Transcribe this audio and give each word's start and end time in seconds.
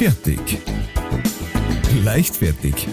Fertig. 0.00 0.40
Leichtfertig. 2.02 2.88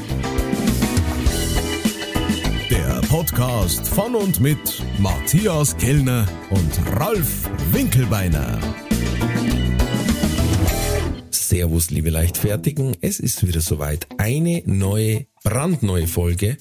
Der 2.69 2.99
Podcast 3.07 3.87
von 3.87 4.13
und 4.13 4.41
mit 4.41 4.83
Matthias 4.99 5.77
Kellner 5.77 6.27
und 6.49 6.99
Ralf 6.99 7.49
Winkelbeiner. 7.71 8.59
Servus, 11.31 11.91
liebe 11.91 12.09
Leichtfertigen. 12.09 12.97
Es 12.99 13.21
ist 13.21 13.47
wieder 13.47 13.61
soweit. 13.61 14.05
Eine 14.17 14.63
neue, 14.65 15.27
brandneue 15.45 16.07
Folge. 16.07 16.57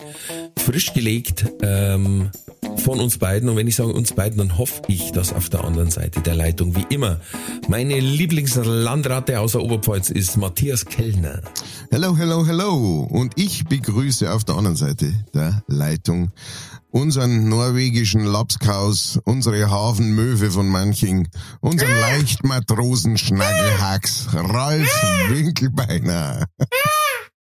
Frisch 0.57 0.93
gelegt. 0.93 1.45
Ähm, 1.61 2.31
von 2.77 3.01
uns 3.01 3.19
beiden. 3.19 3.49
Und 3.49 3.57
wenn 3.57 3.67
ich 3.67 3.77
sage 3.77 3.93
uns 3.93 4.13
beiden, 4.13 4.39
dann 4.39 4.59
hoffe 4.59 4.83
ich, 4.89 5.13
dass 5.13 5.33
auf 5.33 5.49
der 5.49 5.65
anderen 5.65 5.91
Seite 5.91 6.21
der 6.21 6.35
Leitung 6.35 6.77
wie 6.77 6.87
immer 6.95 7.21
meine 7.69 7.99
Lieblingslandratte 7.99 9.41
außer 9.41 9.63
Oberpfalz 9.63 10.11
ist 10.11 10.37
Matthias 10.37 10.85
Kellner. 10.85 11.43
Hello, 11.91 12.17
hello, 12.17 12.47
hello. 12.47 13.09
Und 13.11 13.33
ich 13.37 13.65
begrüße 13.65 14.33
auf 14.33 14.45
der 14.45 14.57
anderen 14.57 14.77
Seite 14.77 15.13
der 15.35 15.63
Leitung 15.67 16.33
unseren 16.91 17.49
norwegischen 17.49 18.25
Lapskaus, 18.25 19.21
unsere 19.25 19.71
Hafenmöwe 19.71 20.51
von 20.51 20.69
Manching, 20.69 21.29
unseren 21.61 22.01
Leichtmatrosen 22.01 23.19
Schnaggelhacks, 23.19 24.29
Ralf 24.33 24.89
Winkelbeiner. 25.29 26.47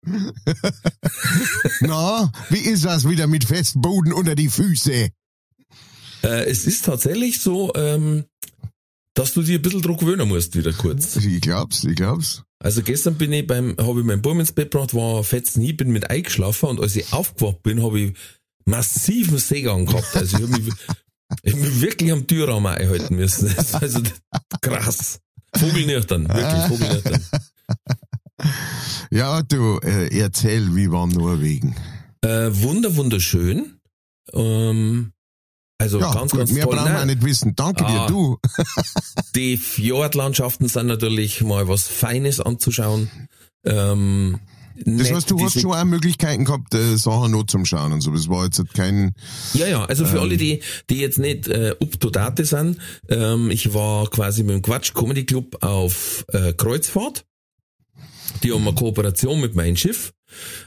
Na, 1.80 2.30
wie 2.50 2.58
ist 2.58 2.84
das 2.84 3.08
wieder 3.08 3.26
mit 3.26 3.44
Festboden 3.44 4.12
unter 4.12 4.34
die 4.34 4.48
Füße? 4.48 5.10
Äh, 6.24 6.44
es 6.50 6.66
ist 6.66 6.84
tatsächlich 6.84 7.40
so, 7.40 7.72
ähm, 7.74 8.24
dass 9.14 9.34
du 9.34 9.42
dir 9.42 9.58
ein 9.58 9.62
bisschen 9.62 9.82
Druck 9.82 10.00
gewöhnen 10.00 10.28
musst, 10.28 10.56
wieder 10.56 10.72
kurz. 10.72 11.16
Ich 11.16 11.40
glaub's, 11.40 11.84
ich 11.84 11.94
glaub's. 11.94 12.42
Also 12.58 12.82
gestern 12.82 13.16
bin 13.16 13.32
ich 13.32 13.46
beim, 13.46 13.76
habe 13.78 14.00
ich 14.00 14.06
meinen 14.06 14.22
Baum 14.22 14.40
ins 14.40 14.52
Bett 14.52 14.70
gebracht, 14.70 14.94
war 14.94 15.22
fetzen 15.22 15.62
Hieb, 15.62 15.78
bin 15.78 15.90
mit 15.90 16.10
eingeschlafen 16.10 16.70
und 16.70 16.80
als 16.80 16.96
ich 16.96 17.12
aufgewacht 17.12 17.62
bin, 17.62 17.82
habe 17.82 18.00
ich 18.00 18.14
massiven 18.64 19.38
Seegang 19.38 19.86
gehabt. 19.86 20.16
Also 20.16 20.38
ich 20.38 20.42
habe 20.42 20.60
mich, 20.60 20.74
ich 21.42 21.52
hab 21.52 21.60
mich 21.60 21.80
wirklich 21.80 22.10
am 22.10 22.26
Türraum 22.26 22.66
einhalten 22.66 23.16
müssen. 23.16 23.54
Also 23.74 24.00
krass. 24.62 25.20
Vogelnüchtern, 25.54 26.28
wirklich 26.28 26.78
Vogelnüchtern. 26.78 27.22
Ja, 29.10 29.42
du, 29.42 29.78
äh, 29.78 30.08
erzähl, 30.18 30.74
wie 30.74 30.90
war 30.90 31.06
Norwegen? 31.06 31.76
Äh, 32.22 32.50
wunder, 32.50 32.96
wunderschön. 32.96 33.78
Ähm, 34.32 35.12
also 35.78 36.00
Ja, 36.00 36.12
ganz, 36.12 36.30
gut, 36.30 36.38
ganz 36.40 36.52
mehr 36.52 36.64
toll. 36.64 36.76
brauchen 36.76 36.92
wir 36.92 37.04
nicht 37.06 37.22
wissen. 37.24 37.54
Danke 37.56 37.84
Ah. 37.86 38.06
dir, 38.06 38.12
du. 38.12 38.38
Die 39.34 39.56
Fjordlandschaften 39.56 40.68
sind 40.68 40.86
natürlich 40.86 41.42
mal 41.42 41.68
was 41.68 41.86
Feines 41.88 42.40
anzuschauen. 42.40 43.10
Ähm, 43.64 44.40
Das 44.84 45.12
heißt, 45.12 45.30
du 45.30 45.38
hast 45.44 45.60
schon 45.60 45.72
auch 45.72 45.84
Möglichkeiten 45.84 46.44
gehabt, 46.44 46.74
äh, 46.74 46.96
Sachen 46.96 47.30
noch 47.32 47.44
zum 47.44 47.64
Schauen 47.64 47.92
und 47.92 48.00
so. 48.00 48.10
Das 48.10 48.28
war 48.28 48.44
jetzt 48.44 48.62
kein, 48.74 49.14
Ja, 49.54 49.66
ja, 49.68 49.84
also 49.84 50.04
Ähm. 50.04 50.10
für 50.10 50.20
alle, 50.20 50.36
die, 50.36 50.62
die 50.90 50.96
jetzt 50.98 51.18
nicht 51.18 51.48
äh, 51.48 51.74
up 51.80 52.00
to 52.00 52.10
date 52.10 52.44
sind, 52.46 52.78
ähm, 53.08 53.50
ich 53.50 53.72
war 53.74 54.08
quasi 54.10 54.42
mit 54.42 54.54
dem 54.56 54.62
Quatsch 54.62 54.92
Comedy 54.94 55.24
Club 55.24 55.62
auf 55.62 56.24
äh, 56.32 56.52
Kreuzfahrt. 56.52 57.24
Die 58.42 58.52
haben 58.52 58.66
eine 58.66 58.74
Kooperation 58.74 59.40
mit 59.40 59.54
meinem 59.54 59.76
Schiff, 59.76 60.12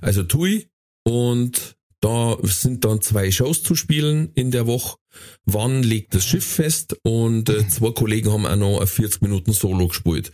also 0.01 0.23
TUI, 0.23 0.67
und 1.03 1.75
da 2.01 2.37
sind 2.43 2.85
dann 2.85 3.01
zwei 3.01 3.31
Shows 3.31 3.63
zu 3.63 3.75
spielen 3.75 4.31
in 4.35 4.51
der 4.51 4.67
Woche. 4.67 4.97
Wann 5.45 5.81
legt 5.83 6.13
das 6.13 6.25
Schiff 6.25 6.45
fest 6.45 6.95
und 7.03 7.49
äh, 7.49 7.67
zwei 7.67 7.91
Kollegen 7.91 8.31
haben 8.31 8.45
auch 8.45 8.55
noch 8.55 8.81
ein 8.81 8.87
40 8.87 9.21
Minuten 9.21 9.53
Solo 9.53 9.87
gespielt. 9.87 10.31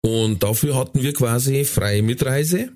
Und 0.00 0.42
dafür 0.42 0.76
hatten 0.76 1.02
wir 1.02 1.12
quasi 1.12 1.64
freie 1.64 2.02
Mitreise 2.02 2.70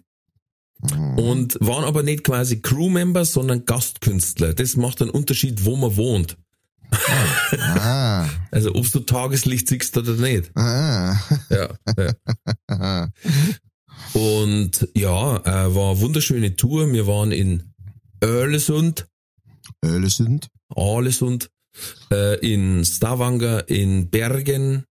und 1.16 1.56
waren 1.60 1.84
aber 1.84 2.02
nicht 2.02 2.24
quasi 2.24 2.60
Crewmember, 2.60 3.24
sondern 3.24 3.64
Gastkünstler. 3.64 4.54
Das 4.54 4.76
macht 4.76 5.00
einen 5.00 5.10
Unterschied, 5.10 5.64
wo 5.64 5.76
man 5.76 5.96
wohnt. 5.96 6.36
ah, 7.58 8.26
Also 8.50 8.74
ob 8.74 8.90
du 8.90 9.00
Tageslicht 9.00 9.68
siehst 9.68 9.96
oder 9.96 10.14
nicht. 10.14 10.50
ah, 10.56 11.16
Ja, 11.50 11.68
ja. 11.96 12.14
ah. 12.68 13.08
Und 14.14 14.88
ja, 14.96 15.36
äh, 15.36 15.74
war 15.74 15.90
eine 15.92 16.00
wunderschöne 16.00 16.56
Tour. 16.56 16.90
Wir 16.92 17.06
waren 17.06 17.32
in 17.32 17.69
Örlesund, 18.22 19.06
Ölesund. 19.84 20.48
Alesund, 20.74 21.50
äh, 22.12 22.38
in 22.46 22.84
Stavanger, 22.84 23.68
in 23.68 24.10
Bergen. 24.10 24.84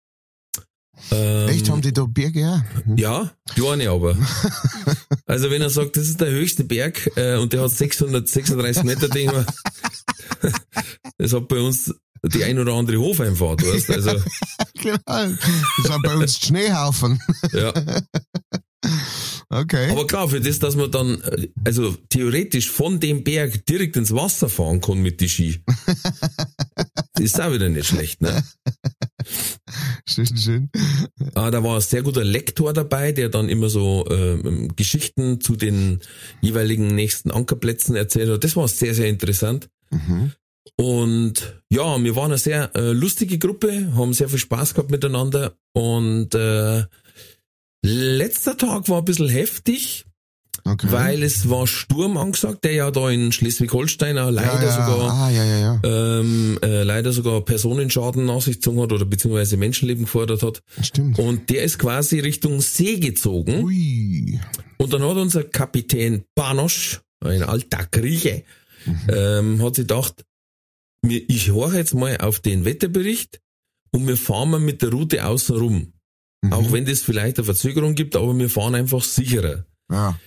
Ähm, 1.12 1.48
Echt, 1.48 1.70
haben 1.70 1.80
die 1.82 1.92
da 1.92 2.06
Berge 2.06 2.48
auch? 2.48 2.96
Ja, 2.96 3.32
kleine 3.54 3.90
aber. 3.90 4.16
Also 5.26 5.50
wenn 5.50 5.60
er 5.60 5.68
sagt, 5.68 5.96
das 5.98 6.08
ist 6.08 6.22
der 6.22 6.30
höchste 6.30 6.64
Berg 6.64 7.10
äh, 7.16 7.36
und 7.36 7.52
der 7.52 7.60
hat 7.60 7.70
636 7.70 8.82
Meter, 8.84 9.08
denke 9.08 9.44
ich 10.42 10.52
das 11.18 11.34
hat 11.34 11.48
bei 11.48 11.60
uns 11.60 11.94
die 12.22 12.44
ein 12.44 12.58
oder 12.58 12.72
andere 12.72 12.96
Hofeinfahrt, 12.96 13.62
weißt 13.62 13.90
Also 13.90 14.10
Genau. 14.80 14.98
Das 15.06 15.36
sind 15.82 16.02
bei 16.02 16.16
uns 16.16 16.38
die 16.38 16.46
Schneehaufen. 16.46 17.20
ja. 17.52 17.74
Okay. 19.50 19.90
Aber 19.90 20.06
klar, 20.06 20.28
für 20.28 20.40
das, 20.40 20.58
dass 20.58 20.76
man 20.76 20.90
dann, 20.90 21.22
äh, 21.22 21.48
also 21.64 21.96
theoretisch 22.10 22.70
von 22.70 23.00
dem 23.00 23.24
Berg 23.24 23.64
direkt 23.64 23.96
ins 23.96 24.12
Wasser 24.14 24.50
fahren 24.50 24.80
kann 24.82 24.98
mit 24.98 25.20
die 25.20 25.28
Ski, 25.28 25.60
ist 27.18 27.40
auch 27.40 27.52
wieder 27.52 27.70
nicht 27.70 27.86
schlecht, 27.86 28.20
ne? 28.20 28.44
schön, 30.06 30.36
schön. 30.36 30.70
Ah, 31.34 31.50
da 31.50 31.64
war 31.64 31.76
ein 31.76 31.80
sehr 31.80 32.02
guter 32.02 32.24
Lektor 32.24 32.74
dabei, 32.74 33.12
der 33.12 33.30
dann 33.30 33.48
immer 33.48 33.70
so 33.70 34.06
ähm, 34.10 34.76
Geschichten 34.76 35.40
zu 35.40 35.56
den 35.56 36.00
jeweiligen 36.42 36.94
nächsten 36.94 37.30
Ankerplätzen 37.30 37.96
erzählt 37.96 38.28
hat. 38.28 38.44
Das 38.44 38.54
war 38.54 38.68
sehr, 38.68 38.94
sehr 38.94 39.08
interessant. 39.08 39.70
Mhm. 39.90 40.32
Und 40.76 41.62
ja, 41.70 42.02
wir 42.02 42.16
waren 42.16 42.32
eine 42.32 42.38
sehr 42.38 42.70
äh, 42.76 42.92
lustige 42.92 43.38
Gruppe, 43.38 43.92
haben 43.96 44.12
sehr 44.12 44.28
viel 44.28 44.38
Spaß 44.38 44.74
gehabt 44.74 44.90
miteinander. 44.90 45.54
Und 45.72 46.34
äh, 46.34 46.84
letzter 47.88 48.56
Tag 48.56 48.88
war 48.88 48.98
ein 48.98 49.04
bisschen 49.04 49.28
heftig, 49.28 50.04
Okay. 50.64 50.88
weil 50.90 51.22
es 51.22 51.48
war 51.48 51.66
Sturm 51.66 52.16
angesagt, 52.18 52.64
der 52.64 52.72
ja 52.72 52.90
da 52.90 53.08
in 53.08 53.32
Schleswig-Holstein 53.32 54.18
auch 54.18 54.30
leider 54.30 54.62
ja, 54.64 54.78
ja. 54.78 54.86
sogar 54.86 55.12
Ah, 55.12 55.30
ja, 55.30 55.80
ähm, 55.82 56.58
äh, 56.62 56.82
leider 56.82 57.12
sogar 57.12 57.40
Personenschaden 57.42 58.26
nach 58.26 58.42
sich 58.42 58.56
gezogen 58.56 58.82
hat 58.82 58.92
oder 58.92 59.04
beziehungsweise 59.06 59.56
Menschenleben 59.56 60.04
gefordert 60.04 60.42
hat. 60.42 60.62
Stimmt. 60.82 61.18
Und 61.18 61.48
der 61.48 61.62
ist 61.62 61.78
quasi 61.78 62.18
Richtung 62.20 62.60
See 62.60 62.98
gezogen. 62.98 63.64
Ui. 63.64 64.38
Und 64.78 64.92
dann 64.92 65.02
hat 65.02 65.16
unser 65.16 65.44
Kapitän 65.44 66.24
Banosch, 66.34 67.00
ein 67.24 67.42
alter 67.44 67.86
Grieche, 67.90 68.42
ähm, 69.08 69.62
hat 69.62 69.76
sich 69.76 69.86
gedacht, 69.86 70.24
mir, 71.02 71.22
ich 71.28 71.50
horche 71.52 71.78
jetzt 71.78 71.94
mal 71.94 72.18
auf 72.18 72.40
den 72.40 72.64
Wetterbericht 72.64 73.40
und 73.92 74.06
wir 74.06 74.16
fahren 74.16 74.50
mal 74.50 74.60
mit 74.60 74.82
der 74.82 74.90
Route 74.90 75.24
außen 75.24 75.56
rum. 75.56 75.92
Mhm. 76.42 76.52
Auch 76.52 76.72
wenn 76.72 76.84
das 76.84 77.00
vielleicht 77.00 77.38
eine 77.38 77.44
Verzögerung 77.44 77.94
gibt, 77.94 78.16
aber 78.16 78.36
wir 78.36 78.50
fahren 78.50 78.74
einfach 78.74 79.02
sicherer. 79.02 79.64
Ja. 79.90 80.18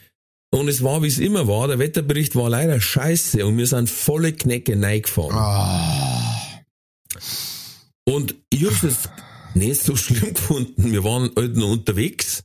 Und 0.53 0.67
es 0.67 0.83
war, 0.83 1.01
wie 1.01 1.07
es 1.07 1.19
immer 1.19 1.47
war, 1.47 1.67
der 1.67 1.79
Wetterbericht 1.79 2.35
war 2.35 2.49
leider 2.49 2.81
scheiße 2.81 3.45
und 3.45 3.57
wir 3.57 3.67
sind 3.67 3.89
volle 3.89 4.33
Knecke 4.33 4.75
neigefahren. 4.75 5.33
Ah. 5.33 6.61
Und 8.05 8.35
ich 8.49 8.65
hab's 8.65 8.81
jetzt 8.81 9.09
nicht 9.53 9.81
so 9.81 9.95
schlimm 9.95 10.33
gefunden. 10.33 10.91
Wir 10.91 11.03
waren 11.03 11.31
halt 11.37 11.55
noch 11.55 11.69
unterwegs. 11.69 12.43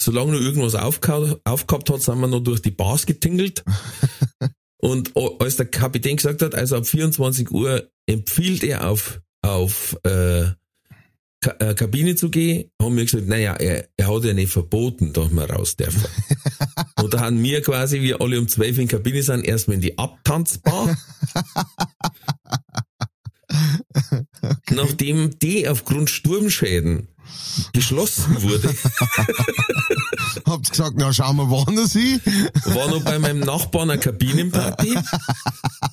Solange 0.00 0.32
noch 0.32 0.40
irgendwas 0.40 0.74
aufgehauen- 0.74 1.36
aufgehabt 1.44 1.90
hat, 1.90 2.02
sind 2.02 2.20
wir 2.20 2.28
noch 2.28 2.40
durch 2.40 2.60
die 2.62 2.70
Bars 2.70 3.06
getingelt. 3.06 3.64
Und 4.80 5.12
als 5.40 5.56
der 5.56 5.66
Kapitän 5.66 6.16
gesagt 6.16 6.40
hat, 6.40 6.54
also 6.54 6.76
ab 6.76 6.86
24 6.86 7.50
Uhr 7.50 7.90
empfiehlt 8.06 8.62
er 8.62 8.88
auf, 8.88 9.20
auf 9.42 9.96
äh, 10.04 10.50
Ka 11.40 11.54
äh, 11.60 11.74
Kabine 11.74 12.16
zu 12.16 12.30
gehen, 12.30 12.70
haben 12.82 12.96
wir 12.96 13.04
gesagt, 13.04 13.28
naja, 13.28 13.54
er, 13.54 13.88
er 13.96 14.08
hat 14.08 14.24
ja 14.24 14.32
nicht 14.34 14.50
verboten, 14.50 15.12
dass 15.12 15.30
wir 15.30 15.48
raus 15.48 15.76
dürfen. 15.76 16.04
Und 17.00 17.14
da 17.14 17.20
haben 17.20 17.40
wir 17.42 17.62
quasi, 17.62 18.02
wir 18.02 18.20
alle 18.20 18.40
um 18.40 18.48
12 18.48 18.78
in 18.78 18.88
Kabine 18.88 19.22
sind, 19.22 19.44
erstmal 19.44 19.76
in 19.76 19.80
die 19.80 19.96
Abtanzbar. 19.98 20.96
Nachdem 24.70 25.38
die 25.38 25.68
aufgrund 25.68 26.10
Sturmschäden 26.10 27.08
geschlossen 27.72 28.42
wurde, 28.42 28.74
Habt 30.44 30.70
gesagt, 30.70 30.94
na 30.96 31.12
schauen 31.12 31.36
wir 31.36 31.50
woanders 31.50 31.92
hin. 31.92 32.20
war 32.64 32.88
noch 32.88 33.02
bei 33.02 33.18
meinem 33.18 33.40
Nachbarn 33.40 33.90
eine 33.90 34.00
Kabinenparty. 34.00 34.94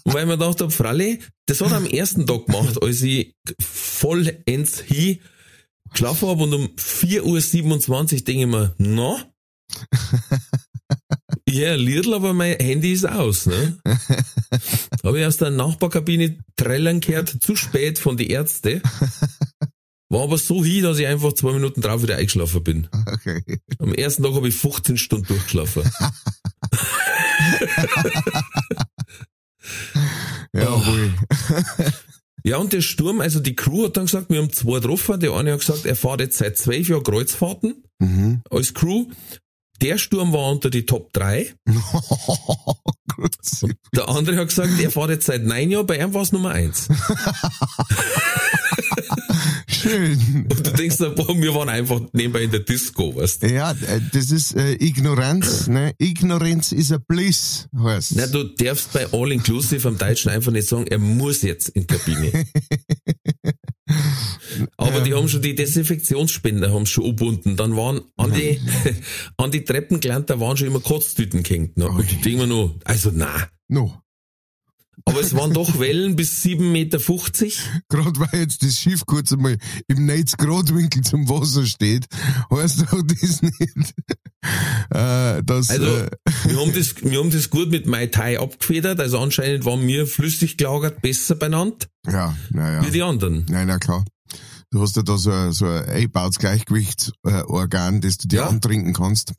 Und 0.03 0.13
weil 0.13 0.23
ich 0.23 0.27
mir 0.27 0.37
gedacht 0.37 0.61
habe, 0.61 0.71
Fralle, 0.71 1.19
das 1.45 1.61
hat 1.61 1.71
er 1.71 1.77
am 1.77 1.85
ersten 1.85 2.25
Tag 2.25 2.45
gemacht, 2.45 2.81
als 2.81 3.01
ich 3.01 3.35
vollends 3.59 4.79
hin 4.79 5.19
geschlafen 5.91 6.27
habe 6.27 6.43
und 6.43 6.53
um 6.53 6.65
4.27 6.75 7.89
Uhr 7.89 8.05
denke 8.21 8.31
ich 8.31 8.47
mir, 8.47 8.75
na? 8.77 9.17
Ja, 11.47 11.75
Lidl, 11.75 12.13
aber 12.15 12.33
mein 12.33 12.57
Handy 12.57 12.91
ist 12.91 13.07
aus, 13.07 13.45
ne? 13.45 13.77
Habe 15.03 15.19
ich 15.19 15.25
aus 15.25 15.37
der 15.37 15.51
Nachbarkabine 15.51 16.37
trällern 16.55 16.99
gehört, 16.99 17.29
zu 17.29 17.55
spät 17.55 17.97
von 17.99 18.17
die 18.17 18.29
Ärzte. 18.29 18.81
War 20.09 20.23
aber 20.23 20.37
so 20.37 20.65
hin, 20.65 20.83
dass 20.83 20.99
ich 20.99 21.07
einfach 21.07 21.33
zwei 21.33 21.53
Minuten 21.53 21.81
drauf 21.81 22.03
wieder 22.03 22.17
eingeschlafen 22.17 22.63
bin. 22.63 22.87
Okay. 23.05 23.41
Am 23.79 23.93
ersten 23.93 24.23
Tag 24.23 24.33
habe 24.33 24.47
ich 24.49 24.55
15 24.55 24.97
Stunden 24.97 25.27
durchgeschlafen. 25.27 25.83
Jawohl. 30.53 31.13
Ja, 32.45 32.57
und 32.57 32.73
der 32.73 32.81
Sturm, 32.81 33.21
also 33.21 33.39
die 33.39 33.55
Crew 33.55 33.85
hat 33.85 33.97
dann 33.97 34.05
gesagt, 34.05 34.29
wir 34.29 34.37
haben 34.39 34.53
zwei 34.53 34.79
getroffen. 34.79 35.19
Der 35.19 35.31
eine 35.33 35.53
hat 35.53 35.61
gesagt, 35.61 35.85
er 35.85 35.95
fährt 35.95 36.19
jetzt 36.21 36.37
seit 36.37 36.57
zwölf 36.59 36.87
Jahren 36.87 37.03
Kreuzfahrten 37.03 37.83
Mhm. 37.99 38.41
als 38.51 38.73
Crew. 38.75 39.07
Der 39.81 39.97
Sturm 39.97 40.31
war 40.31 40.51
unter 40.51 40.69
die 40.69 40.85
Top 40.85 41.11
3. 41.13 41.53
Gut. 43.15 43.31
Der 43.95 44.07
andere 44.09 44.37
hat 44.37 44.49
gesagt, 44.49 44.79
er 44.79 44.91
fährt 44.91 45.09
jetzt 45.09 45.25
seit 45.25 45.43
neun 45.43 45.71
Jahren, 45.71 45.87
bei 45.87 45.97
ihm 45.99 46.13
war 46.13 46.21
es 46.21 46.31
Nummer 46.31 46.51
eins. 46.51 46.87
Schön. 49.67 50.47
Und 50.49 50.65
du 50.65 50.71
denkst 50.71 50.97
boah, 50.97 51.35
wir 51.41 51.53
waren 51.55 51.69
einfach 51.69 52.01
nebenbei 52.13 52.43
in 52.43 52.51
der 52.51 52.61
Disco, 52.61 53.15
weißt 53.15 53.43
du. 53.43 53.53
Ja, 53.53 53.71
äh, 53.71 54.01
das 54.13 54.31
ist 54.31 54.55
äh, 54.55 54.73
Ignoranz. 54.73 55.67
Ne? 55.67 55.93
Ignoranz 55.97 56.71
is 56.71 56.91
a 56.91 56.97
bliss, 56.97 57.67
heißt 57.77 58.13
Na, 58.15 58.27
du 58.27 58.43
darfst 58.43 58.93
bei 58.93 59.07
All 59.11 59.31
Inclusive 59.31 59.87
am 59.87 59.97
Deutschen 59.97 60.31
einfach 60.31 60.51
nicht 60.51 60.67
sagen, 60.67 60.87
er 60.87 60.99
muss 60.99 61.41
jetzt 61.41 61.69
in 61.69 61.87
die 61.87 61.95
Kabine. 61.95 62.45
Aber 64.77 65.01
die 65.01 65.13
haben 65.13 65.27
schon 65.27 65.41
die 65.41 65.55
Desinfektionsspender 65.55 66.71
haben 66.71 66.85
schon 66.85 67.05
abgebunden. 67.05 67.55
Dann 67.55 67.75
waren 67.75 68.01
an 68.17 68.33
die, 68.33 68.59
an 69.37 69.51
die 69.51 69.63
Treppenklanter 69.63 70.39
waren 70.39 70.57
schon 70.57 70.67
immer 70.67 70.79
Kotztüten 70.79 71.43
gehängt. 71.43 71.77
Ne? 71.77 71.87
Und 71.87 72.11
ich 72.11 72.21
denke 72.21 72.39
mir 72.39 72.47
nur, 72.47 72.75
also 72.83 73.11
na. 73.13 73.49
No. 73.67 74.01
Aber 75.03 75.19
es 75.19 75.35
waren 75.35 75.53
doch 75.53 75.77
Wellen 75.79 76.15
bis 76.15 76.41
7,50 76.43 76.61
Meter. 76.71 76.99
Gerade 77.89 78.19
weil 78.19 78.39
jetzt 78.41 78.63
das 78.63 78.77
Schiff 78.79 79.05
kurz 79.05 79.33
einmal 79.33 79.57
im 79.87 80.05
90 80.05 80.37
Grad 80.37 80.73
Winkel 80.73 81.03
zum 81.03 81.27
Wasser 81.29 81.65
steht, 81.65 82.05
heißt 82.51 82.81
doch 82.91 83.01
das 83.03 83.41
nicht. 83.41 83.93
Äh, 84.91 85.43
dass, 85.43 85.69
Also, 85.69 85.85
äh, 85.85 86.09
wir 86.45 86.59
haben 86.59 86.73
das, 86.73 86.95
wir 87.03 87.19
haben 87.19 87.31
das 87.31 87.49
gut 87.49 87.69
mit 87.71 87.87
Mai 87.87 88.07
Tai 88.07 88.39
abgefedert. 88.39 88.99
Also 88.99 89.19
anscheinend 89.19 89.65
waren 89.65 89.85
wir 89.87 90.07
flüssig 90.07 90.57
gelagert 90.57 91.01
besser 91.01 91.35
benannt 91.35 91.87
ja, 92.07 92.35
naja. 92.51 92.85
wie 92.85 92.91
die 92.91 93.01
anderen. 93.03 93.45
Nein, 93.49 93.67
na 93.67 93.77
klar. 93.79 94.05
Du 94.71 94.81
hast 94.81 94.95
ja 94.95 95.03
da 95.03 95.17
so 95.17 95.31
ein, 95.31 95.51
so 95.53 95.65
ein 95.65 95.85
eingebautes 95.85 96.37
Gleichgewichtsorgan, 96.39 98.01
das 98.01 98.17
du 98.17 98.27
dir 98.27 98.37
Ja. 98.41 98.47
antrinken 98.47 98.93
kannst. 98.93 99.33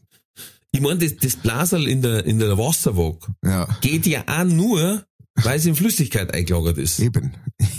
Ich 0.72 0.80
meine, 0.80 0.98
das, 0.98 1.16
das 1.16 1.36
Blaserl 1.36 1.86
in 1.88 2.02
der, 2.02 2.24
in 2.26 2.38
der 2.38 2.58
Wasserwaage 2.58 3.18
Ja, 3.44 3.66
geht 3.80 4.06
ja 4.06 4.24
auch 4.26 4.44
nur, 4.44 5.04
weil 5.42 5.58
es 5.58 5.66
in 5.66 5.76
Flüssigkeit 5.76 6.32
eingelagert 6.34 6.78
ist. 6.78 6.98
eben. 7.00 7.34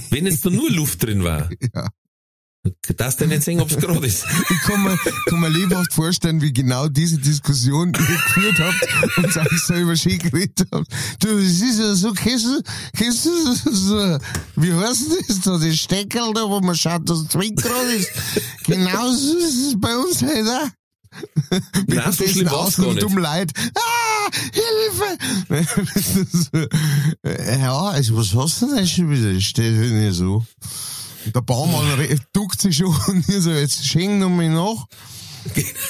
Wenn 0.09 0.25
jetzt 0.25 0.45
da 0.45 0.49
nur 0.49 0.69
Luft 0.71 1.03
drin 1.03 1.23
war, 1.23 1.49
Ja. 1.75 1.89
darfst 2.97 3.21
du 3.21 3.27
nicht 3.27 3.43
sehen, 3.43 3.59
ob 3.61 3.71
es 3.71 3.77
gerade 3.77 4.05
ist. 4.05 4.25
Ich 4.49 4.61
kann 4.61 4.83
mir, 4.83 4.97
kann 5.27 5.39
mir 5.39 5.49
lebhaft 5.49 5.93
vorstellen, 5.93 6.41
wie 6.41 6.51
genau 6.51 6.87
diese 6.89 7.17
Diskussion 7.17 7.89
ihr 7.93 7.93
geführt 8.07 8.59
habt 8.59 9.17
und 9.17 9.37
euch 9.37 9.61
selber 9.61 9.95
schön 9.95 10.17
geredet 10.19 10.67
habt. 10.71 10.87
Du, 11.19 11.29
es 11.37 11.61
ist 11.61 11.79
ja 11.79 11.95
so, 11.95 12.11
kennst 12.13 12.45
du, 12.45 12.61
kennst 12.95 13.25
du 13.25 13.53
so, 13.71 14.17
wie 14.57 14.73
heißt 14.73 15.03
das 15.29 15.39
da, 15.41 15.57
das 15.57 15.77
Steckerl 15.77 16.33
da, 16.33 16.41
wo 16.49 16.59
man 16.59 16.75
schaut, 16.75 17.09
dass 17.09 17.19
es 17.19 17.27
Grad 17.29 17.87
ist? 17.95 18.11
Genauso 18.65 19.37
ist 19.37 19.67
es 19.67 19.75
bei 19.79 19.95
uns 19.95 20.21
halt 20.21 20.47
auch. 20.47 20.69
Nein, 21.87 22.11
so 22.11 22.27
schlimm 22.27 22.51
war's 22.51 22.77
gar 22.77 22.93
nicht. 22.93 23.03
um 23.03 23.17
Leid. 23.17 23.51
Ah, 23.75 24.29
Hilfe! 25.49 26.67
ja, 27.59 27.81
also 27.89 28.17
was 28.17 28.33
hast 28.35 28.61
du 28.61 28.75
denn 28.75 28.87
schon 28.87 29.09
wieder? 29.09 29.39
Steht 29.41 29.77
halt 29.77 29.91
nicht 29.93 30.15
so. 30.15 30.45
Und 31.25 31.35
der 31.35 31.41
Baumann 31.41 31.85
duckt 32.33 32.61
sich 32.61 32.77
schon 32.77 32.95
und 33.07 33.27
ich 33.29 33.35
so, 33.41 33.51
jetzt 33.51 33.85
schenk 33.85 34.19
noch 34.19 34.29
mal 34.29 34.49
nach. 34.49 34.85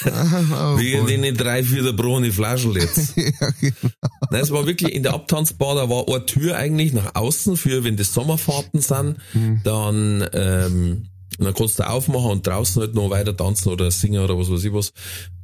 Oh, 0.04 0.78
Wegen 0.78 1.04
boy. 1.04 1.20
den 1.20 1.36
drei, 1.36 1.64
vier 1.64 1.82
der 1.82 1.92
Brune 1.92 2.30
Flaschen 2.32 2.74
jetzt. 2.74 3.16
ja, 3.16 3.50
genau. 3.60 3.92
Nein, 4.30 4.40
es 4.42 4.52
war 4.52 4.66
wirklich 4.66 4.94
in 4.94 5.02
der 5.02 5.14
Abtanzbar, 5.14 5.74
da 5.74 5.90
war 5.90 6.06
eine 6.06 6.24
Tür 6.26 6.56
eigentlich 6.56 6.92
nach 6.92 7.16
außen 7.16 7.56
für, 7.56 7.82
wenn 7.82 7.96
das 7.96 8.14
Sommerfahrten 8.14 8.80
sind, 8.80 9.16
Mhm. 9.34 9.60
dann, 9.64 10.28
ähm, 10.32 11.08
dann 11.44 11.54
kannst 11.54 11.78
du 11.78 11.88
aufmachen 11.88 12.30
und 12.30 12.46
draußen 12.46 12.80
halt 12.82 12.94
noch 12.94 13.10
weiter 13.10 13.36
tanzen 13.36 13.68
oder 13.70 13.90
singen 13.90 14.22
oder 14.22 14.38
was 14.38 14.50
weiß 14.50 14.64
ich 14.64 14.72
was. 14.72 14.92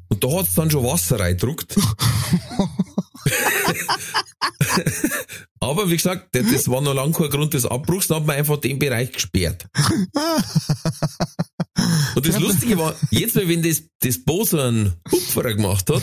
Und 0.08 0.22
da 0.22 0.28
hat's 0.38 0.54
dann 0.54 0.70
schon 0.70 0.84
Wasser 0.84 1.18
reindruckt. 1.18 1.76
Aber 5.60 5.88
wie 5.90 5.96
gesagt, 5.96 6.28
das- 6.32 6.52
das 6.52 6.68
war 6.68 6.80
noch 6.82 6.92
lange 6.94 7.12
kein 7.12 7.30
Grund 7.30 7.54
des 7.54 7.64
Abbruchs, 7.64 8.08
dann 8.08 8.18
hat 8.18 8.26
man 8.26 8.36
einfach 8.36 8.58
den 8.58 8.78
Bereich 8.78 9.12
gesperrt. 9.12 9.66
Und 12.14 12.26
das 12.28 12.38
Lustige 12.38 12.76
war, 12.78 12.94
jetzt, 13.10 13.34
wenn 13.36 13.62
das, 13.62 13.82
das 14.00 14.22
Bo 14.22 14.44
so 14.44 14.60
einen 14.60 14.92
Hupferer 15.10 15.54
gemacht 15.54 15.88
hat, 15.90 16.02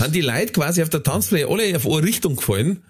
haben 0.00 0.12
die 0.12 0.22
Leute 0.22 0.52
quasi 0.52 0.82
auf 0.82 0.88
der 0.88 1.02
Tanzfläche 1.02 1.46
alle 1.48 1.76
auf 1.76 1.86
eine 1.86 2.02
Richtung 2.02 2.36
gefallen, 2.36 2.84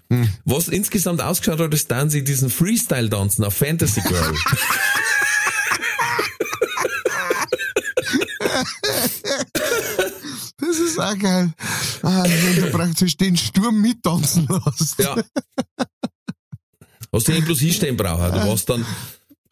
was 0.45 0.69
insgesamt 0.69 1.21
ausgeschaut 1.21 1.59
hat, 1.59 1.71
als 1.71 1.87
dann 1.87 2.09
sie 2.09 2.23
diesen 2.23 2.49
Freestyle 2.49 3.09
tanzen 3.09 3.43
auf 3.43 3.53
Fantasy 3.55 4.01
Girl. 4.01 4.33
Das 10.59 10.79
ist 10.79 10.99
auch 10.99 11.17
geil. 11.19 11.53
Ah, 12.01 12.23
wenn 12.23 12.55
du 12.55 12.71
praktisch 12.71 13.15
den 13.15 13.37
Sturm 13.37 13.79
mittanzen 13.79 14.47
lässt. 14.47 14.97
Ja. 14.99 15.15
Hast 17.13 17.27
du 17.27 17.31
nicht 17.31 17.45
bloß 17.45 17.59
hinstehen 17.59 17.95
brauchen, 17.95 18.31
du 18.31 18.47
warst 18.47 18.67
dann 18.69 18.83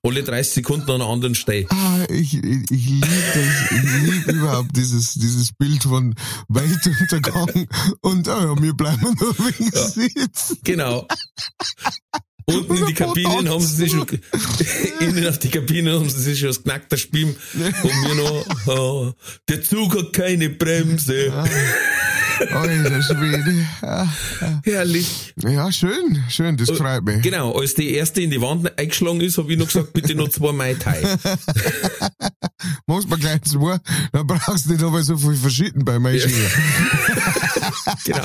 alle 0.06 0.24
30 0.24 0.54
Sekunden 0.54 0.90
an 0.92 1.02
einer 1.02 1.10
anderen 1.10 1.36
Stelle. 1.36 1.68
Ah, 1.70 2.06
ich, 2.10 2.36
ich, 2.36 2.72
ich 2.72 2.86
liebe 2.86 3.08
das, 3.08 3.72
ich 3.72 4.12
liebe 4.12 4.32
überhaupt 4.34 4.76
dieses, 4.76 5.14
dieses 5.14 5.52
Bild 5.54 5.84
von 5.84 6.16
Weltuntergang 6.48 7.68
und 8.02 8.28
ah 8.28 8.44
ja, 8.46 8.62
wir 8.62 8.74
bleiben 8.74 9.16
nur 9.20 9.38
wegen 9.40 9.72
sitzen. 9.72 10.58
Genau. 10.64 11.08
Unten 12.48 12.78
in 12.78 12.86
die 12.86 12.94
Kabinen 12.94 13.50
haben 13.50 13.60
sie 13.62 13.76
sich 13.76 13.92
schon, 13.92 14.06
innen 15.00 15.28
auf 15.28 15.40
die 15.40 15.50
Kabinen 15.50 15.96
haben 15.96 16.10
sie 16.10 16.22
sich 16.22 16.40
schon 16.40 16.50
das 16.50 16.62
knackte 16.64 16.98
Spiel 16.98 17.36
und 17.54 17.74
wir 17.84 18.16
noch, 18.16 18.46
oh, 18.68 19.14
der 19.50 19.64
Zug 19.64 19.98
hat 19.98 20.14
keine 20.14 20.50
Bremse. 20.50 21.34
Alter 22.52 23.02
Schwede. 23.02 23.66
Ah, 23.82 24.08
Herrlich. 24.64 25.34
Ja, 25.42 25.72
schön, 25.72 26.24
schön, 26.30 26.58
das 26.58 26.70
freut 26.70 27.04
mich. 27.04 27.22
Genau, 27.22 27.58
als 27.58 27.74
die 27.74 27.94
erste 27.94 28.22
in 28.22 28.30
die 28.30 28.42
Wand 28.42 28.78
eingeschlagen 28.78 29.22
ist, 29.22 29.38
habe 29.38 29.52
ich 29.52 29.58
noch 29.58 29.68
gesagt, 29.68 29.94
bitte 29.94 30.16
noch 30.16 30.30
zwei 30.30 30.52
Mai 30.52 30.74
Tai. 30.76 31.02
Machst 32.88 33.10
mal 33.10 33.18
gleich 33.20 33.42
zwei, 33.42 33.78
dann 34.12 34.28
brauchst 34.28 34.66
du 34.66 34.72
nicht 34.74 34.84
aber 34.84 35.04
so 35.04 35.18
viel 35.18 35.36
verschieden 35.36 35.84
bei 35.86 36.00
meinen 36.00 36.20
Skier. 36.20 36.52
Genau. 38.06 38.22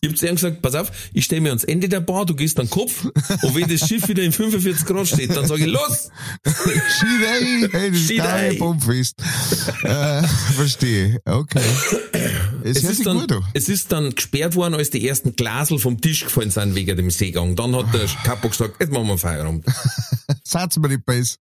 Ich 0.00 0.08
hab 0.10 0.16
zu 0.16 0.28
ihm 0.28 0.34
gesagt, 0.36 0.62
pass 0.62 0.74
auf, 0.74 0.90
ich 1.12 1.24
stehe 1.24 1.40
mir 1.40 1.48
ans 1.48 1.64
Ende 1.64 1.88
der 1.88 2.00
Bar, 2.00 2.26
du 2.26 2.34
gehst 2.34 2.58
an 2.60 2.66
den 2.66 2.70
Kopf 2.70 3.04
und 3.04 3.54
wenn 3.54 3.68
das 3.68 3.88
Schiff 3.88 4.06
wieder 4.08 4.22
in 4.22 4.32
45 4.32 4.86
Grad 4.86 5.08
steht, 5.08 5.34
dann 5.34 5.46
sage 5.46 5.62
ich, 5.66 5.72
los! 5.72 6.10
Skidei, 6.46 7.68
hey, 7.72 7.90
das 7.90 7.98
ist 8.00 8.04
Skidei. 8.06 8.24
geil, 8.24 8.54
Pumpfest. 8.56 9.20
äh, 9.82 10.22
verstehe, 10.54 11.20
okay. 11.24 11.60
Es, 12.62 12.76
Es 12.78 12.84
ist, 12.84 13.06
dann, 13.06 13.26
es 13.54 13.68
ist 13.68 13.90
dann 13.90 14.14
gesperrt 14.14 14.54
worden, 14.54 14.74
als 14.74 14.90
die 14.90 15.06
ersten 15.06 15.34
Glasel 15.34 15.78
vom 15.78 16.00
Tisch 16.00 16.24
gefallen 16.24 16.50
sind 16.50 16.74
wegen 16.76 16.96
dem 16.96 17.10
Seegang. 17.10 17.56
Dann 17.56 17.74
hat 17.74 17.92
der 17.92 18.06
Kapo 18.24 18.48
gesagt, 18.48 18.76
jetzt 18.80 18.92
machen 18.92 19.08
wir 19.08 19.18
Feierabend. 19.18 19.64
Satz 20.44 20.76
mir 20.76 20.88
nicht 20.88 21.04
besser. 21.04 21.36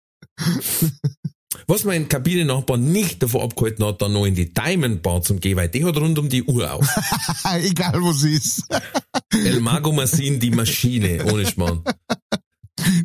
Was 1.66 1.84
mein 1.84 2.08
Kabinennachbar 2.08 2.78
nicht 2.78 3.24
davon 3.24 3.42
abgehalten 3.42 3.84
hat, 3.84 4.02
dann 4.02 4.14
noch 4.14 4.26
in 4.26 4.36
die 4.36 4.54
Diamond 4.54 5.02
Bar 5.02 5.24
zum 5.24 5.40
gehen, 5.40 5.58
weil 5.58 5.70
die 5.70 5.84
hat 5.84 5.98
rund 5.98 6.20
um 6.20 6.30
die 6.30 6.44
Uhr 6.44 6.72
auf. 6.72 6.88
Egal, 7.64 7.96
was 8.04 8.24
ist. 8.24 8.66
El 9.34 9.60
Mago 9.60 9.92
Massin, 9.92 10.40
die 10.40 10.52
Maschine, 10.52 11.26
ohne 11.26 11.48
Schmarrn. 11.48 11.84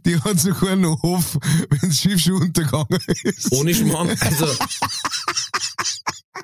Die 0.04 0.20
hat 0.20 0.38
sogar 0.38 0.76
noch 0.76 1.02
Hof, 1.02 1.38
wenn 1.70 1.88
das 1.88 1.98
Schiff 1.98 2.20
schon 2.20 2.34
untergegangen 2.34 3.00
ist. 3.22 3.50
Ohne 3.52 3.74
Schmarrn, 3.74 4.10
also. 4.20 4.46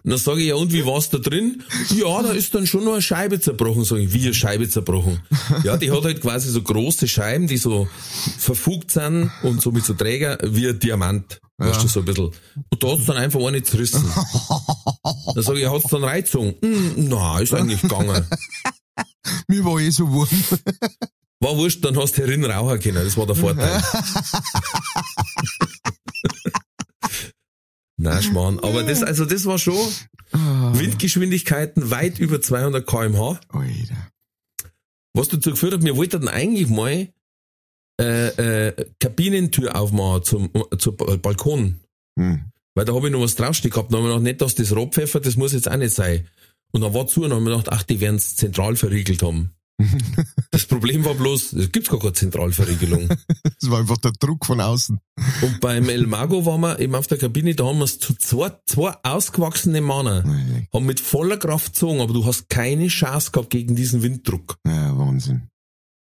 Dann 0.02 0.18
sage 0.18 0.40
ich, 0.40 0.48
ja, 0.48 0.54
und 0.54 0.72
wie 0.72 0.86
war's 0.86 1.10
da 1.10 1.18
drin? 1.18 1.62
Ja, 1.94 2.22
da 2.22 2.32
ist 2.32 2.54
dann 2.54 2.66
schon 2.66 2.84
noch 2.84 2.94
eine 2.94 3.02
Scheibe 3.02 3.40
zerbrochen. 3.40 3.84
Sag 3.84 3.98
ich, 3.98 4.12
wie 4.14 4.22
eine 4.22 4.34
Scheibe 4.34 4.68
zerbrochen? 4.68 5.20
Ja, 5.62 5.76
die 5.76 5.90
hat 5.90 6.04
halt 6.04 6.22
quasi 6.22 6.48
so 6.50 6.62
große 6.62 7.06
Scheiben, 7.06 7.46
die 7.46 7.58
so 7.58 7.88
verfugt 8.38 8.90
sind 8.90 9.30
und 9.42 9.60
so 9.60 9.70
mit 9.70 9.84
so 9.84 9.92
Träger 9.92 10.38
wie 10.42 10.68
ein 10.68 10.78
Diamant. 10.78 11.40
Weißt 11.60 11.82
du, 11.82 11.88
so 11.88 12.00
ein 12.00 12.06
bisschen. 12.06 12.26
Und 12.54 12.82
da 12.82 12.88
hat's 12.88 13.04
dann 13.06 13.18
einfach 13.18 13.40
eine 13.46 13.62
zerrissen. 13.62 14.02
Dann 15.34 15.44
sage 15.44 15.60
ich, 15.60 15.68
hat's 15.68 15.90
dann 15.90 16.02
Reizung? 16.04 16.54
Hm, 16.62 17.08
na, 17.08 17.38
ist 17.38 17.52
eigentlich 17.54 17.82
gegangen. 17.82 18.26
Mir 19.48 19.64
war 19.64 19.78
eh 19.78 19.90
so 19.90 20.08
warm. 20.08 20.28
War 21.40 21.56
wurscht, 21.56 21.84
dann 21.84 21.96
hast 21.96 22.16
du 22.18 22.22
herin 22.22 22.44
rauchen 22.44 22.80
können. 22.80 23.02
Das 23.04 23.16
war 23.16 23.26
der 23.26 23.36
Vorteil. 23.36 23.82
Nein, 27.96 28.22
Schmarrn. 28.22 28.58
Aber 28.60 28.82
das, 28.82 29.02
also 29.02 29.24
das 29.24 29.44
war 29.46 29.58
schon 29.58 29.78
Windgeschwindigkeiten 30.32 31.90
weit 31.90 32.18
über 32.18 32.40
200 32.40 32.86
kmh. 32.86 33.40
Alter. 33.48 34.08
Was 35.14 35.28
dazu 35.28 35.50
geführt 35.50 35.74
hat, 35.74 35.84
wir 35.84 35.96
wollten 35.96 36.28
eigentlich 36.28 36.68
mal 36.68 37.12
äh, 38.00 38.68
äh, 38.68 38.86
Kabinentür 38.98 39.76
aufmachen 39.76 40.24
zum, 40.24 40.50
zum 40.78 40.96
Balkon. 40.96 41.80
Hm. 42.18 42.44
Weil 42.74 42.84
da 42.84 42.94
habe 42.94 43.08
ich 43.08 43.12
noch 43.12 43.20
was 43.20 43.34
draufstehen 43.34 43.72
gehabt. 43.72 43.92
Dann 43.92 44.00
habe 44.00 44.08
ich 44.08 44.14
gedacht, 44.14 44.24
nicht, 44.24 44.40
dass 44.40 44.54
das 44.54 44.74
Rohpfeffer, 44.74 45.20
das 45.20 45.36
muss 45.36 45.52
jetzt 45.52 45.70
auch 45.70 45.76
nicht 45.76 45.94
sein. 45.94 46.26
Und 46.72 46.82
dann 46.82 46.94
war 46.94 47.06
zu 47.06 47.22
und 47.24 47.30
dann 47.30 47.40
habe 47.40 47.50
ich 47.50 47.56
gedacht, 47.56 47.72
ach, 47.72 47.82
die 47.82 48.00
werden 48.00 48.16
es 48.16 48.36
zentral 48.36 48.76
verriegelt 48.76 49.22
haben. 49.22 49.50
das 50.50 50.66
Problem 50.66 51.04
war 51.04 51.14
bloß, 51.14 51.54
es 51.54 51.72
gibt 51.72 51.88
gar 51.88 51.98
keine 51.98 52.12
Zentralverriegelung. 52.12 53.08
Das 53.08 53.70
war 53.70 53.80
einfach 53.80 53.96
der 53.98 54.12
Druck 54.12 54.46
von 54.46 54.60
außen. 54.60 55.00
Und 55.42 55.60
beim 55.60 55.88
El 55.88 56.06
Mago 56.06 56.44
waren 56.46 56.60
wir 56.60 56.78
eben 56.78 56.94
auf 56.94 57.06
der 57.06 57.18
Kabine, 57.18 57.54
da 57.54 57.64
haben 57.64 57.78
wir 57.78 57.84
es 57.84 57.98
zu 57.98 58.14
zwei, 58.14 58.52
zwei 58.66 58.94
ausgewachsene 59.02 59.80
Männer, 59.80 60.24
haben 60.72 60.86
mit 60.86 61.00
voller 61.00 61.36
Kraft 61.36 61.74
gezogen, 61.74 62.00
aber 62.00 62.12
du 62.12 62.24
hast 62.24 62.48
keine 62.48 62.88
Chance 62.88 63.30
gehabt 63.32 63.50
gegen 63.50 63.74
diesen 63.74 64.02
Winddruck. 64.02 64.56
Ja, 64.66 64.96
Wahnsinn. 64.96 65.48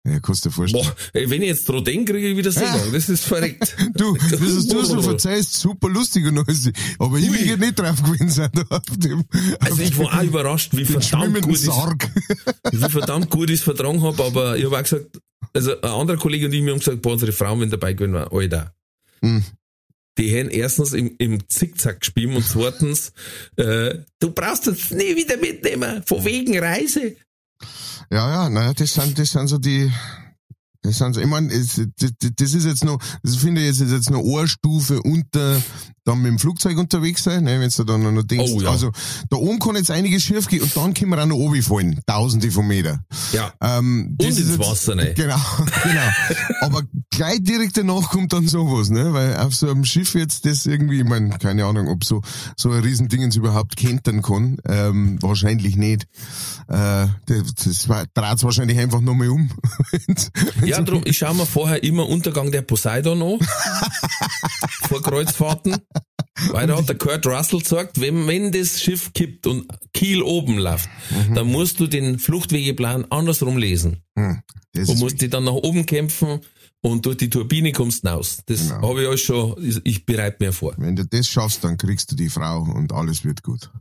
Ja, 0.06 0.20
kannst 0.22 0.46
du 0.46 0.50
dir 0.50 0.56
vorstellen. 0.56 0.84
Boah, 0.86 0.96
ey, 1.14 1.30
wenn 1.30 1.42
ich 1.42 1.50
jetzt 1.50 1.68
dran 1.68 1.84
denke, 1.84 2.14
kriege 2.14 2.30
ich 2.30 2.38
wieder 2.38 2.52
Seegang. 2.52 2.94
Das 2.94 3.10
ist 3.10 3.26
verreckt. 3.26 3.76
Du, 3.94 4.16
das 4.16 4.40
ist 4.40 4.72
du 4.72 4.84
so 4.84 5.02
verzeihst, 5.02 5.56
super 5.56 5.90
lustig 5.90 6.26
und 6.28 6.38
alles. 6.38 6.72
Aber 6.98 7.18
ich 7.18 7.30
Ui. 7.30 7.38
will 7.38 7.58
nicht 7.58 7.78
drauf 7.78 8.02
gewesen 8.02 8.30
sein, 8.30 8.50
da 8.54 8.64
auf 8.70 8.84
dem, 8.96 9.26
Also 9.60 9.74
auf 9.74 9.80
ich 9.82 9.98
war 9.98 10.20
auch 10.20 10.24
überrascht, 10.24 10.76
wie 10.78 10.86
verdammt 10.86 11.42
gut 11.42 11.56
ich 11.56 11.68
wie 12.72 12.90
verdammt 12.90 13.30
gut 13.30 13.50
ich 13.50 13.60
es 13.60 13.64
vertragen 13.64 14.02
habe, 14.02 14.24
aber 14.24 14.58
ich 14.58 14.66
habe 14.66 14.78
auch 14.78 14.84
gesagt, 14.84 15.20
also 15.54 15.82
ein 15.82 15.90
anderer 15.90 16.18
Kollege 16.18 16.46
und 16.46 16.54
ich, 16.54 16.64
wir 16.64 16.72
haben 16.72 16.80
gesagt, 16.80 17.02
boah, 17.02 17.14
unsere 17.14 17.32
Frauen, 17.34 17.60
wenn 17.62 17.70
dabei 17.70 17.94
gewesen 17.94 18.14
waren, 18.14 18.32
Alter. 18.32 18.74
Hm. 19.22 19.44
Die 20.18 20.40
haben 20.40 20.50
erstens 20.50 20.94
im, 20.94 21.16
im 21.20 21.48
Zickzack 21.50 22.00
gespielt 22.00 22.36
und 22.36 22.46
zweitens, 22.46 23.12
äh, 23.58 24.00
du 24.20 24.32
brauchst 24.32 24.68
uns 24.68 24.92
nie 24.92 25.16
wieder 25.16 25.38
mitnehmen, 25.38 26.02
von 26.06 26.24
wegen 26.26 26.58
Reise. 26.58 27.16
Ja, 28.12 28.30
ja, 28.30 28.50
naja, 28.50 28.74
das 28.74 28.94
sind, 28.94 29.20
das 29.20 29.32
sind 29.32 29.48
so 29.48 29.58
die, 29.58 29.92
das 30.82 30.98
sind 30.98 31.14
so, 31.14 31.22
ich 31.22 31.28
meine, 31.28 31.50
das, 31.50 31.82
das 31.98 32.12
das 32.20 32.54
ist 32.54 32.66
jetzt 32.66 32.86
noch, 32.86 33.00
das 33.22 33.36
finde 33.36 33.62
ich 33.62 33.68
jetzt, 33.68 33.82
ist 33.82 33.92
jetzt 33.92 34.10
noch 34.10 34.24
eine 34.24 34.48
Stufe 34.48 35.02
unter, 35.02 35.62
dann 36.08 36.22
mit 36.22 36.32
dem 36.32 36.40
Flugzeug 36.40 36.78
unterwegs 36.78 37.24
sein, 37.24 37.44
ne, 37.44 37.60
wenn 37.60 37.70
du 37.70 37.84
dann 37.84 38.14
noch 38.16 38.24
denkst, 38.24 38.52
Oh, 38.54 38.62
ja. 38.62 38.72
also, 38.72 38.92
da 39.30 39.38
oben 39.38 39.60
kann 39.60 39.76
jetzt 39.76 39.92
einiges 39.92 40.24
schief 40.24 40.48
gehen 40.48 40.62
und 40.64 40.76
dann 40.76 40.94
können 40.94 41.12
wir 41.12 41.22
auch 41.22 41.26
noch 41.26 41.36
oben 41.36 41.62
fallen, 41.62 42.00
tausende 42.06 42.50
von 42.52 42.66
Meter. 42.68 43.00
Ja. 43.34 43.52
Ähm, 43.62 44.16
das 44.18 44.28
Und 44.28 44.32
ist 44.34 44.40
ins 44.40 44.50
jetzt- 44.58 44.60
Wasser, 44.60 44.96
ne? 44.96 45.14
Genau, 45.16 45.36
genau. 45.84 46.10
Aber 46.62 46.84
gleich 47.12 47.44
direkt 47.44 47.78
danach 47.78 48.10
kommt 48.10 48.32
dann 48.34 48.48
sowas, 48.48 48.90
ne? 48.90 49.14
Weil 49.14 49.36
auf 49.38 49.54
so 49.54 49.70
einem 49.70 49.84
Schiff 49.86 50.16
jetzt 50.16 50.46
das 50.46 50.66
irgendwie, 50.66 51.00
ich 51.02 51.06
meine, 51.08 51.30
keine 51.38 51.66
Ahnung, 51.66 51.88
ob 51.90 52.04
so, 52.06 52.22
so 52.56 52.72
ein 52.72 52.80
Riesendingens 52.82 53.36
überhaupt 53.36 53.76
kentern 53.76 54.22
kann. 54.22 54.58
Ähm, 54.68 55.18
wahrscheinlich 55.22 55.76
nicht. 55.76 56.04
Äh, 56.70 57.08
das, 57.26 57.54
das 57.64 57.84
dreht 58.14 58.44
wahrscheinlich 58.44 58.78
einfach 58.80 59.02
nochmal 59.02 59.30
um. 59.30 59.50
Wenn's- 59.92 60.32
wenn's 60.56 60.70
Ja, 60.70 60.82
drum, 60.82 61.02
ich 61.06 61.18
schaue 61.18 61.36
mir 61.36 61.46
vorher 61.46 61.84
immer 61.84 62.08
Untergang 62.08 62.52
der 62.52 62.62
Poseidon 62.62 63.22
an. 63.22 63.40
vor 64.88 65.02
Kreuzfahrten. 65.02 65.76
Weil 66.52 66.68
da 66.68 66.78
hat 66.78 66.88
der 66.88 66.98
Kurt 66.98 67.26
Russell 67.26 67.60
gesagt, 67.60 68.00
wenn, 68.00 68.28
wenn 68.28 68.52
das 68.52 68.80
Schiff 68.82 69.12
kippt 69.14 69.48
und 69.48 69.66
Kiel 69.94 70.22
oben 70.22 70.60
läuft, 70.60 70.88
dann 71.34 71.48
musst 71.48 71.80
du 71.80 71.88
den 71.88 72.20
Fluchtwegeplan 72.20 73.06
andersrum 73.12 73.58
lesen. 73.58 74.04
Hm, 74.16 74.42
das 74.74 74.88
Du 74.88 74.96
musst 74.96 75.20
dich 75.22 75.32
dann 75.32 75.46
nach 75.46 75.54
oben 75.54 75.86
kämpfen 75.88 76.42
und 76.82 77.06
durch 77.08 77.18
die 77.18 77.30
Turbine 77.32 77.72
kommst 77.72 78.06
du 78.06 78.10
raus. 78.10 78.38
Das 78.46 78.70
Genau. 78.70 78.88
habe 78.90 79.02
ich 79.02 79.08
euch 79.08 79.24
schon, 79.24 79.56
ich, 79.84 80.06
bereite 80.06 80.38
mir 80.46 80.54
vor. 80.54 80.76
wenn 80.78 80.96
du 80.96 81.06
das 81.06 81.28
schaffst, 81.28 81.64
dann 81.64 81.76
kriegst 81.78 82.12
du 82.12 82.16
die 82.16 82.30
Frau 82.30 82.62
und 82.62 82.94
alles 82.94 83.24
wird 83.26 83.42
gut. 83.42 83.72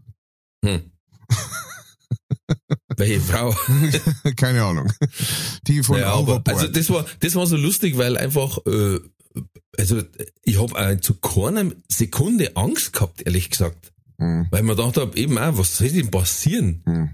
Hm. 0.64 0.90
Welche 2.96 3.20
Frau? 3.20 3.54
Keine 4.36 4.62
Ahnung. 4.64 4.90
Die 5.66 5.82
von 5.82 5.98
Ja, 5.98 6.14
aber, 6.14 6.42
also 6.46 6.66
das 6.68 6.88
war, 6.88 7.04
das 7.20 7.34
war 7.34 7.46
so 7.46 7.56
lustig, 7.56 7.98
weil 7.98 8.16
einfach, 8.16 8.58
äh, 8.66 8.98
also 9.78 10.02
ich 10.42 10.60
habe 10.60 11.00
zu 11.00 11.14
keiner 11.14 11.70
Sekunde 11.88 12.56
Angst 12.56 12.92
gehabt, 12.92 13.22
ehrlich 13.22 13.50
gesagt. 13.50 13.92
Hm, 14.18 14.46
Weil 14.50 14.62
man 14.62 14.76
gedacht 14.76 14.96
habe, 14.96 15.16
eben 15.18 15.38
auch, 15.38 15.58
was 15.58 15.76
soll 15.76 15.90
denn 15.90 16.10
passieren? 16.10 16.82
hm. 16.84 17.10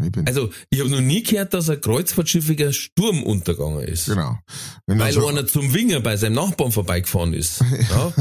Ich 0.00 0.28
Also 0.28 0.50
ich 0.70 0.78
habe 0.78 0.90
noch 0.90 1.00
nie 1.00 1.24
gehört, 1.24 1.52
dass 1.54 1.68
ein 1.68 1.80
kreuzfahrtschiffiger 1.80 2.72
Sturm 2.72 3.24
untergegangen 3.24 3.80
ist. 3.82 4.06
genau. 4.06 4.38
Wenn 4.86 4.98
Weil 5.00 5.06
also, 5.06 5.26
einer 5.26 5.44
zum 5.46 5.74
Winger 5.74 5.98
bei 6.00 6.16
seinem 6.16 6.34
Nachbarn 6.34 6.70
vorbeigefahren 6.70 7.32
ist. 7.34 7.62
Ja? 7.90 8.12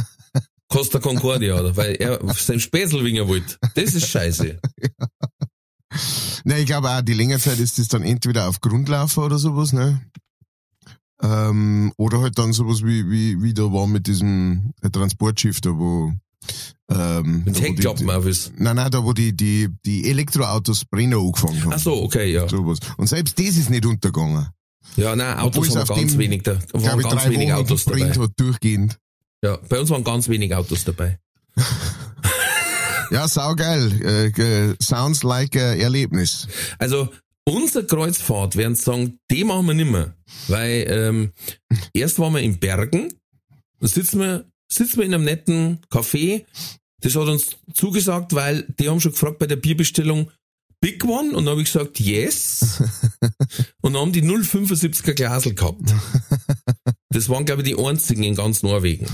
Costa 0.69 0.99
Concordia, 0.99 1.57
oder? 1.59 1.77
Weil 1.77 1.95
er 1.95 2.21
auf 2.23 2.41
seinem 2.41 2.59
Späßelwinger 2.59 3.27
wollte. 3.27 3.55
Das 3.75 3.93
ist 3.93 4.07
scheiße. 4.07 4.59
Ne, 6.43 6.59
ich 6.59 6.65
glaube 6.65 6.89
auch, 6.89 7.01
die 7.01 7.13
längere 7.13 7.39
Zeit 7.39 7.59
ist 7.59 7.79
das 7.79 7.87
dann 7.87 8.03
entweder 8.03 8.47
auf 8.49 8.61
Grundlaufen 8.61 9.23
oder 9.23 9.37
sowas, 9.39 9.73
ne? 9.73 10.01
Ähm, 11.21 11.91
oder 11.97 12.21
halt 12.21 12.37
dann 12.37 12.53
sowas 12.53 12.83
wie, 12.83 13.09
wie, 13.09 13.41
wie 13.41 13.53
da 13.53 13.63
war 13.63 13.87
mit 13.87 14.07
diesem 14.07 14.71
äh, 14.81 14.89
Transportschiff 14.89 15.61
da, 15.61 15.71
wo, 15.71 16.13
ähm, 16.89 17.43
Mit 17.45 17.59
Heckklappen 17.61 18.07
ist. 18.27 18.53
Nein, 18.57 18.75
nein, 18.75 18.91
da 18.91 19.03
wo 19.03 19.13
die, 19.13 19.35
die, 19.35 19.69
die 19.85 20.09
Elektroautos 20.09 20.85
Brenner 20.85 21.17
angefangen 21.17 21.63
haben. 21.63 21.73
Ach 21.73 21.79
so, 21.79 22.03
okay, 22.03 22.31
ja. 22.31 22.47
Sowas. 22.47 22.79
Und 22.97 23.07
selbst 23.07 23.37
das 23.39 23.57
ist 23.57 23.69
nicht 23.69 23.85
untergegangen. 23.85 24.47
Ja, 24.95 25.15
nein, 25.15 25.37
Obwohl 25.39 25.63
Autos 25.63 25.67
es 25.69 25.89
haben 25.89 25.99
ganz 25.99 26.11
dem, 26.11 26.19
wenig, 26.19 26.43
da 26.43 26.59
waren 26.73 26.99
ganz 27.01 27.23
drei 27.23 27.29
wenig 27.31 27.49
Wochen 27.49 27.59
Autos 27.59 27.85
dabei. 27.85 28.09
hat, 28.09 28.31
durchgehend. 28.37 28.97
Ja, 29.43 29.57
bei 29.69 29.79
uns 29.79 29.89
waren 29.89 30.03
ganz 30.03 30.29
wenig 30.29 30.53
Autos 30.55 30.83
dabei. 30.83 31.19
Ja, 33.09 33.25
saugeil. 33.27 34.33
Äh, 34.37 34.75
sounds 34.83 35.23
like 35.23 35.55
a 35.55 35.75
Erlebnis. 35.75 36.47
Also, 36.77 37.09
unsere 37.47 37.85
Kreuzfahrt, 37.85 38.55
werden 38.55 38.75
sagen, 38.75 39.19
die 39.31 39.43
machen 39.43 39.67
wir 39.67 39.73
nimmer. 39.73 40.15
Weil, 40.47 40.85
ähm, 40.89 41.31
erst 41.93 42.19
waren 42.19 42.33
wir 42.33 42.41
in 42.41 42.59
Bergen, 42.59 43.13
da 43.79 43.87
sitzen 43.87 44.19
wir, 44.19 44.51
sitzen 44.71 44.97
wir 44.97 45.05
in 45.05 45.13
einem 45.13 45.23
netten 45.23 45.79
Café, 45.89 46.45
das 47.01 47.15
hat 47.15 47.27
uns 47.27 47.57
zugesagt, 47.73 48.33
weil 48.33 48.63
die 48.79 48.89
haben 48.89 48.99
schon 48.99 49.11
gefragt 49.11 49.39
bei 49.39 49.47
der 49.47 49.55
Bierbestellung, 49.55 50.31
Big 50.79 51.03
One? 51.05 51.29
Und 51.29 51.45
dann 51.45 51.53
habe 51.53 51.61
ich 51.61 51.71
gesagt, 51.71 51.99
yes. 51.99 52.83
Und 53.81 53.93
dann 53.93 54.01
haben 54.01 54.11
die 54.11 54.21
0,75er 54.21 55.13
Glasel 55.13 55.55
gehabt. 55.55 55.93
Das 57.09 57.29
waren, 57.29 57.45
glaube 57.45 57.63
ich, 57.63 57.69
die 57.69 57.83
einzigen 57.83 58.23
in 58.23 58.35
ganz 58.35 58.61
Norwegen. 58.61 59.07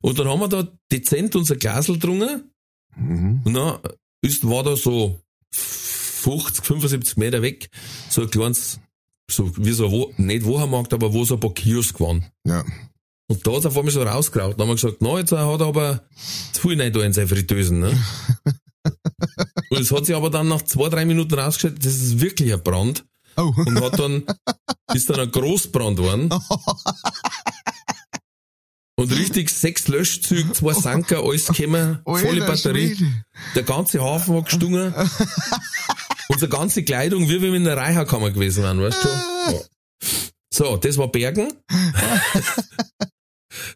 Und 0.00 0.18
dann 0.18 0.28
haben 0.28 0.40
wir 0.40 0.48
da 0.48 0.68
dezent 0.92 1.34
unser 1.36 1.56
Glasel 1.56 1.94
getrunken 1.94 2.50
Mhm. 2.96 3.42
und 3.44 3.54
dann 3.54 3.78
ist, 4.22 4.46
war 4.48 4.62
da 4.62 4.74
so 4.74 5.20
50, 6.26 6.64
75 6.64 7.16
Meter 7.18 7.40
weg, 7.40 7.70
so 8.08 8.22
ein 8.22 8.30
kleines, 8.30 8.80
so 9.30 9.56
wie 9.56 9.72
so, 9.72 9.86
ein 9.86 9.92
Wo 9.92 10.12
nicht 10.16 10.44
Wochenmarkt, 10.44 10.92
aber 10.92 11.12
wo 11.12 11.24
so 11.24 11.34
ein 11.34 11.40
paar 11.40 11.54
Kiosk 11.54 12.00
waren. 12.00 12.26
Ja. 12.44 12.64
Und 13.28 13.46
da 13.46 13.52
hat 13.52 13.60
es 13.60 13.66
auf 13.66 13.76
einmal 13.76 13.92
so 13.92 14.02
rausgeraut. 14.02 14.54
Dann 14.54 14.62
haben 14.62 14.68
wir 14.68 14.74
gesagt, 14.74 14.98
na, 15.00 15.18
jetzt 15.18 15.32
hat 15.32 15.60
er 15.60 15.66
aber 15.66 16.04
zu 16.52 16.62
viel 16.62 16.76
nicht 16.76 16.96
da 16.96 17.02
in 17.02 17.12
seine 17.12 17.28
Fritteusen, 17.28 17.80
ne? 17.80 17.98
Und 19.70 19.80
es 19.80 19.90
hat 19.90 20.06
sich 20.06 20.14
aber 20.14 20.30
dann 20.30 20.46
nach 20.48 20.62
zwei, 20.62 20.88
drei 20.88 21.04
Minuten 21.04 21.34
rausgestellt, 21.34 21.84
das 21.84 21.94
ist 21.94 22.20
wirklich 22.20 22.52
ein 22.52 22.62
Brand. 22.62 23.04
Oh. 23.36 23.52
Und 23.56 23.80
hat 23.80 23.98
dann, 23.98 24.24
ist 24.94 25.10
dann 25.10 25.20
ein 25.20 25.30
Großbrand 25.30 25.96
geworden. 25.98 26.30
Und 28.98 29.12
richtig 29.12 29.50
sechs 29.50 29.88
Löschzüge, 29.88 30.52
zwei 30.52 30.72
Sanker, 30.72 31.22
alles 31.22 31.48
gekommen, 31.48 31.98
volle 32.04 32.46
Batterie. 32.46 32.96
Der 33.54 33.62
ganze 33.62 34.02
Hafen 34.02 34.34
war 34.34 34.42
gestungen. 34.42 34.94
Unsere 36.28 36.50
ganze 36.50 36.82
Kleidung, 36.82 37.28
wie 37.28 37.40
wir 37.40 37.54
in 37.54 37.64
der 37.64 37.76
Reicherkammer 37.76 38.30
gewesen 38.30 38.62
wären, 38.64 38.80
weißt 38.80 39.04
du? 39.04 39.08
Ja. 39.52 39.60
So, 40.52 40.76
das 40.76 40.96
war 40.96 41.08
Bergen. 41.08 41.52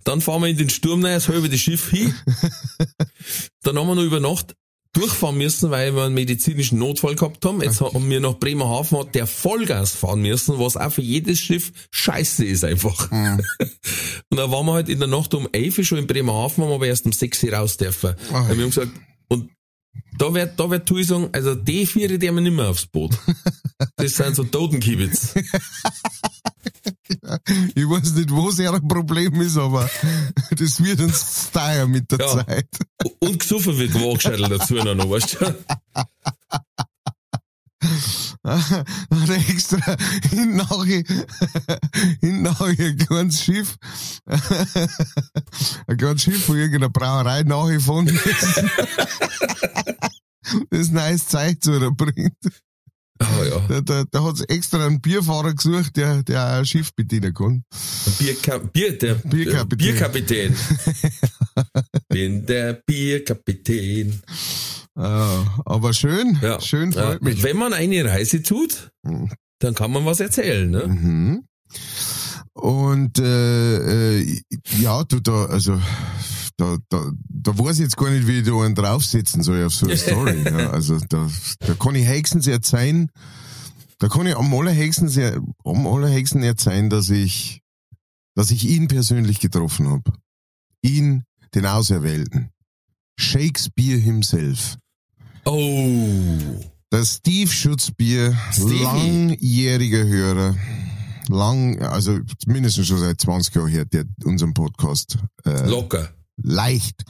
Dann 0.05 0.21
fahren 0.21 0.43
wir 0.43 0.49
in 0.49 0.57
den 0.57 0.71
Sturm 0.71 1.05
rein, 1.05 1.15
das 1.15 1.29
halbe 1.29 1.49
das 1.49 1.61
Schiff 1.61 1.91
hin. 1.91 2.15
Dann 3.63 3.79
haben 3.79 3.87
wir 3.87 3.95
noch 3.95 4.03
über 4.03 4.21
Nacht 4.21 4.55
durchfahren 4.93 5.37
müssen, 5.37 5.71
weil 5.71 5.95
wir 5.95 6.05
einen 6.05 6.15
medizinischen 6.15 6.79
Notfall 6.79 7.15
gehabt 7.15 7.45
haben. 7.45 7.63
Jetzt 7.63 7.81
haben 7.81 8.11
wir 8.11 8.21
nach 8.21 8.35
Bremerhaven 8.35 8.99
hat 8.99 9.15
der 9.15 9.27
Vollgas 9.27 9.93
fahren 9.93 10.23
müssen, 10.23 10.59
was 10.59 10.77
auch 10.77 10.91
für 10.91 11.03
jedes 11.03 11.39
Schiff 11.39 11.73
scheiße 11.93 12.45
ist 12.45 12.65
einfach. 12.65 13.11
Und 13.11 14.37
dann 14.37 14.51
waren 14.51 14.67
wir 14.67 14.73
halt 14.73 14.89
in 14.89 14.99
der 14.99 15.09
Nacht 15.09 15.33
um 15.35 15.49
11 15.53 15.79
Uhr 15.79 15.85
schon 15.85 15.99
in 15.99 16.07
Bremerhaven, 16.07 16.65
haben 16.65 16.73
aber 16.73 16.87
erst 16.87 17.07
um 17.07 17.13
6 17.13 17.45
Uhr 17.45 17.53
raus 17.53 17.77
dürfen. 17.77 18.15
Ah, 18.33 18.49
Weil 18.49 18.57
wir 18.57 18.65
haben 18.65 18.71
gesagt, 18.71 18.91
da 20.21 20.35
wird, 20.35 20.61
da 20.61 20.71
wird 20.71 20.87
Tui 20.87 21.03
sagen, 21.03 21.31
also 21.33 21.55
die 21.55 21.87
vier, 21.87 22.19
die 22.19 22.29
haben 22.29 22.35
wir 22.37 22.43
nicht 22.43 22.55
mehr 22.55 22.69
aufs 22.69 22.87
Boot. 22.87 23.17
Das 23.97 24.13
sind 24.13 24.37
so 24.37 24.45
Totenkibitz. 24.45 25.35
Ich 27.75 27.85
weiß 27.85 28.15
nicht, 28.15 28.31
wo 28.31 28.49
es 28.49 28.61
ein 28.61 28.89
Problem 28.89 29.41
ist, 29.41 29.57
aber 29.57 29.91
das 30.51 30.83
wird 30.83 31.01
uns 31.01 31.49
steier 31.49 31.87
mit 31.87 32.11
der 32.11 32.19
Ja. 32.21 32.45
Zeit. 32.45 32.69
Und 33.19 33.39
gesoffen 33.39 33.77
wird 33.79 33.95
Waagscheitel 33.95 34.49
dazu 34.49 34.75
noch, 34.75 35.11
weißt 35.11 35.41
du? 35.41 35.55
Er 38.43 39.49
extra 39.49 39.97
hinten 40.31 40.57
nachher, 40.57 41.03
hinten 42.21 42.43
nachher 42.43 42.87
ein 42.87 42.97
kleines 42.99 43.43
Schiff, 43.43 43.77
ein 44.27 45.97
kleines 45.97 46.23
Schiff 46.23 46.45
von 46.45 46.57
irgendeiner 46.57 46.91
Brauerei 46.91 47.43
nachgefahren 47.43 48.07
müssen. 48.07 48.71
Das 50.71 50.91
neues 50.91 51.29
Zeug 51.29 51.63
zu 51.63 51.95
bringt. 51.95 52.35
Ah 53.21 53.45
ja. 53.45 53.59
Da, 53.69 53.81
da, 53.83 54.05
da 54.11 54.25
hat 54.25 54.41
extra 54.49 54.87
einen 54.87 55.01
Bierfahrer 55.01 55.55
gesucht, 55.55 55.97
der, 55.97 56.23
der 56.23 56.47
ein 56.47 56.65
Schiff 56.65 56.95
bedienen 56.95 57.35
kann. 57.35 57.65
Bierka 58.19 58.59
Bier, 58.59 58.97
der 58.99 59.15
Bierkapitän. 59.17 59.79
Bierkapitän. 59.79 60.57
bin 62.09 62.47
der 62.47 62.73
Bierkapitän. 62.87 64.23
Ah, 65.01 65.63
aber 65.65 65.93
schön, 65.95 66.39
Ja. 66.43 66.61
schön, 66.61 66.93
freut 66.93 67.23
mich. 67.23 67.43
Wenn 67.43 67.57
man 67.57 67.73
eine 67.73 68.05
Reise 68.05 68.43
tut, 68.43 68.91
Mhm. 69.03 69.31
dann 69.61 69.75
kann 69.75 69.91
man 69.93 70.05
was 70.05 70.21
erzählen. 70.21 70.71
Ne? 70.71 70.87
Mhm. 70.87 71.45
Und 72.53 73.19
äh, 73.19 74.21
äh, 74.21 74.41
ja, 74.81 75.03
du 75.05 75.21
da, 75.21 75.47
also 75.47 75.81
da, 76.57 76.77
da, 76.91 77.11
da 77.29 77.59
weiß 77.59 77.77
ich 77.79 77.85
jetzt 77.85 77.97
gar 77.97 78.11
nicht, 78.11 78.27
wie 78.27 78.41
ich 78.41 78.47
da 78.47 78.53
einen 78.61 78.75
draufsetzen 78.75 79.43
soll 79.43 79.65
auf 79.65 79.73
so 79.75 79.87
eine 79.87 79.97
Story. 79.97 80.43
ja, 80.45 80.71
also 80.71 80.99
da, 81.09 81.29
da 81.61 81.75
kann 81.75 81.95
ich 81.95 82.07
höchstens 82.07 82.47
erzählen, 82.47 83.11
da 83.99 84.09
kann 84.09 84.27
ich 84.27 84.37
am 84.37 84.53
allerhöchstens, 84.53 85.17
er- 85.17 85.41
am 85.65 85.87
allerhöchsten 85.87 86.43
erzählen, 86.43 86.91
dass 86.91 87.09
ich, 87.09 87.63
dass 88.35 88.51
ich 88.51 88.69
ihn 88.69 88.89
persönlich 88.89 89.41
getroffen 89.41 89.89
habe. 89.89 90.13
Ihn, 90.83 91.25
den 91.55 91.65
Auserwählten. 91.67 92.51
Shakespeare 93.19 93.99
himself. 93.99 94.77
Oh. 95.45 96.39
Das 96.91 97.17
Steve 97.17 97.51
Schutzbier, 97.51 98.37
Stevie. 98.53 98.83
langjähriger 98.83 100.05
Hörer, 100.05 100.57
lang, 101.29 101.81
also 101.83 102.19
mindestens 102.47 102.89
schon 102.89 102.99
seit 102.99 103.21
20 103.21 103.55
Jahren 103.55 103.71
hört 103.71 103.93
der 103.93 104.05
unseren 104.25 104.55
Podcast 104.55 105.19
äh, 105.45 105.69
Locker. 105.69 106.09
leicht. 106.43 107.05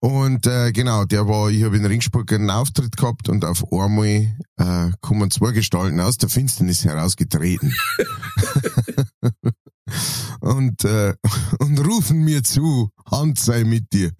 Und 0.00 0.46
äh, 0.46 0.72
genau, 0.72 1.04
der 1.04 1.28
war, 1.28 1.50
ich 1.50 1.62
habe 1.62 1.76
in 1.76 1.84
Ringsburg 1.84 2.32
einen 2.32 2.50
Auftritt 2.50 2.96
gehabt 2.96 3.28
und 3.28 3.44
auf 3.44 3.64
einmal 3.72 4.34
äh, 4.56 4.90
kommen 5.00 5.30
zwei 5.30 5.52
Gestalten 5.52 6.00
aus 6.00 6.18
der 6.18 6.28
Finsternis 6.28 6.84
herausgetreten. 6.84 7.74
und, 10.40 10.84
äh, 10.84 11.14
und 11.58 11.86
rufen 11.86 12.24
mir 12.24 12.42
zu, 12.42 12.90
Hand 13.10 13.38
sei 13.38 13.64
mit 13.64 13.92
dir. 13.92 14.12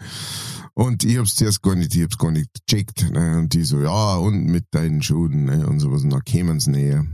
Und 0.74 1.04
ich 1.04 1.18
hab's 1.18 1.34
zuerst 1.34 1.62
gar 1.62 1.74
nicht, 1.74 1.94
ich 1.94 2.02
hab's 2.02 2.18
gar 2.18 2.30
nicht 2.30 2.50
gecheckt. 2.66 3.10
Ne? 3.10 3.38
Und 3.38 3.54
die 3.54 3.64
so, 3.64 3.80
ja, 3.80 4.16
und 4.16 4.44
mit 4.46 4.66
deinen 4.70 5.02
Schulden, 5.02 5.44
ne? 5.44 5.66
Und 5.66 5.80
sowas. 5.80 6.02
Und 6.02 6.10
dann 6.10 6.24
kämen's 6.24 6.66
näher. 6.66 7.06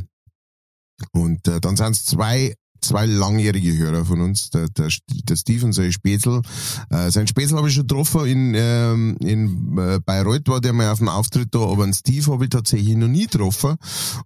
Und 1.13 1.47
äh, 1.49 1.61
dann 1.61 1.77
sind's 1.77 2.05
zwei, 2.05 2.55
zwei 2.81 3.07
langjährige 3.07 3.77
Hörer 3.77 4.05
von 4.05 4.21
uns, 4.21 4.51
der, 4.51 4.69
der, 4.69 4.89
der 5.09 5.37
Steve 5.37 5.67
und 5.67 5.73
sein 5.73 5.93
Spätzl. 5.93 6.43
Äh, 6.91 7.11
sein 7.11 7.27
Spätzl 7.27 7.57
habe 7.57 7.69
ich 7.69 7.75
schon 7.75 7.87
getroffen 7.87 8.27
in, 8.27 8.55
ähm, 8.57 9.17
in 9.21 9.79
äh, 9.79 10.01
Bayreuth, 10.05 10.49
war 10.49 10.61
der 10.61 10.73
mal 10.73 10.91
auf 10.91 10.99
dem 10.99 11.09
Auftritt 11.09 11.55
da, 11.55 11.61
aber 11.61 11.85
einen 11.85 11.95
Steve 11.95 12.33
habe 12.33 12.45
ich 12.45 12.51
tatsächlich 12.51 12.97
noch 12.97 13.09
nie 13.09 13.27
getroffen. 13.27 13.77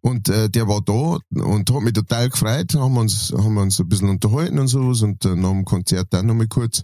Und 0.01 0.29
äh, 0.29 0.49
der 0.49 0.69
war 0.69 0.81
da 0.83 1.19
und 1.43 1.71
hat 1.71 1.83
mich 1.83 1.93
total 1.93 2.29
gefreut, 2.29 2.75
haben 2.75 2.95
wir 2.95 3.01
uns, 3.01 3.33
haben 3.37 3.55
wir 3.55 3.63
uns 3.63 3.81
ein 3.81 3.89
bisschen 3.89 4.09
unterhalten 4.09 4.59
und 4.59 4.69
sowas 4.69 5.03
und 5.03 5.25
äh, 5.25 5.37
nach 5.37 5.51
dem 5.51 5.65
Konzert 5.65 6.09
dann 6.11 6.27
nochmal 6.27 6.49
kurz. 6.49 6.83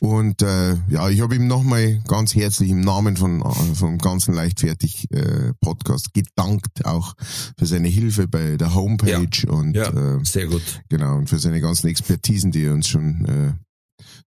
Und 0.00 0.42
äh, 0.42 0.76
ja, 0.88 1.08
ich 1.08 1.20
habe 1.20 1.36
ihm 1.36 1.46
nochmal 1.46 2.02
ganz 2.06 2.34
herzlich 2.34 2.70
im 2.70 2.80
Namen 2.80 3.16
von 3.16 3.40
äh, 3.40 3.74
vom 3.74 3.98
ganzen 3.98 4.34
leichtfertig 4.34 5.10
äh, 5.10 5.52
Podcast 5.60 6.12
gedankt, 6.12 6.84
auch 6.84 7.14
für 7.58 7.66
seine 7.66 7.88
Hilfe 7.88 8.28
bei 8.28 8.56
der 8.56 8.74
Homepage 8.74 9.46
und 9.48 9.74
Ja, 9.74 9.88
äh, 9.88 10.24
sehr 10.24 10.46
gut. 10.46 10.62
Genau 10.88 11.16
und 11.16 11.28
für 11.28 11.38
seine 11.38 11.60
ganzen 11.60 11.88
Expertisen, 11.88 12.52
die 12.52 12.64
er 12.64 12.74
uns 12.74 12.88
schon 12.88 13.24
äh, 13.26 13.52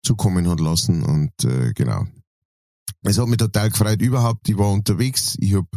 zukommen 0.03 0.47
hat 0.49 0.59
lassen 0.59 1.03
und 1.03 1.31
äh, 1.43 1.73
genau. 1.73 2.05
Es 3.07 3.19
hat 3.19 3.27
mich 3.27 3.37
total 3.37 3.69
gefreut 3.69 4.01
überhaupt. 4.01 4.49
Ich 4.49 4.57
war 4.57 4.71
unterwegs, 4.71 5.37
ich 5.39 5.53
habe 5.53 5.67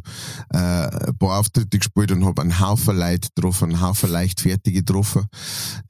äh, 0.51 1.09
ein 1.09 1.19
paar 1.19 1.39
Auftritte 1.39 1.79
gespielt 1.79 2.11
und 2.11 2.25
habe 2.25 2.41
einen 2.41 2.59
Haufen 2.59 2.97
Leute 2.97 3.29
getroffen, 3.35 3.65
einen 3.65 3.83
Haufen 3.83 4.11
Leichtfertige 4.11 4.79
getroffen, 4.79 5.27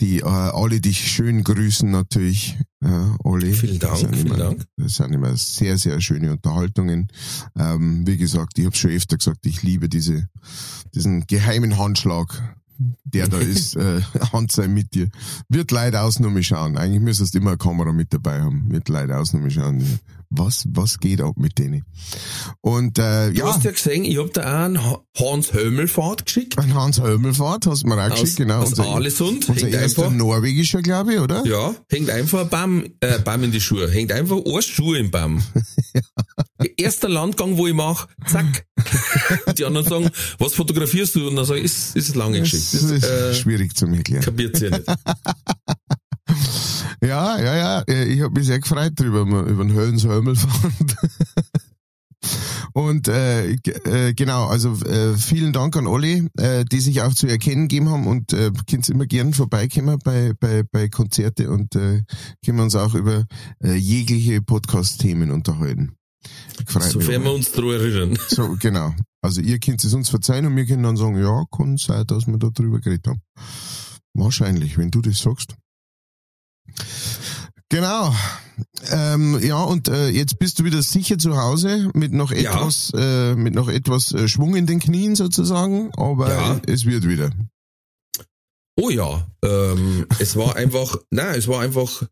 die 0.00 0.18
äh, 0.18 0.24
alle 0.24 0.80
dich 0.80 1.08
schön 1.08 1.44
grüßen 1.44 1.90
natürlich. 1.90 2.58
Ja, 2.80 3.16
alle. 3.24 3.52
Vielen 3.52 3.78
Dank, 3.78 3.92
Das 3.92 4.00
vielen 4.00 4.26
immer, 4.26 4.36
Dank. 4.36 4.64
Das 4.76 4.94
sind 4.96 5.12
immer 5.12 5.36
sehr, 5.36 5.78
sehr 5.78 6.00
schöne 6.00 6.32
Unterhaltungen. 6.32 7.08
Ähm, 7.56 8.04
wie 8.04 8.16
gesagt, 8.16 8.58
ich 8.58 8.66
habe 8.66 8.76
schon 8.76 8.90
öfter 8.90 9.16
gesagt, 9.16 9.46
ich 9.46 9.62
liebe 9.62 9.88
diese, 9.88 10.28
diesen 10.94 11.26
geheimen 11.26 11.78
Handschlag, 11.78 12.56
der 13.04 13.28
da 13.28 13.38
ist, 13.38 13.76
äh, 13.76 14.00
Hand 14.32 14.52
sei 14.52 14.68
mit 14.68 14.94
dir. 14.94 15.08
Wird 15.48 15.70
leider 15.70 16.04
Ausnahme 16.04 16.42
schauen. 16.42 16.76
Eigentlich 16.78 17.02
müsstest 17.02 17.34
du 17.34 17.38
immer 17.38 17.50
eine 17.50 17.58
Kamera 17.58 17.92
mit 17.92 18.12
dabei 18.12 18.40
haben. 18.40 18.70
Wird 18.70 18.88
leider 18.88 19.20
Ausnahme 19.20 19.50
schauen. 19.50 19.82
Was, 20.30 20.66
was 20.70 20.98
geht 21.00 21.22
ab 21.22 21.36
mit 21.38 21.58
denen? 21.58 21.84
Und 22.60 22.98
äh, 22.98 23.30
Du 23.32 23.38
ja, 23.38 23.46
hast 23.46 23.64
ja 23.64 23.70
gesehen, 23.70 24.04
ich 24.04 24.18
hab 24.18 24.30
da 24.34 24.42
auch 24.42 24.64
einen 24.66 24.84
Ha- 24.84 25.00
Hans 25.18 25.54
Hömelfahrt 25.54 26.26
geschickt. 26.26 26.58
ein 26.58 26.74
Hans 26.74 27.00
Hömelfahrt 27.00 27.66
hast 27.66 27.84
du 27.84 27.88
mir 27.88 27.94
auch 27.96 28.10
Aus, 28.10 28.20
geschickt, 28.20 28.36
genau. 28.36 28.58
aus 28.60 28.68
unser 28.68 28.88
Alesund. 28.88 29.48
unser 29.48 29.62
Hängt 29.62 29.74
erster 29.74 30.02
einfach, 30.04 30.14
norwegischer, 30.18 30.82
glaube 30.82 31.14
ich, 31.14 31.20
oder? 31.20 31.46
ja, 31.46 31.74
hängt 31.88 32.10
einfach 32.10 32.42
ein 32.42 32.48
Baum, 32.50 32.84
äh, 33.00 33.18
Baum 33.20 33.42
in 33.44 33.52
die 33.52 33.60
Schuhe. 33.60 33.90
Hängt 33.90 34.12
einfach 34.12 34.36
ein 34.44 34.62
Schuh 34.62 34.92
im 34.94 35.10
Baum. 35.10 35.42
Erster 36.76 37.08
Landgang, 37.08 37.56
wo 37.56 37.66
ich 37.66 37.74
mach, 37.74 38.08
zack. 38.26 38.66
Die 39.58 39.64
anderen 39.64 39.86
sagen, 39.88 40.10
was 40.38 40.54
fotografierst 40.54 41.14
du? 41.14 41.28
Und 41.28 41.36
dann 41.36 41.44
sage 41.44 41.60
ich, 41.60 41.66
ist, 41.66 41.96
ist 41.96 42.16
lange 42.16 42.40
Das 42.40 42.50
Geschichte. 42.50 42.76
ist 42.76 43.02
Das, 43.04 43.10
äh, 43.10 43.34
schwierig 43.34 43.76
zu 43.76 43.86
erklären. 43.86 44.22
kapiert 44.24 44.60
ihr 44.60 44.70
nicht. 44.70 44.84
Ja, 47.00 47.38
ja, 47.40 47.56
ja. 47.56 48.04
Ich 48.04 48.20
habe 48.20 48.34
mich 48.34 48.46
sehr 48.46 48.58
gefreut 48.58 48.92
drüber, 48.96 49.20
über 49.22 49.64
den 49.64 49.72
Höllenshömelfahrt. 49.72 50.96
Und 52.72 53.08
äh, 53.08 53.52
äh, 53.52 54.12
genau, 54.14 54.46
also 54.46 54.74
äh, 54.84 55.16
vielen 55.16 55.52
Dank 55.52 55.76
an 55.76 55.86
alle, 55.86 56.28
äh, 56.38 56.64
die 56.64 56.80
sich 56.80 57.00
auch 57.02 57.14
zu 57.14 57.26
erkennen 57.28 57.68
gegeben 57.68 57.88
haben 57.88 58.06
und 58.06 58.32
äh, 58.32 58.50
könnt 58.68 58.88
immer 58.88 59.06
gern 59.06 59.32
vorbeikommen 59.32 59.98
bei, 60.04 60.32
bei, 60.38 60.64
bei 60.70 60.88
Konzerte 60.88 61.50
und 61.50 61.74
äh, 61.76 62.02
können 62.44 62.58
wir 62.58 62.64
uns 62.64 62.76
auch 62.76 62.94
über 62.94 63.24
äh, 63.62 63.74
jegliche 63.74 64.42
Podcast-Themen 64.42 65.30
unterhalten. 65.30 65.94
Freut 66.66 66.90
Sofern 66.90 67.22
wir 67.24 67.32
uns 67.32 67.52
daran 67.52 67.70
erinnern. 67.70 68.18
So, 68.28 68.56
genau. 68.58 68.94
Also 69.22 69.40
ihr 69.40 69.58
könnt 69.58 69.82
es 69.84 69.94
uns 69.94 70.08
verzeihen 70.08 70.46
und 70.46 70.56
wir 70.56 70.66
können 70.66 70.82
dann 70.82 70.96
sagen, 70.96 71.18
ja, 71.20 71.44
kann 71.50 71.76
sein, 71.76 72.06
dass 72.06 72.26
wir 72.26 72.38
da 72.38 72.48
drüber 72.48 72.80
geredet 72.80 73.06
haben. 73.08 73.22
Wahrscheinlich, 74.14 74.76
wenn 74.78 74.90
du 74.90 75.00
das 75.00 75.18
sagst. 75.20 75.54
Genau. 77.70 78.14
Ähm, 78.90 79.38
ja, 79.42 79.62
und 79.62 79.88
äh, 79.88 80.08
jetzt 80.08 80.38
bist 80.38 80.58
du 80.58 80.64
wieder 80.64 80.82
sicher 80.82 81.18
zu 81.18 81.36
Hause 81.36 81.90
mit 81.94 82.12
noch 82.12 82.32
Ja. 82.32 82.54
etwas, 82.54 82.90
äh, 82.94 83.34
mit 83.34 83.54
noch 83.54 83.68
etwas 83.68 84.12
äh, 84.12 84.26
Schwung 84.26 84.56
in 84.56 84.66
den 84.66 84.80
Knien 84.80 85.14
sozusagen, 85.16 85.90
aber 85.96 86.30
Ja. 86.30 86.60
es 86.66 86.84
wird 86.86 87.06
wieder. 87.06 87.30
Oh 88.80 88.90
ja, 88.90 89.26
ähm, 89.44 90.06
es 90.18 90.36
war 90.36 90.56
einfach, 90.56 90.96
na, 91.10 91.34
es 91.34 91.46
war 91.48 91.60
einfach 91.60 92.04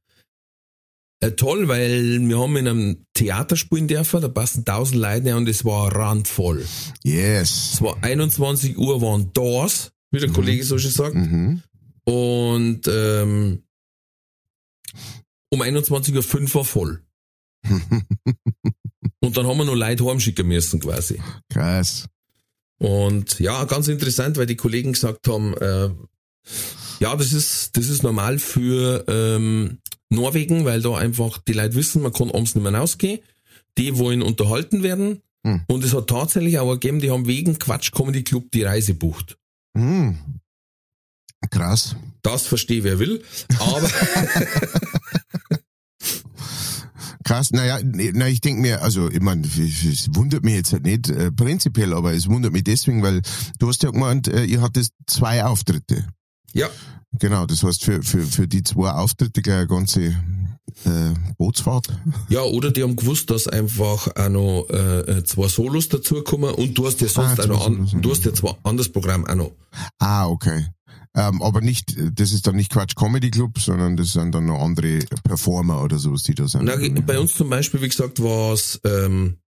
äh, 1.20 1.30
toll, 1.32 1.68
weil 1.68 2.20
wir 2.28 2.38
haben 2.38 2.56
in 2.56 2.68
einem 2.68 3.06
Theater 3.14 3.56
spielen 3.56 3.88
dürfen, 3.88 4.20
da 4.20 4.28
passen 4.28 4.64
tausend 4.64 5.00
Leute 5.00 5.26
rein 5.30 5.36
und 5.38 5.48
es 5.48 5.64
war 5.64 5.94
randvoll. 5.94 6.64
Yes. 7.04 7.72
Es 7.74 7.82
war 7.82 7.96
21 8.02 8.76
Uhr 8.76 9.00
waren 9.00 9.32
Doors, 9.32 9.92
wie 10.10 10.18
der 10.20 10.28
Mhm. 10.28 10.34
Kollege 10.34 10.64
so 10.64 10.78
schon 10.78 10.90
sagt, 10.90 11.14
Mhm. 11.14 11.62
und 12.04 12.82
ähm, 12.88 13.62
um 15.50 15.62
21.05 15.62 16.48
Uhr 16.48 16.54
war 16.54 16.64
voll. 16.64 17.02
Und 19.20 19.36
dann 19.36 19.46
haben 19.46 19.58
wir 19.58 19.64
noch 19.64 19.74
Leute 19.74 20.04
heimschicken 20.04 20.46
müssen 20.46 20.78
quasi. 20.80 21.20
Krass. 21.50 22.06
Und 22.78 23.40
ja, 23.40 23.64
ganz 23.64 23.88
interessant, 23.88 24.36
weil 24.36 24.46
die 24.46 24.56
Kollegen 24.56 24.92
gesagt 24.92 25.26
haben, 25.28 25.54
äh, 25.54 25.90
ja, 27.00 27.16
das 27.16 27.32
ist, 27.32 27.76
das 27.76 27.88
ist 27.88 28.02
normal 28.02 28.38
für 28.38 29.04
ähm, 29.08 29.78
Norwegen, 30.10 30.64
weil 30.64 30.80
da 30.82 30.96
einfach 30.96 31.38
die 31.38 31.52
Leute 31.52 31.74
wissen, 31.74 32.02
man 32.02 32.12
kann 32.12 32.30
abends 32.30 32.54
nicht 32.54 32.62
mehr 32.62 32.74
rausgehen. 32.74 33.20
Die 33.78 33.98
wollen 33.98 34.22
unterhalten 34.22 34.82
werden. 34.82 35.22
Hm. 35.44 35.62
Und 35.66 35.84
es 35.84 35.94
hat 35.94 36.08
tatsächlich 36.08 36.58
auch 36.58 36.72
gegeben, 36.72 37.00
die 37.00 37.10
haben 37.10 37.26
wegen 37.26 37.58
Quatsch 37.58 37.92
Comedy 37.92 38.22
Club 38.22 38.50
die 38.52 38.62
Reise 38.62 38.94
bucht. 38.94 39.38
Mhm. 39.74 40.18
Krass. 41.50 41.96
Das 42.22 42.46
verstehe 42.46 42.82
wer 42.82 42.98
will. 42.98 43.22
Aber 43.58 43.88
Krass, 47.26 47.50
naja, 47.50 47.80
na, 47.82 48.28
ich 48.28 48.40
denke 48.40 48.62
mir, 48.62 48.82
also 48.82 49.10
ich 49.10 49.20
meine, 49.20 49.44
es 49.44 50.08
wundert 50.14 50.44
mich 50.44 50.54
jetzt 50.54 50.72
halt 50.72 50.84
nicht 50.84 51.08
äh, 51.08 51.32
prinzipiell, 51.32 51.92
aber 51.92 52.12
es 52.12 52.28
wundert 52.28 52.52
mich 52.52 52.62
deswegen, 52.62 53.02
weil 53.02 53.20
du 53.58 53.68
hast 53.68 53.82
ja 53.82 53.90
gemeint, 53.90 54.28
äh, 54.28 54.44
ihr 54.44 54.60
hattet 54.60 54.90
zwei 55.08 55.44
Auftritte. 55.44 56.06
Ja, 56.56 56.68
Genau, 57.18 57.46
das 57.46 57.62
heißt 57.62 57.84
für, 57.84 58.02
für, 58.02 58.22
für 58.22 58.46
die 58.46 58.62
zwei 58.62 58.90
Auftritte 58.90 59.40
gleich 59.40 59.58
eine 59.58 59.66
ganze 59.68 60.02
äh, 60.84 61.14
Bootsfahrt. 61.38 61.86
ja, 62.28 62.42
oder 62.42 62.70
die 62.70 62.82
haben 62.82 62.96
gewusst, 62.96 63.30
dass 63.30 63.46
einfach 63.48 64.08
auch 64.14 64.28
noch 64.28 64.66
äh, 64.70 65.00
äh, 65.18 65.24
zwei 65.24 65.48
Solos 65.48 65.88
dazukommen 65.88 66.52
und 66.54 66.76
du 66.76 66.86
hast 66.86 67.00
ja 67.00 67.08
sonst 67.08 67.40
Ah, 67.40 67.44
auch 67.44 67.48
noch 67.48 67.66
an, 67.66 67.88
du 68.02 68.10
hast 68.10 68.24
ja 68.24 68.34
zwar 68.34 68.58
anderes 68.64 68.90
Programm 68.90 69.24
auch 69.26 69.34
noch. 69.34 69.52
Ah, 69.98 70.26
okay. 70.28 70.66
Ähm, 71.14 71.40
aber 71.40 71.62
nicht, 71.62 71.96
das 72.12 72.32
ist 72.32 72.46
dann 72.46 72.56
nicht 72.56 72.70
Quatsch 72.72 72.94
Comedy 72.94 73.30
Club, 73.30 73.58
sondern 73.58 73.96
das 73.96 74.12
sind 74.12 74.34
dann 74.34 74.44
noch 74.44 74.60
andere 74.60 74.98
Performer 75.24 75.82
oder 75.82 75.98
sowas, 75.98 76.22
die 76.24 76.34
da 76.34 76.46
sind. 76.46 76.64
Na, 76.64 76.76
bei 77.06 77.18
uns 77.18 77.34
zum 77.34 77.48
Beispiel, 77.48 77.80
wie 77.80 77.88
gesagt, 77.88 78.22
war 78.22 78.52
es 78.52 78.78
ähm, 78.84 79.38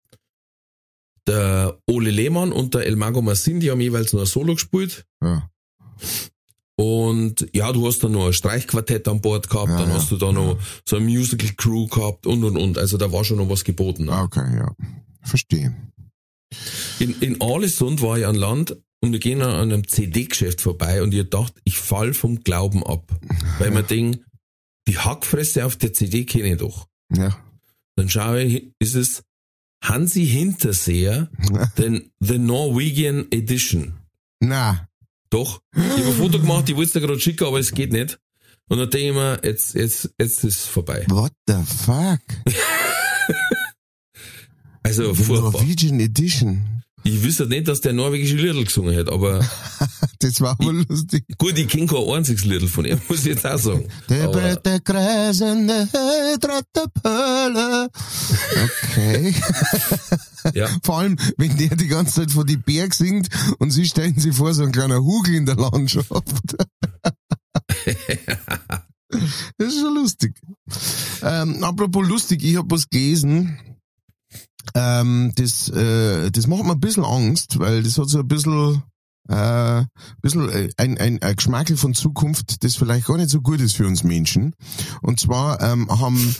der 1.27 1.77
Ole 1.87 2.09
Lehmann 2.09 2.51
und 2.51 2.73
der 2.73 2.87
El 2.87 2.95
Mago 2.95 3.21
Massin, 3.21 3.59
die 3.59 3.69
haben 3.69 3.81
jeweils 3.81 4.13
noch 4.13 4.21
ein 4.21 4.25
Solo 4.25 4.55
gespielt. 4.55 5.05
Ja. 5.21 5.47
Und 6.79 7.45
ja, 7.51 7.73
du 7.73 7.85
hast 7.85 8.05
dann 8.05 8.13
noch 8.13 8.27
ein 8.27 8.31
Streichquartett 8.31 9.05
an 9.09 9.19
Bord 9.19 9.49
gehabt, 9.49 9.69
dann 9.69 9.89
ja, 9.89 9.95
hast 9.95 10.11
du 10.11 10.15
da 10.15 10.31
noch 10.31 10.57
so 10.87 10.95
eine 10.95 11.03
Musical 11.03 11.49
Crew 11.57 11.87
gehabt 11.87 12.25
und 12.25 12.41
und 12.45 12.55
und. 12.55 12.77
Also 12.77 12.95
da 12.95 13.11
war 13.11 13.25
schon 13.25 13.35
noch 13.35 13.49
was 13.49 13.65
geboten. 13.65 14.05
Ne? 14.05 14.13
Okay, 14.13 14.55
ja. 14.55 14.73
Verstehe. 15.21 15.75
In, 16.99 17.19
in 17.19 17.41
Alesund 17.41 18.01
war 18.01 18.17
ich 18.17 18.25
an 18.25 18.35
Land 18.35 18.77
und 19.01 19.11
wir 19.11 19.19
gehen 19.19 19.41
an 19.41 19.59
einem 19.59 19.89
CD-Geschäft 19.89 20.61
vorbei 20.61 21.03
und 21.03 21.13
ich 21.13 21.29
dachte, 21.29 21.59
ich 21.65 21.77
fall 21.77 22.13
vom 22.13 22.45
Glauben 22.45 22.81
ab. 22.85 23.11
Weil 23.57 23.71
man 23.71 23.85
denkt, 23.85 24.21
die 24.87 24.97
Hackfresse 24.97 25.65
auf 25.65 25.75
der 25.75 25.91
CD 25.91 26.23
kenne 26.23 26.53
ich 26.53 26.59
doch. 26.59 26.87
Ja. 27.13 27.35
Dann 27.97 28.09
schaue 28.09 28.43
ich, 28.43 28.71
ist 28.79 28.95
es 28.95 29.23
Hansi 29.83 30.25
Hinterseher, 30.25 31.29
den 31.77 32.09
The 32.21 32.37
Norwegian 32.37 33.27
Edition. 33.31 33.95
Na, 34.39 34.88
Doch. 35.29 35.61
Ich 35.75 35.81
habe 35.81 36.05
ein 36.07 36.13
Foto 36.13 36.39
gemacht, 36.39 36.69
ich 36.69 36.75
wollte 36.75 36.87
es 36.87 36.93
dir 36.93 37.01
gerade 37.01 37.19
schicken, 37.19 37.45
aber 37.45 37.59
es 37.59 37.71
geht 37.71 37.91
nicht. 37.91 38.19
Und 38.67 38.77
dann 38.77 38.89
denke 38.89 39.07
ich 39.09 39.13
mir, 39.13 39.39
jetzt, 39.43 39.75
jetzt, 39.75 40.09
jetzt 40.19 40.43
ist 40.43 40.59
es 40.59 40.65
vorbei. 40.65 41.05
what 41.09 41.33
the 41.47 41.55
fuck? 41.65 42.19
Also 44.81 45.13
furchtbar. 45.13 45.51
Norwegian 45.51 45.99
Edition. 45.99 46.83
Ich 47.09 47.23
wüsste 47.23 47.47
nicht, 47.47 47.67
dass 47.67 47.81
der 47.81 47.93
norwegische 47.93 48.35
Liedl 48.35 48.63
gesungen 48.63 48.95
hat, 48.95 49.09
aber 49.11 49.39
Das 50.19 50.41
war 50.41 50.57
wohl 50.59 50.85
lustig. 50.87 51.23
gut, 51.37 51.57
ich 51.57 51.69
kenne 51.69 51.87
kein 51.87 52.09
einziges 52.09 52.43
Liedl 52.43 52.67
von 52.67 52.83
ihm, 52.83 52.99
muss 53.07 53.19
ich 53.19 53.27
jetzt 53.27 53.47
auch 53.47 53.57
sagen. 53.57 53.87
Der 54.09 54.25
Aber, 54.25 54.33
Bretter 54.33 54.79
kreisende 54.81 55.87
Pölle. 57.01 57.89
Okay. 58.63 59.33
ja. 60.53 60.67
Vor 60.83 60.99
allem, 60.99 61.17
wenn 61.37 61.55
der 61.57 61.75
die 61.75 61.87
ganze 61.87 62.15
Zeit 62.15 62.31
vor 62.31 62.45
die 62.45 62.57
Berg 62.57 62.93
singt 62.93 63.29
und 63.59 63.71
sie 63.71 63.85
stellen 63.85 64.19
sich 64.19 64.35
vor, 64.35 64.53
so 64.53 64.63
ein 64.63 64.73
kleiner 64.73 64.99
Hugel 65.01 65.35
in 65.35 65.45
der 65.45 65.55
Landschaft. 65.55 66.11
Das 69.57 69.67
ist 69.67 69.79
schon 69.79 69.95
lustig. 69.95 70.35
Ähm, 71.23 71.63
apropos 71.63 72.07
lustig, 72.07 72.43
ich 72.43 72.57
habe 72.57 72.69
was 72.71 72.89
gelesen. 72.89 73.57
Ähm, 74.75 75.31
das, 75.35 75.69
äh, 75.69 76.31
das 76.31 76.47
macht 76.47 76.63
mir 76.63 76.73
ein 76.73 76.79
bisschen 76.79 77.05
Angst, 77.05 77.59
weil 77.59 77.83
das 77.83 77.97
hat 77.97 78.09
so 78.09 78.19
ein 78.19 78.27
bisschen, 78.27 78.83
äh, 79.27 79.83
bisschen 80.21 80.49
äh, 80.49 80.69
ein, 80.77 80.97
ein, 80.97 81.21
ein 81.21 81.35
Geschmackel 81.35 81.77
von 81.77 81.93
Zukunft, 81.93 82.63
das 82.63 82.75
vielleicht 82.75 83.07
gar 83.07 83.17
nicht 83.17 83.29
so 83.29 83.41
gut 83.41 83.61
ist 83.61 83.75
für 83.75 83.87
uns 83.87 84.03
Menschen. 84.03 84.55
Und 85.01 85.19
zwar 85.19 85.61
ähm, 85.61 85.89
haben, 85.89 86.35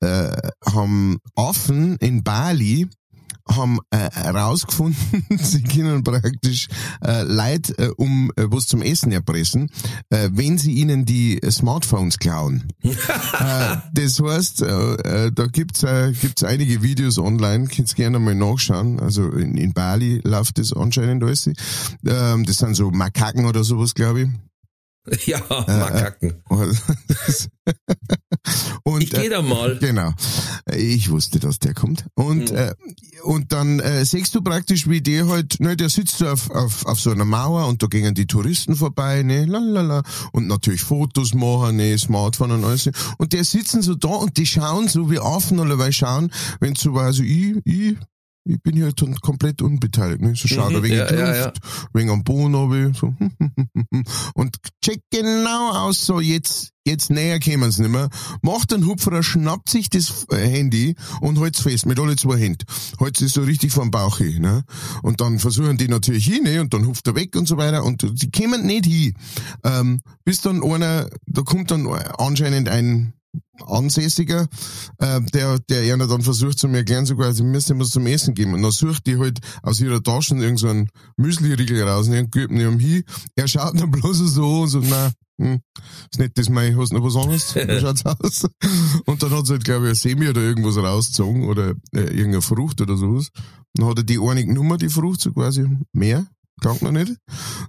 äh, 0.00 0.36
haben 0.64 1.18
Affen 1.36 1.96
in 1.96 2.22
Bali 2.22 2.88
haben 3.48 3.78
äh, 3.90 4.10
herausgefunden, 4.10 5.24
sie 5.38 5.62
können 5.62 6.02
praktisch 6.02 6.68
äh, 7.04 7.22
Leute 7.22 7.76
äh, 7.78 7.88
um 7.96 8.30
äh, 8.36 8.46
was 8.48 8.66
zum 8.66 8.82
Essen 8.82 9.12
erpressen, 9.12 9.70
äh, 10.10 10.30
wenn 10.32 10.58
sie 10.58 10.72
ihnen 10.72 11.04
die 11.04 11.42
äh, 11.42 11.50
Smartphones 11.50 12.18
klauen. 12.18 12.64
äh, 12.82 13.76
das 13.92 14.20
heißt, 14.20 14.62
äh, 14.62 15.26
äh, 15.26 15.32
da 15.32 15.46
gibt's 15.46 15.82
äh, 15.82 16.12
gibt's 16.12 16.42
einige 16.42 16.82
Videos 16.82 17.18
online, 17.18 17.66
könnt 17.66 17.94
gerne 17.94 18.18
mal 18.18 18.34
nachschauen. 18.34 19.00
Also 19.00 19.30
in, 19.30 19.56
in 19.56 19.72
Bali 19.72 20.20
läuft 20.24 20.58
das 20.58 20.72
anscheinend 20.72 21.22
alles. 21.22 21.46
Ähm, 22.06 22.44
das 22.44 22.56
sind 22.56 22.74
so 22.74 22.90
Makaken 22.90 23.46
oder 23.46 23.64
sowas, 23.64 23.94
glaube 23.94 24.22
ich. 24.22 24.28
Ja, 25.26 25.40
Makaken. 25.48 26.42
Und, 28.84 29.02
Ich 29.02 29.10
gehe 29.10 29.30
da 29.30 29.42
mal. 29.42 29.78
Genau. 29.78 30.12
Ich 30.74 31.10
wusste, 31.10 31.38
dass 31.40 31.58
der 31.58 31.74
kommt. 31.74 32.06
Und, 32.14 32.50
Mhm. 32.50 32.56
äh, 32.56 32.74
und 33.22 33.52
dann 33.52 33.80
äh, 33.80 34.04
siehst 34.04 34.34
du 34.34 34.42
praktisch, 34.42 34.88
wie 34.88 35.00
der 35.00 35.28
halt, 35.28 35.60
ne, 35.60 35.76
der 35.76 35.88
sitzt 35.88 36.18
so 36.18 36.28
auf, 36.28 36.50
auf, 36.50 36.84
auf 36.86 37.00
so 37.00 37.10
einer 37.10 37.24
Mauer 37.24 37.66
und 37.68 37.82
da 37.82 37.86
gingen 37.86 38.14
die 38.14 38.26
Touristen 38.26 38.76
vorbei, 38.76 39.22
ne, 39.22 39.46
lalala, 39.46 40.02
und 40.32 40.46
natürlich 40.46 40.82
Fotos 40.82 41.32
machen, 41.34 41.76
ne, 41.76 41.96
Smartphone 41.96 42.52
und 42.52 42.64
alles. 42.64 42.90
Und 43.18 43.32
der 43.32 43.44
sitzen 43.44 43.80
so 43.82 43.94
da 43.94 44.08
und 44.08 44.36
die 44.36 44.46
schauen 44.46 44.88
so 44.88 45.10
wie 45.10 45.18
Affen 45.20 45.58
allerweil 45.60 45.92
schauen, 45.92 46.30
wenn 46.60 46.74
so 46.76 46.92
war, 46.94 47.12
so 47.12 47.22
ich, 47.22 47.56
ich, 47.64 47.96
ich 48.44 48.60
bin 48.62 48.76
hier 48.76 48.92
dann 48.92 49.14
komplett 49.20 49.62
unbeteiligt, 49.62 50.20
ne, 50.20 50.34
so 50.36 50.48
schaut 50.48 50.70
Mhm, 50.70 50.76
er 50.76 50.82
wegen 50.82 50.96
ja, 50.96 51.06
der 51.06 51.36
ja, 51.36 51.44
Luft, 51.46 51.60
wegen 51.92 52.10
am 52.10 52.24
Boden 52.24 52.54
runter, 52.54 52.92
so, 52.98 53.14
und 54.34 54.56
check 54.84 55.00
genau 55.10 55.70
aus, 55.72 56.04
so 56.04 56.20
jetzt, 56.20 56.70
jetzt 56.86 57.10
näher 57.10 57.38
kämen 57.38 57.70
sie 57.70 57.82
nicht 57.82 57.90
mehr, 57.90 58.10
macht 58.42 58.72
einen 58.72 58.86
Hupferer, 58.86 59.22
schnappt 59.22 59.70
sich 59.70 59.88
das 59.88 60.26
äh, 60.30 60.36
Handy 60.36 60.94
und 61.20 61.38
halt's 61.40 61.60
fest, 61.60 61.86
mit 61.86 61.98
alle 61.98 62.16
zwei 62.16 62.38
Händen. 62.38 62.66
Halt's 63.00 63.22
es 63.22 63.32
so 63.32 63.42
richtig 63.42 63.72
vom 63.72 63.90
Bauch 63.90 64.18
hin, 64.18 64.42
ne? 64.42 64.64
Und 65.02 65.20
dann 65.20 65.38
versuchen 65.38 65.78
die 65.78 65.88
natürlich 65.88 66.26
hin, 66.26 66.42
ne? 66.44 66.60
Und 66.60 66.74
dann 66.74 66.86
hupft 66.86 67.06
er 67.06 67.14
weg 67.14 67.36
und 67.36 67.48
so 67.48 67.56
weiter 67.56 67.84
und 67.84 68.06
sie 68.14 68.30
kämen 68.30 68.66
nicht 68.66 68.86
hin. 68.86 69.14
Ähm, 69.64 70.00
bis 70.24 70.42
dann 70.42 70.62
einer, 70.62 71.08
da 71.26 71.42
kommt 71.42 71.70
dann 71.70 71.86
anscheinend 71.86 72.68
ein 72.68 73.14
Ansässiger, 73.66 74.48
äh, 74.98 75.20
der, 75.32 75.58
der 75.60 75.92
einer 75.92 76.06
dann 76.06 76.22
versucht 76.22 76.58
zu 76.58 76.68
mir 76.68 76.78
erklären, 76.78 77.06
sogar, 77.06 77.32
sie 77.32 77.44
müssen 77.44 77.78
was 77.78 77.90
zum 77.90 78.06
Essen 78.06 78.34
geben. 78.34 78.54
Und 78.54 78.62
dann 78.62 78.72
sucht 78.72 79.06
die 79.06 79.18
halt 79.18 79.38
aus 79.62 79.80
ihrer 79.80 80.02
Tasche 80.02 80.34
irgendeinen 80.34 80.56
so 80.56 80.68
einen 80.68 80.88
Müsli-Riegel 81.16 81.82
raus 81.82 82.08
und 82.08 82.32
gibt 82.32 82.50
ihn 82.50 82.60
ihm 82.60 82.78
hin. 82.78 83.04
Er 83.36 83.48
schaut 83.48 83.78
dann 83.78 83.90
bloß 83.92 84.18
so 84.18 84.62
und 84.62 84.68
so, 84.68 84.80
na, 84.80 85.12
hm, 85.38 85.60
ist 86.10 86.18
nicht 86.18 86.38
das 86.38 86.48
mein, 86.48 86.78
hast 86.78 86.92
du 86.92 86.96
noch 86.96 87.04
was 87.04 87.16
anderes? 87.16 87.54
Wie 87.54 87.80
schaut's 87.80 88.06
aus? 88.06 88.46
Und 89.06 89.22
dann 89.22 89.30
hat 89.30 89.46
sie 89.46 89.52
halt, 89.52 89.64
glaube 89.64 89.86
ich, 89.86 89.90
ein 89.90 89.94
Semi 89.96 90.28
oder 90.28 90.40
irgendwas 90.40 90.76
rausgezogen 90.76 91.44
oder 91.44 91.70
äh, 91.92 92.00
irgendeine 92.00 92.42
Frucht 92.42 92.80
oder 92.80 92.96
sowas. 92.96 93.30
Dann 93.74 93.88
hat 93.88 93.98
er 93.98 94.04
die 94.04 94.20
eine 94.20 94.44
genommen, 94.44 94.78
die 94.78 94.88
Frucht, 94.88 95.20
so 95.20 95.32
quasi 95.32 95.66
mehr. 95.92 96.26
Krank 96.60 96.82
noch 96.82 96.92
nicht. 96.92 97.10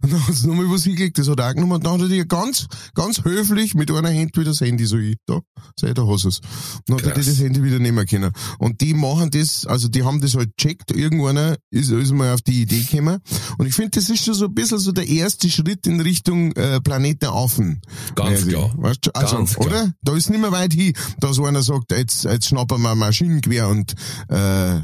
Und 0.02 0.14
dann 0.14 0.28
hat 0.28 0.36
sie 0.36 0.48
nochmal 0.48 0.70
was 0.70 0.84
hingelegt, 0.84 1.18
das 1.18 1.28
hat 1.28 1.40
er 1.40 1.50
auch 1.50 1.54
genommen. 1.54 1.74
Und 1.74 1.86
dann 1.86 1.94
hat 1.94 2.02
er 2.02 2.08
die 2.08 2.28
ganz, 2.28 2.68
ganz 2.94 3.24
höflich 3.24 3.74
mit 3.76 3.92
einer 3.92 4.14
Hand 4.14 4.38
wieder 4.38 4.52
das 4.52 4.62
Handy 4.62 4.86
so 4.86 4.98
hin. 4.98 5.16
Da, 5.26 5.40
sei 5.80 5.94
da 5.94 6.06
hast 6.08 6.26
es. 6.26 6.42
Dann 6.86 6.98
hat 6.98 7.04
er 7.04 7.10
die 7.10 7.16
Krass. 7.16 7.26
das 7.26 7.40
Handy 7.40 7.64
wieder 7.64 7.80
nehmen 7.80 8.06
können. 8.06 8.32
Und 8.60 8.82
die 8.82 8.94
machen 8.94 9.32
das, 9.32 9.66
also 9.66 9.88
die 9.88 10.04
haben 10.04 10.22
das 10.22 10.36
halt 10.36 10.56
checkt. 10.58 10.92
Irgendwann 10.92 11.56
ist, 11.72 11.90
ist 11.90 12.14
mal 12.14 12.34
auf 12.34 12.42
die 12.42 12.62
Idee 12.62 12.82
gekommen. 12.82 13.20
Und 13.58 13.66
ich 13.66 13.74
finde, 13.74 13.92
das 13.92 14.10
ist 14.10 14.24
schon 14.24 14.34
so 14.34 14.46
ein 14.46 14.54
bisschen 14.54 14.80
so 14.80 14.92
der 14.92 15.08
erste 15.08 15.50
Schritt 15.50 15.88
in 15.88 16.00
Richtung 16.00 16.52
äh, 16.54 16.80
Planet 16.82 17.22
der 17.22 17.32
Affen. 17.32 17.82
Ganz 18.16 18.48
klar. 18.48 18.72
Weißt 18.78 19.08
du, 19.08 19.12
also, 19.14 19.38
Ganz 19.38 19.56
klar. 19.56 19.68
oder? 19.68 19.94
Da 20.04 20.16
ist 20.16 20.30
nicht 20.30 20.42
mehr 20.42 20.52
weit 20.52 20.74
hin, 20.74 20.94
dass 21.20 21.40
einer 21.40 21.64
sagt, 21.64 21.92
jetzt, 21.92 22.24
jetzt 22.26 22.48
schnappen 22.48 22.82
wir 22.82 22.92
ein 22.92 22.98
Maschinengewehr 22.98 23.68
und, 23.68 23.94
äh, 24.30 24.82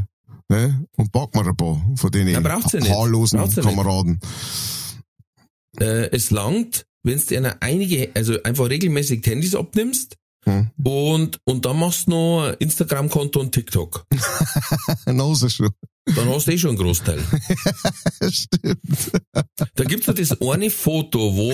ne, 0.51 0.85
und 0.97 1.11
packen 1.11 1.39
wir 1.39 1.47
ein 1.47 1.55
paar 1.55 1.81
von 1.95 2.11
denen 2.11 2.29
Ja, 2.29 2.41
ja 2.41 2.89
haarlosen 2.89 3.39
ja. 3.39 3.61
Kameraden. 3.61 4.19
Äh, 5.79 6.09
es 6.11 6.31
langt, 6.31 6.85
wenn 7.03 7.19
du 7.19 7.25
dir 7.25 7.57
einige, 7.61 8.11
also 8.13 8.41
einfach 8.43 8.69
regelmäßig 8.69 9.25
Handys 9.25 9.55
abnimmst 9.55 10.17
Hm. 10.45 10.71
und, 10.83 11.37
und 11.45 11.65
dann 11.65 11.77
machst 11.77 12.07
du 12.07 12.11
noch 12.11 12.55
Instagram-Konto 12.57 13.39
und 13.39 13.51
TikTok. 13.51 14.07
Ist 14.11 15.43
er 15.43 15.49
schon. 15.51 15.69
Dann 16.05 16.29
hast 16.29 16.47
du 16.47 16.51
eh 16.51 16.57
schon 16.57 16.71
einen 16.71 16.79
Großteil. 16.79 17.19
Stimmt. 18.31 18.79
Da 19.75 19.83
gibt's 19.83 20.07
noch 20.07 20.15
das 20.15 20.41
eine 20.41 20.71
Foto, 20.71 21.35
wo 21.35 21.53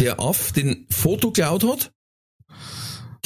der 0.00 0.18
Aff 0.18 0.50
den 0.50 0.86
Foto 0.90 1.30
geklaut 1.30 1.62
hat. 1.62 1.92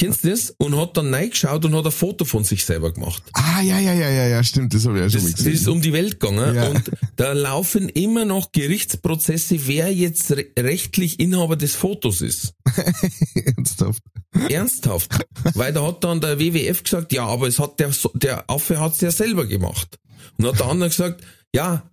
Kennst 0.03 0.25
du 0.25 0.31
das? 0.31 0.51
Und 0.59 0.77
hat 0.77 0.97
dann 0.97 1.15
reingeschaut 1.15 1.65
und 1.65 1.77
hat 1.77 1.87
ein 1.87 1.93
Foto 1.93 2.25
von 2.25 2.43
sich 2.43 2.65
selber 2.65 2.93
gemacht. 2.93 3.23
Ah, 3.35 3.61
ja, 3.63 3.79
ja, 3.79 3.93
ja, 3.95 4.11
ja, 4.11 4.27
ja, 4.27 4.43
stimmt, 4.43 4.75
das 4.75 4.85
habe 4.85 4.99
ich 4.99 5.05
auch 5.07 5.11
schon 5.11 5.21
Das, 5.21 5.23
mal 5.23 5.31
das 5.31 5.39
gesehen. 5.39 5.53
ist 5.55 5.69
um 5.69 5.81
die 5.81 5.93
Welt 5.93 6.19
gegangen 6.19 6.57
Ja. 6.57 6.69
und 6.71 6.91
da 7.15 7.33
laufen 7.33 7.89
immer 7.89 8.25
noch 8.25 8.51
Gerichtsprozesse, 8.51 9.69
wer 9.69 9.95
jetzt 9.95 10.33
re 10.33 10.47
rechtlich 10.59 11.21
Inhaber 11.21 11.55
des 11.55 11.77
Fotos 11.77 12.21
ist. 12.21 12.53
Ernsthaft. 13.57 14.03
Ernsthaft. 14.49 15.19
Weil 15.55 15.73
da 15.73 15.87
hat 15.87 16.03
dann 16.03 16.21
der 16.21 16.41
WWF 16.41 16.83
gesagt, 16.83 17.13
ja, 17.13 17.25
aber 17.25 17.47
es 17.47 17.59
hat 17.61 17.79
der, 17.79 17.91
der 18.15 18.51
Affe 18.51 18.81
hat's 18.81 19.01
ja 19.03 19.13
selber 19.13 19.47
gemacht. 19.47 19.99
Und 20.37 20.47
hat 20.47 20.59
der 20.59 20.67
andere 20.67 20.89
gesagt, 20.89 21.23
ja, 21.55 21.89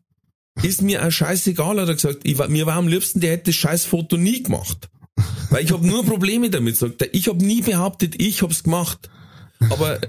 ist 0.63 0.82
mir 0.82 1.06
auch 1.06 1.12
scheißegal, 1.12 1.80
hat 1.80 1.88
er 1.89 1.93
gesagt. 1.95 2.22
Ich, 2.24 2.38
mir 2.48 2.65
war 2.65 2.76
am 2.76 2.88
liebsten, 2.88 3.19
der 3.19 3.34
hätte 3.34 3.52
das 3.52 3.56
Scheißfoto 3.56 4.17
nie 4.17 4.41
gemacht. 4.43 4.89
Weil 5.49 5.63
ich 5.63 5.71
habe 5.71 5.86
nur 5.86 6.05
Probleme 6.05 6.49
damit, 6.49 6.77
sagt 6.77 7.01
er. 7.01 7.13
Ich 7.13 7.27
habe 7.27 7.43
nie 7.43 7.62
behauptet, 7.62 8.21
ich 8.21 8.41
hab's 8.41 8.63
gemacht. 8.63 9.10
Aber 9.69 9.99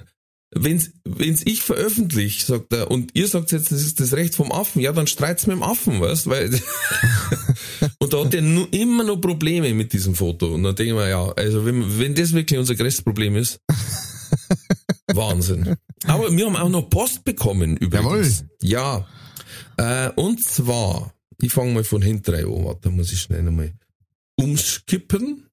wenn's, 0.53 0.93
wenn's 1.05 1.43
ich 1.45 1.63
veröffentliche, 1.63 2.45
sagt 2.45 2.73
er, 2.73 2.91
und 2.91 3.11
ihr 3.15 3.29
sagt 3.29 3.53
jetzt, 3.53 3.71
das 3.73 3.83
ist 3.83 4.01
das 4.01 4.13
Recht 4.15 4.35
vom 4.35 4.53
Affen, 4.53 4.81
ja, 4.81 4.93
dann 4.93 5.07
streit's 5.07 5.47
mit 5.47 5.57
dem 5.57 5.63
Affen, 5.63 6.01
weißt, 6.01 6.29
weil, 6.29 6.51
und 7.99 8.13
da 8.13 8.25
hat 8.25 8.35
er 8.35 8.43
nu, 8.43 8.67
immer 8.71 9.05
noch 9.05 9.21
Probleme 9.21 9.73
mit 9.75 9.93
diesem 9.93 10.15
Foto. 10.15 10.55
Und 10.55 10.63
dann 10.63 10.75
denke 10.75 10.93
ich 10.93 10.99
mir, 10.99 11.09
ja, 11.09 11.33
also 11.33 11.65
wenn, 11.65 11.99
wenn 11.99 12.15
das 12.15 12.33
wirklich 12.33 12.59
unser 12.59 12.75
größtes 12.75 13.05
Problem 13.05 13.37
ist, 13.37 13.61
Wahnsinn. 15.15 15.77
Aber 16.07 16.35
wir 16.35 16.47
haben 16.47 16.57
auch 16.57 16.69
noch 16.69 16.89
Post 16.89 17.25
bekommen, 17.25 17.77
übrigens. 17.77 18.45
Ja. 18.63 19.07
Äh, 19.77 20.11
und 20.11 20.43
zwar, 20.45 21.15
ich 21.41 21.53
fange 21.53 21.73
mal 21.73 21.85
von 21.85 22.03
hinten 22.03 22.35
an, 22.35 22.65
warte, 22.65 22.81
da 22.83 22.91
muss 22.91 23.13
ich 23.13 23.21
schnell 23.21 23.43
nochmal 23.43 23.73
umskippen. 24.41 25.47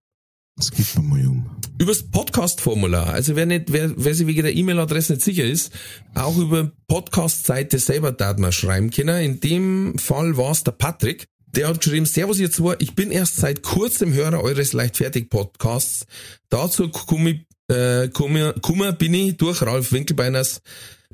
Man 0.95 1.09
mal 1.09 1.27
um. 1.27 1.49
Übers 1.77 2.01
Podcast-Formular. 2.01 3.13
Also 3.13 3.35
wer 3.35 3.45
nicht, 3.45 3.71
wer, 3.71 3.91
wer 3.95 4.15
sich 4.15 4.25
wegen 4.25 4.41
der 4.41 4.55
E-Mail-Adresse 4.55 5.13
nicht 5.13 5.25
sicher 5.25 5.43
ist, 5.43 5.71
auch 6.15 6.35
über 6.37 6.71
Podcast-Seite 6.87 7.77
selber 7.77 8.11
darf 8.11 8.37
man 8.37 8.51
schreiben 8.51 8.89
können. 8.89 9.21
In 9.21 9.39
dem 9.39 9.97
Fall 9.99 10.35
war 10.37 10.51
es 10.51 10.63
der 10.63 10.71
Patrick. 10.71 11.27
Der 11.55 11.67
hat 11.67 11.79
geschrieben, 11.81 12.05
Servus 12.05 12.39
ihr 12.39 12.49
zwei, 12.49 12.75
ich 12.79 12.95
bin 12.95 13.11
erst 13.11 13.37
seit 13.37 13.61
kurzem 13.61 14.13
Hörer 14.13 14.41
eures 14.41 14.73
Leichtfertig-Podcasts. 14.73 16.07
Dazu 16.49 16.89
komme, 16.89 17.45
äh, 17.67 18.09
komme, 18.09 18.55
komme 18.61 18.93
bin 18.93 19.13
ich 19.13 19.37
durch 19.37 19.61
Ralf 19.61 19.91
Winkelbeiners 19.91 20.61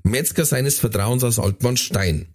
Metzger 0.04 0.46
seines 0.46 0.80
Vertrauens 0.80 1.24
aus 1.24 1.40
Altmannstein, 1.40 2.28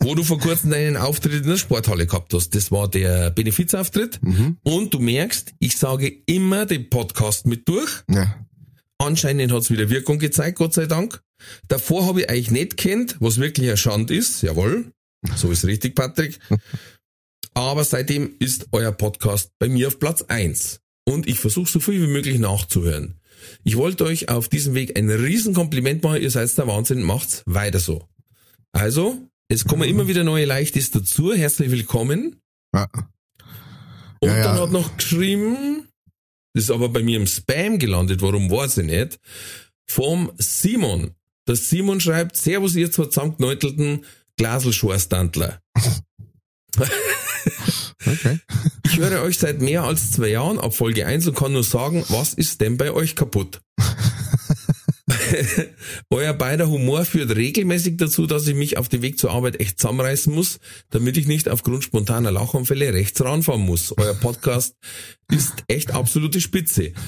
wo 0.00 0.14
du 0.14 0.24
vor 0.24 0.38
kurzem 0.38 0.70
deinen 0.70 0.96
Auftritt 0.96 1.44
in 1.44 1.48
der 1.48 1.56
Sporthalle 1.56 2.06
gehabt 2.06 2.34
hast. 2.34 2.54
Das 2.54 2.72
war 2.72 2.88
der 2.88 3.30
Benefizauftritt. 3.30 4.20
Mhm. 4.22 4.58
Und 4.64 4.92
du 4.92 4.98
merkst, 4.98 5.54
ich 5.60 5.76
sage 5.76 6.08
immer 6.26 6.66
den 6.66 6.90
Podcast 6.90 7.46
mit 7.46 7.68
durch. 7.68 8.02
Ja. 8.10 8.46
Anscheinend 8.98 9.52
hat's 9.52 9.70
wieder 9.70 9.90
Wirkung 9.90 10.18
gezeigt, 10.18 10.58
Gott 10.58 10.74
sei 10.74 10.86
Dank. 10.86 11.22
Davor 11.68 12.06
habe 12.06 12.22
ich 12.22 12.30
euch 12.30 12.50
nicht 12.50 12.76
kennt, 12.76 13.16
was 13.20 13.38
wirklich 13.38 13.70
ein 13.70 13.76
Schand 13.76 14.10
ist. 14.10 14.42
Jawohl, 14.42 14.92
so 15.36 15.50
ist 15.50 15.64
richtig, 15.64 15.94
Patrick. 15.94 16.38
Aber 17.54 17.84
seitdem 17.84 18.34
ist 18.38 18.68
euer 18.72 18.92
Podcast 18.92 19.52
bei 19.58 19.68
mir 19.68 19.88
auf 19.88 19.98
Platz 19.98 20.22
eins 20.22 20.80
Und 21.04 21.28
ich 21.28 21.38
versuche 21.38 21.70
so 21.70 21.80
viel 21.80 22.02
wie 22.02 22.12
möglich 22.12 22.38
nachzuhören. 22.38 23.20
Ich 23.64 23.76
wollte 23.76 24.04
euch 24.04 24.28
auf 24.28 24.48
diesem 24.48 24.74
Weg 24.74 24.98
ein 24.98 25.10
Riesenkompliment 25.10 26.02
machen. 26.02 26.22
Ihr 26.22 26.30
seid 26.30 26.56
der 26.56 26.66
Wahnsinn. 26.66 27.02
Macht's 27.02 27.42
weiter 27.46 27.78
so. 27.78 28.08
Also, 28.72 29.18
es 29.48 29.64
kommen 29.64 29.88
immer 29.88 30.08
wieder 30.08 30.24
neue 30.24 30.44
Leichtes 30.46 30.90
dazu. 30.90 31.34
Herzlich 31.34 31.70
willkommen. 31.70 32.40
Ja. 32.74 32.88
Und 34.20 34.28
Ja, 34.28 34.36
ja. 34.36 34.42
dann 34.44 34.60
hat 34.60 34.70
noch 34.72 34.96
geschrieben, 34.96 35.88
das 36.54 36.64
ist 36.64 36.70
aber 36.70 36.88
bei 36.88 37.02
mir 37.02 37.18
im 37.18 37.26
Spam 37.26 37.78
gelandet, 37.78 38.22
warum 38.22 38.50
weiß 38.50 38.78
ich 38.78 38.86
nicht, 38.86 39.18
vom 39.88 40.32
Simon. 40.38 41.12
Der 41.48 41.56
Simon 41.56 42.00
schreibt, 42.00 42.36
Servus 42.36 42.74
ihr 42.76 42.90
zwei 42.92 43.06
zusammengeneutelten 43.06 44.04
Glaselschorstandler. 44.36 45.60
Okay. 48.06 48.38
Ich 48.84 48.98
höre 48.98 49.22
euch 49.22 49.38
seit 49.38 49.62
mehr 49.62 49.84
als 49.84 50.10
zwei 50.10 50.28
Jahren 50.28 50.58
ab 50.58 50.74
Folge 50.74 51.06
1 51.06 51.26
und 51.26 51.34
kann 51.34 51.52
nur 51.52 51.64
sagen, 51.64 52.04
was 52.08 52.34
ist 52.34 52.60
denn 52.60 52.76
bei 52.76 52.92
euch 52.92 53.16
kaputt? 53.16 53.62
Euer 56.10 56.34
beider 56.34 56.68
Humor 56.68 57.04
führt 57.04 57.34
regelmäßig 57.34 57.96
dazu, 57.96 58.26
dass 58.26 58.46
ich 58.46 58.54
mich 58.54 58.76
auf 58.76 58.88
dem 58.88 59.02
Weg 59.02 59.18
zur 59.18 59.30
Arbeit 59.30 59.60
echt 59.60 59.78
zusammenreißen 59.78 60.32
muss, 60.32 60.58
damit 60.90 61.16
ich 61.16 61.26
nicht 61.26 61.48
aufgrund 61.48 61.84
spontaner 61.84 62.30
Lachanfälle 62.30 62.92
rechts 62.92 63.22
ranfahren 63.24 63.62
muss. 63.62 63.96
Euer 63.96 64.14
Podcast 64.14 64.76
ist 65.30 65.64
echt 65.68 65.92
absolute 65.92 66.40
Spitze. 66.40 66.92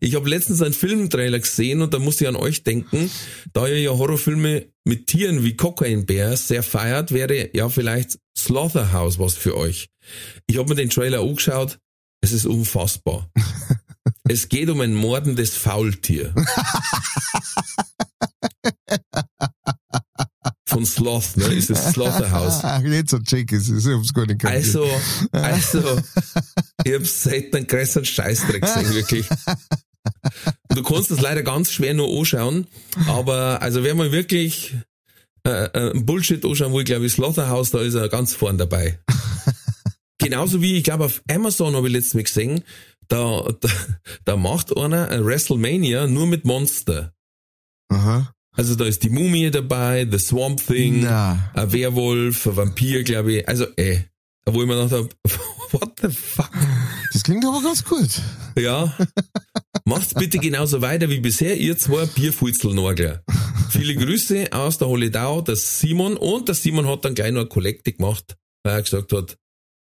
Ich 0.00 0.14
habe 0.14 0.28
letztens 0.28 0.60
einen 0.60 0.74
Filmtrailer 0.74 1.38
gesehen 1.38 1.80
und 1.80 1.94
da 1.94 1.98
musste 1.98 2.24
ich 2.24 2.28
an 2.28 2.36
euch 2.36 2.62
denken, 2.62 3.10
da 3.52 3.66
ihr 3.66 3.80
ja 3.80 3.90
Horrorfilme 3.90 4.66
mit 4.84 5.06
Tieren 5.06 5.44
wie 5.44 5.56
Cocaine 5.56 6.02
Bears 6.02 6.48
sehr 6.48 6.62
feiert, 6.62 7.12
wäre 7.12 7.50
ja 7.56 7.68
vielleicht 7.68 8.18
Slaughterhouse 8.36 9.18
was 9.18 9.34
für 9.34 9.56
euch. 9.56 9.88
Ich 10.46 10.58
habe 10.58 10.68
mir 10.68 10.74
den 10.74 10.90
Trailer 10.90 11.20
angeschaut, 11.20 11.78
es 12.20 12.32
ist 12.32 12.44
unfassbar. 12.44 13.30
Es 14.28 14.48
geht 14.48 14.68
um 14.70 14.80
ein 14.80 14.94
mordendes 14.94 15.56
Faultier. 15.56 16.34
Von 20.66 20.84
Sloth, 20.84 21.36
ne? 21.36 21.44
Ist 21.46 21.70
es 21.70 21.92
Slaughterhouse. 21.92 22.60
Ach, 22.62 22.80
nicht 22.80 23.08
so 23.08 23.18
check 23.20 23.52
ist 23.52 23.68
es. 23.68 23.86
Ich 23.86 23.94
hab's 23.94 24.12
gar 24.12 24.26
nicht 24.26 24.40
kapiert. 24.40 24.64
Also, 24.64 24.88
also, 25.32 26.00
ich 26.84 26.92
hab 26.92 27.06
selten 27.06 27.56
einen 27.56 27.66
größeren 27.66 28.04
Scheißdreck 28.04 28.62
gesehen, 28.62 28.94
wirklich. 28.94 29.26
Du 30.74 30.82
kannst 30.82 31.10
das 31.10 31.20
leider 31.20 31.42
ganz 31.42 31.70
schwer 31.72 31.94
nur 31.94 32.08
anschauen, 32.18 32.66
aber 33.06 33.62
also 33.62 33.82
wenn 33.82 33.96
man 33.96 34.12
wirklich 34.12 34.74
äh, 35.44 35.64
äh, 35.72 35.92
Bullshit 35.94 36.44
anschauen 36.44 36.72
will, 36.72 36.84
glaube 36.84 37.06
ich, 37.06 37.12
Slaughterhouse, 37.12 37.70
da 37.70 37.80
ist 37.80 37.94
er 37.94 38.08
ganz 38.08 38.34
vorn 38.34 38.58
dabei. 38.58 38.98
Genauso 40.18 40.60
wie, 40.60 40.76
ich 40.76 40.84
glaube, 40.84 41.04
auf 41.04 41.22
Amazon 41.30 41.76
habe 41.76 41.86
ich 41.86 41.92
letztes 41.92 42.14
Mal 42.14 42.24
gesehen, 42.24 42.64
da, 43.08 43.52
da, 43.60 43.68
da 44.24 44.36
macht 44.36 44.76
einer 44.76 45.08
ein 45.08 45.24
WrestleMania 45.24 46.06
nur 46.06 46.26
mit 46.26 46.44
Monster. 46.44 47.12
Aha. 47.88 48.32
Also 48.52 48.74
da 48.74 48.86
ist 48.86 49.02
die 49.02 49.10
Mumie 49.10 49.50
dabei, 49.50 50.06
The 50.10 50.18
Swamp 50.18 50.66
Thing, 50.66 51.00
Na. 51.02 51.50
ein 51.54 51.72
Werwolf, 51.72 52.46
ein 52.46 52.56
Vampir, 52.56 53.04
glaube 53.04 53.34
ich. 53.34 53.48
Also, 53.48 53.66
ey, 53.76 54.06
wo 54.46 54.62
ich 54.62 54.68
mir 54.68 54.76
gedacht 54.76 54.92
habe, 54.92 55.08
what 55.72 56.00
the 56.00 56.08
fuck? 56.08 56.50
Das 57.12 57.22
klingt 57.22 57.44
aber 57.44 57.62
ganz 57.62 57.84
gut. 57.84 58.20
Ja. 58.56 58.96
Macht's 59.84 60.14
bitte 60.14 60.38
genauso 60.38 60.80
weiter 60.80 61.10
wie 61.10 61.20
bisher, 61.20 61.56
ihr 61.56 61.76
zwei 61.76 62.06
Bierfutzelnorgler. 62.06 63.22
Viele 63.70 63.94
Grüße 63.94 64.52
aus 64.52 64.78
der 64.78 64.88
Holledau, 64.88 65.42
der 65.42 65.56
Simon. 65.56 66.16
Und 66.16 66.48
der 66.48 66.54
Simon 66.54 66.86
hat 66.86 67.04
dann 67.04 67.14
gleich 67.14 67.32
noch 67.32 67.40
eine 67.40 67.48
Kollekte 67.48 67.92
gemacht, 67.92 68.36
weil 68.64 68.74
er 68.74 68.82
gesagt 68.82 69.12
hat, 69.12 69.36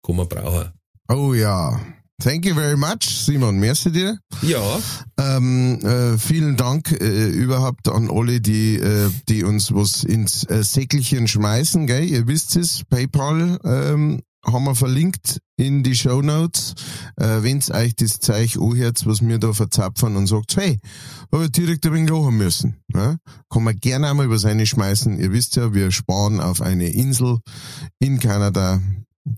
komm 0.04 0.18
mal 0.18 0.26
brauchen. 0.26 0.72
Oh 1.10 1.34
ja. 1.34 1.80
Thank 2.24 2.46
you 2.46 2.56
very 2.56 2.78
much, 2.78 3.04
Simon. 3.04 3.60
Merci 3.60 3.92
dir. 3.92 4.18
Ja, 4.42 4.80
Ähm, 5.18 5.80
äh, 5.84 6.18
vielen 6.18 6.56
Dank 6.56 6.90
äh, 6.94 7.28
überhaupt 7.28 7.90
an 7.90 8.10
alle, 8.10 8.40
die, 8.40 8.78
äh, 8.78 9.10
die 9.28 9.44
uns 9.44 9.74
was 9.74 10.06
ins 10.06 10.50
äh, 10.50 10.64
Säckelchen 10.64 11.28
schmeißen, 11.28 11.86
gell? 11.86 12.06
Ihr 12.06 12.26
wisst 12.26 12.56
es, 12.56 12.86
PayPal 12.90 13.60
ähm, 13.66 14.22
haben 14.46 14.64
wir 14.64 14.74
verlinkt 14.74 15.40
in 15.58 15.84
die 15.84 15.96
Show 15.96 16.22
Notes. 16.22 16.76
Äh, 17.18 17.40
wenn's 17.42 17.70
euch 17.70 17.94
das 17.98 18.20
Zeug 18.20 18.56
anhört, 18.56 19.06
was 19.06 19.22
wir 19.22 19.38
da 19.38 19.52
verzapfen 19.52 20.16
und 20.16 20.28
sagt, 20.28 20.56
hey, 20.56 20.80
habe 21.30 21.44
ich 21.44 21.52
direkt 21.52 21.86
ein 21.86 21.94
wenig 21.94 22.10
lachen 22.10 22.38
müssen. 22.38 22.78
Ja? 22.94 23.18
Kann 23.50 23.64
man 23.66 23.76
gerne 23.76 24.10
einmal 24.10 24.28
über 24.28 24.40
seine 24.40 24.66
schmeißen. 24.66 25.20
Ihr 25.20 25.34
wisst 25.34 25.58
ja, 25.58 25.74
wir 25.74 25.92
sparen 25.92 26.40
auf 26.40 26.62
eine 26.62 26.88
Insel 26.88 27.40
in 28.00 28.20
Kanada, 28.20 28.80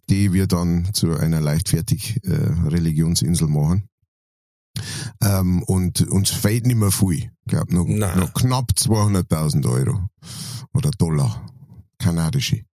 die 0.09 0.33
wir 0.33 0.47
dann 0.47 0.93
zu 0.93 1.15
einer 1.17 1.41
leichtfertig 1.41 2.21
äh, 2.23 2.33
Religionsinsel 2.67 3.47
machen. 3.47 3.87
Ähm, 5.21 5.63
und 5.63 6.01
uns 6.07 6.31
fehlt 6.31 6.65
nicht 6.65 6.77
mehr 6.77 6.91
viel. 6.91 7.31
Ich 7.45 7.51
glaube, 7.51 7.73
noch, 7.73 7.87
noch 7.87 8.33
knapp 8.33 8.71
200.000 8.75 9.69
Euro. 9.69 10.09
Oder 10.73 10.91
Dollar. 10.91 11.45
Kanadische. 11.97 12.65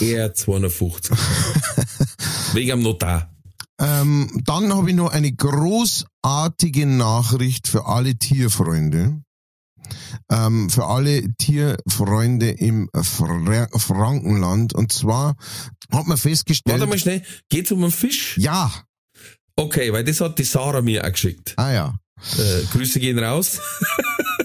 eher 0.00 0.32
250. 0.32 1.16
Wegen 2.54 2.72
am 2.72 2.82
Notar. 2.82 3.30
Ähm, 3.78 4.42
dann 4.44 4.74
habe 4.74 4.90
ich 4.90 4.96
noch 4.96 5.12
eine 5.12 5.32
großartige 5.32 6.86
Nachricht 6.86 7.68
für 7.68 7.86
alle 7.86 8.16
Tierfreunde. 8.16 9.22
Ähm, 10.30 10.70
für 10.70 10.86
alle 10.86 11.34
Tierfreunde 11.36 12.50
im 12.50 12.88
Fra 12.94 13.68
Frankenland. 13.78 14.74
Und 14.74 14.92
zwar 14.92 15.36
hat 15.92 16.06
man 16.06 16.16
festgestellt. 16.16 16.80
Warte 16.80 16.90
mal 16.90 16.98
schnell, 16.98 17.22
geht's 17.48 17.72
um 17.72 17.82
einen 17.82 17.92
Fisch? 17.92 18.36
Ja. 18.38 18.72
Okay, 19.56 19.92
weil 19.92 20.04
das 20.04 20.20
hat 20.20 20.38
die 20.38 20.44
Sarah 20.44 20.82
mir 20.82 21.04
auch 21.04 21.12
geschickt. 21.12 21.54
Ah 21.56 21.72
ja. 21.72 21.98
Äh, 22.38 22.64
Grüße 22.72 23.00
gehen 23.00 23.18
raus. 23.18 23.60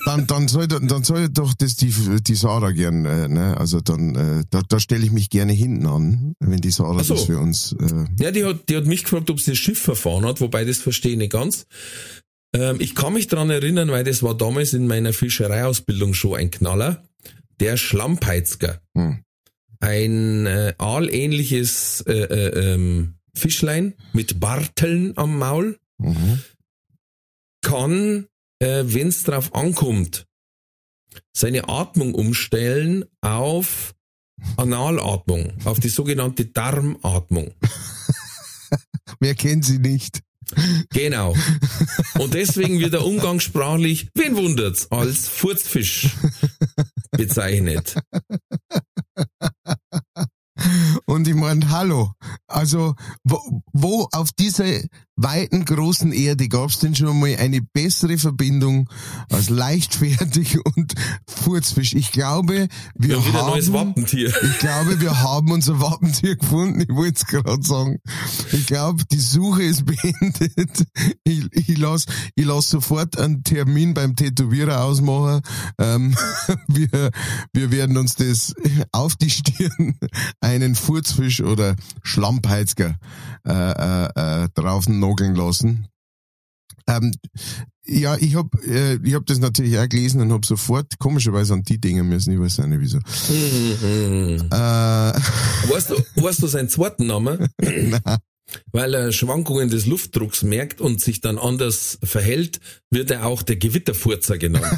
Dann, 0.06 0.26
dann 0.26 0.48
soll, 0.48 0.68
dann 0.68 1.04
soll 1.04 1.30
doch 1.30 1.54
das 1.54 1.76
die, 1.76 1.94
die 2.22 2.36
Sarah 2.36 2.72
gern, 2.72 3.06
äh, 3.06 3.28
ne? 3.28 3.56
Also 3.58 3.82
dann, 3.82 4.16
äh, 4.16 4.44
da, 4.50 4.62
da 4.68 4.80
stelle 4.80 5.06
ich 5.06 5.12
mich 5.12 5.30
gerne 5.30 5.54
hinten 5.54 5.86
an, 5.86 6.34
wenn 6.40 6.60
die 6.60 6.72
Sarah 6.72 7.04
so. 7.04 7.14
das 7.14 7.26
für 7.26 7.38
uns. 7.38 7.74
Äh, 7.74 8.06
Ja, 8.20 8.32
die 8.32 8.44
hat, 8.44 8.68
die 8.68 8.78
hat 8.78 8.86
mich 8.88 9.04
gefragt, 9.04 9.30
ob 9.30 9.40
sie 9.40 9.52
das 9.52 9.60
Schiff 9.60 9.80
verfahren 9.80 10.26
hat, 10.26 10.42
wobei 10.42 10.66
das 10.66 10.80
verstehe 10.80 11.12
ich 11.12 11.18
nicht 11.18 11.32
ganz. 11.32 11.66
Ähm, 12.54 12.78
ich 12.80 12.96
kann 12.96 13.14
mich 13.14 13.28
dran 13.28 13.50
erinnern, 13.50 13.90
weil 13.92 14.04
das 14.04 14.24
war 14.24 14.36
damals 14.36 14.74
in 14.74 14.88
meiner 14.88 15.14
Fischereiausbildung 15.14 16.14
schon 16.14 16.40
ein 16.40 16.52
Knaller. 16.52 17.04
Der 17.60 17.78
Schlammpeitzger. 17.78 18.82
Hm. 18.96 19.24
Ein 19.80 20.46
äh, 20.46 20.74
aalähnliches 20.78 22.02
äh, 22.08 22.14
äh, 22.14 22.74
ähm, 22.74 23.16
Fischlein 23.34 23.96
mit 24.14 24.40
Barteln 24.40 25.18
am 25.18 25.38
Maul 25.40 25.80
mhm. 25.98 26.42
kann, 27.62 28.28
äh, 28.60 28.84
wenn 28.86 29.08
es 29.08 29.24
drauf 29.24 29.56
ankommt, 29.56 30.28
seine 31.34 31.70
Atmung 31.70 32.14
umstellen 32.14 33.06
auf 33.22 33.96
Analatmung, 34.58 35.54
auf 35.66 35.80
die 35.80 35.90
sogenannte 35.90 36.46
Darmatmung. 36.46 37.54
Wer 39.20 39.36
kennt 39.36 39.66
sie 39.66 39.80
nicht? 39.80 40.22
Genau. 40.90 41.36
Und 42.20 42.34
deswegen 42.34 42.80
wird 42.80 42.94
er 42.94 43.06
umgangssprachlich, 43.06 44.10
wen 44.16 44.36
wundert's, 44.36 44.92
als 44.92 45.28
Furzfisch 45.28 46.10
bezeichnet. 47.12 47.96
Und 51.06 51.28
ich 51.28 51.36
meine, 51.36 51.70
hallo, 51.70 52.12
Also, 52.48 52.96
wo, 53.24 53.62
wo 53.74 54.08
auf 54.12 54.32
dieser 54.32 54.82
weiten 55.24 55.66
großen 55.66 56.12
Erde 56.12 56.48
gab 56.48 56.70
es 56.70 56.80
denn 56.80 56.96
schon 56.96 57.20
mal 57.20 57.36
eine 57.38 57.62
bessere 57.62 58.18
Verbindung 58.18 58.90
als 59.32 59.50
leichtfertig 59.50 60.58
und 60.76 60.94
Furzfisch? 61.28 61.94
Ich 61.94 62.12
glaube, 62.12 62.68
wir 62.96 63.18
Ja, 63.18 63.26
wieder 63.26 63.40
ein 63.40 63.46
haben, 63.46 63.50
neues 63.52 63.74
Wappentier. 63.74 64.28
ich 64.44 64.60
glaube, 64.60 65.00
wir 65.02 65.22
haben 65.22 65.52
unser 65.52 65.80
Wappentier 65.80 66.36
gefunden. 66.36 66.82
Ich 66.82 66.90
wollte 66.96 67.16
es 67.18 67.26
gerade 67.26 67.64
sagen. 67.64 68.00
Ich 68.52 68.66
glaube, 68.68 69.04
die 69.12 69.20
Suche 69.20 69.64
ist 69.64 69.86
beendet. 69.86 70.86
Ich, 71.24 71.46
ich 71.52 71.78
lass, 71.78 72.06
ich 72.36 72.46
lass 72.46 72.70
sofort 72.70 73.18
einen 73.18 73.44
Termin 73.44 73.94
beim 73.94 74.16
Tätowierer 74.16 74.84
ausmachen. 74.84 75.42
Ähm, 75.80 76.16
wir, 76.68 77.12
wir 77.54 77.72
werden 77.72 77.98
uns 77.98 78.16
das 78.16 78.54
auf 78.92 79.16
die 79.16 79.30
Stirn 79.30 79.98
einen 80.40 80.76
Furzfisch 80.76 81.42
oder 81.42 81.76
Schlammpeizger 82.04 82.96
äh, 83.48 83.52
äh, 83.52 84.44
äh, 84.44 84.50
drauf 84.54 84.88
nageln 84.88 85.36
lassen. 85.36 85.88
Ähm, 86.88 87.14
ja, 87.86 88.16
ich 88.18 88.36
hab, 88.36 88.54
äh, 88.64 88.96
ich 89.04 89.14
hab 89.16 89.26
das 89.26 89.40
natürlich 89.40 89.78
auch 89.78 89.90
gelesen 89.90 90.22
und 90.22 90.32
hab 90.32 90.46
sofort 90.46 91.00
komischerweise 91.00 91.54
an 91.54 91.64
die 91.64 91.80
Dinge 91.80 92.04
müssen. 92.04 92.34
Ich 92.34 92.40
weiß 92.40 92.60
auch 92.62 92.68
nicht 92.68 92.82
wieso. 92.82 92.98
Mhm. 92.98 94.48
Äh, 94.52 95.14
Weißt 95.72 95.90
du, 95.90 96.22
weißt 96.22 96.42
du 96.44 96.48
seinen 96.48 96.70
zweiten 96.70 97.08
Namen? 97.08 97.48
Weil 98.72 98.94
er 98.94 99.12
Schwankungen 99.14 99.70
des 99.70 99.86
Luftdrucks 99.86 100.44
merkt 100.44 100.82
und 100.82 101.00
sich 101.00 101.22
dann 101.22 101.38
anders 101.38 101.98
verhält, 102.04 102.60
wird 102.90 103.10
er 103.10 103.26
auch 103.26 103.44
der 103.44 103.56
Gewitterfurzer 103.56 104.38
genannt. 104.38 104.78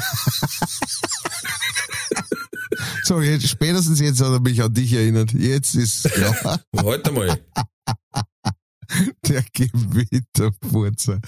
so, 3.02 3.20
jetzt, 3.20 3.48
spätestens 3.48 3.98
jetzt 4.00 4.20
hat 4.20 4.30
er 4.30 4.40
mich 4.40 4.62
an 4.62 4.72
dich 4.72 4.92
erinnert. 4.92 5.32
Jetzt 5.32 5.74
ist 5.74 6.04
klar, 6.04 6.60
Heute 6.76 7.10
mal. 7.10 7.38
der 9.28 9.44
Gewitterfurzer. 9.52 11.20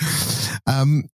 Ähm, 0.66 1.08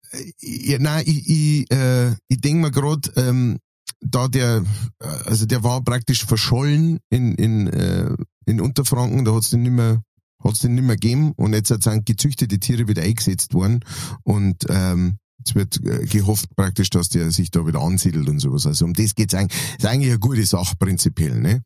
ja, 0.41 0.79
nein, 0.79 1.05
ich, 1.07 1.29
ich, 1.29 1.71
äh, 1.71 2.13
ich 2.29 2.41
denk 2.41 2.61
mir 2.61 2.71
grad, 2.71 3.13
ähm, 3.17 3.59
da 4.01 4.29
der, 4.29 4.65
also 4.99 5.47
der 5.47 5.65
war 5.65 5.83
praktisch 5.83 6.25
verschollen 6.25 6.99
in, 7.11 7.35
in, 7.35 7.67
äh, 7.67 8.15
in 8.47 8.61
Unterfranken, 8.61 9.25
da 9.25 9.35
hat's 9.35 9.51
den 9.51 9.63
nicht 9.63 9.73
mehr, 9.73 10.03
hat's 10.43 10.61
den 10.61 10.75
nicht 10.75 10.85
mehr 10.85 10.97
gegeben 10.97 11.33
und 11.37 11.53
jetzt 11.53 11.69
sind 11.69 12.07
gezüchtete 12.07 12.59
Tiere 12.59 12.89
wieder 12.89 13.03
eingesetzt 13.03 13.55
worden 13.55 13.81
und 14.23 14.67
ähm, 14.69 15.19
es 15.45 15.55
wird 15.55 15.85
äh, 15.85 16.05
gehofft 16.05 16.55
praktisch, 16.57 16.91
dass 16.91 17.09
der 17.09 17.31
sich 17.31 17.51
da 17.51 17.67
wieder 17.67 17.81
ansiedelt 17.81 18.29
und 18.29 18.41
sowas. 18.41 18.67
Also 18.67 18.85
um 18.85 18.93
das 18.93 19.15
geht's 19.15 19.35
eigentlich. 19.35 19.59
Ist 19.79 19.87
eigentlich 19.87 20.11
eine 20.11 20.19
gute 20.19 20.45
Sache 20.45 20.75
prinzipiell, 20.79 21.41
ne? 21.41 21.63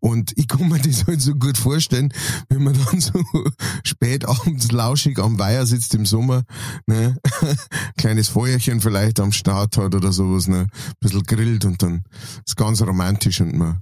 Und 0.00 0.32
ich 0.36 0.46
kann 0.46 0.68
mir 0.68 0.78
das 0.82 1.06
halt 1.06 1.20
so 1.20 1.34
gut 1.34 1.56
vorstellen, 1.56 2.12
wenn 2.48 2.62
man 2.62 2.74
dann 2.74 3.00
so 3.00 3.12
spät 3.84 4.26
abends 4.26 4.70
lauschig 4.70 5.18
am 5.18 5.38
Weiher 5.38 5.66
sitzt 5.66 5.94
im 5.94 6.06
Sommer, 6.06 6.44
ne? 6.86 7.16
Kleines 7.96 8.28
Feuerchen 8.28 8.80
vielleicht 8.80 9.20
am 9.20 9.32
Start 9.32 9.76
hat 9.78 9.94
oder 9.94 10.12
sowas, 10.12 10.46
ne? 10.46 10.60
Ein 10.60 10.94
bisschen 11.00 11.22
grillt 11.22 11.64
und 11.64 11.82
dann 11.82 12.04
ist 12.46 12.56
ganz 12.56 12.82
romantisch 12.82 13.40
und 13.40 13.56
man, 13.56 13.80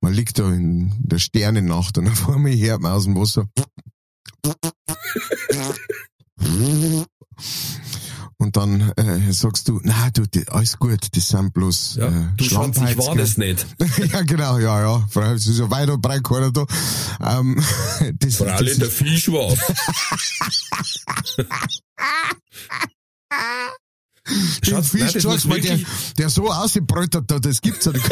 man 0.00 0.12
liegt 0.12 0.38
da 0.38 0.50
in 0.50 0.92
der 0.98 1.18
Sternennacht 1.18 1.98
und 1.98 2.08
auf 2.08 2.28
einmal 2.28 2.56
hört 2.56 2.80
man 2.80 2.92
aus 2.92 3.04
dem 3.04 3.16
Wasser. 3.16 3.48
Und 8.38 8.56
dann 8.56 8.92
äh, 8.96 9.32
sagst 9.32 9.68
du, 9.68 9.80
na 9.84 10.10
du, 10.10 10.26
die, 10.26 10.48
alles 10.48 10.78
gut, 10.78 11.08
das 11.16 11.28
sind 11.28 11.54
bloß 11.54 11.96
Ja, 11.96 12.08
äh, 12.08 12.28
du 12.36 12.44
Schatz, 12.44 12.78
ich 12.78 12.98
war 12.98 13.14
das 13.14 13.36
nicht. 13.36 13.66
ja, 14.12 14.22
genau, 14.22 14.58
ja, 14.58 14.80
ja. 14.80 15.06
Frau, 15.10 15.22
es 15.32 15.46
ist 15.46 15.58
ja 15.58 15.70
weit 15.70 15.88
und 15.88 16.02
breit 16.02 16.24
keiner 16.24 16.50
da. 16.50 16.66
Ähm, 17.20 17.62
das, 18.18 18.36
Vor 18.36 18.48
allem 18.48 18.66
das 18.66 18.78
der 18.78 18.90
Fisch 18.90 19.28
war. 19.28 19.54
Schatz, 24.62 24.88
Fisch, 24.88 25.14
nein, 25.14 25.22
muss 25.24 25.44
mal, 25.44 25.60
der, 25.60 25.78
wirklich, 25.78 26.14
der 26.18 26.30
so 26.30 26.50
ausgebräutert 26.50 27.30
da, 27.30 27.38
das 27.38 27.60
gibt's 27.60 27.84
ja 27.84 27.92
nicht. 27.92 28.04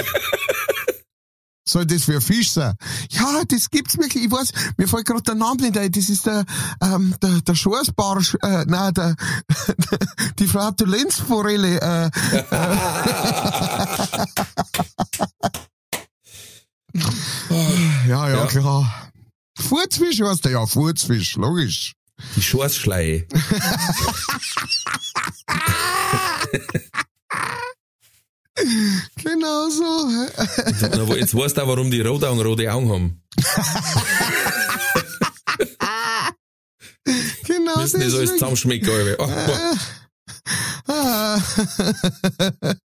Soll 1.65 1.87
das 1.87 2.05
für 2.05 2.17
ein 2.17 2.21
Fisch 2.21 2.51
sein? 2.53 2.75
Ja, 3.11 3.43
das 3.47 3.71
gibt's 3.71 3.97
wirklich. 3.97 4.25
Ich 4.25 4.31
weiß, 4.31 4.51
mir 4.79 4.89
fällt 4.89 5.07
gerade 5.07 5.23
der 5.23 5.37
Name 5.37 5.63
nicht 5.63 5.79
ein. 5.79 5.93
Das 5.93 6.09
ist 6.09 6.27
der, 6.27 6.45
ähm, 6.83 7.15
der, 7.23 7.41
der 7.41 7.55
Schorsbarsch, 7.55 8.35
äh, 8.43 8.65
nein, 8.67 8.93
der, 8.95 9.15
die 10.41 10.47
Flatulenzforelle, 10.49 11.81
äh, 11.81 12.11
ja, 18.09 18.09
ja, 18.09 18.29
Ja. 18.29 18.47
klar. 18.47 19.13
Furzfisch 19.59 20.21
heißt 20.21 20.45
der 20.45 20.53
ja, 20.53 20.67
Furzfisch, 20.67 21.37
logisch. 21.37 21.95
die 22.37 22.43
Schorsschleie. 22.43 23.27
Genau 29.23 29.69
so. 29.71 31.15
Jetzt 31.17 31.35
weißt 31.37 31.57
du 31.57 31.63
auch, 31.63 31.69
warum 31.69 31.91
die 31.91 32.01
Rodaugen 32.01 32.41
rote 32.41 32.73
Augen 32.73 32.91
haben. 32.91 33.23
Genau 37.47 37.77
Müssen 37.81 38.01
das 38.01 38.15
alles 38.15 38.31
deswegen. 38.31 38.33
zusammenschmecken, 38.39 38.91
Alter. 38.91 39.17
Ach, 39.21 39.47
boah. 39.47 39.79
Ah. 40.89 41.41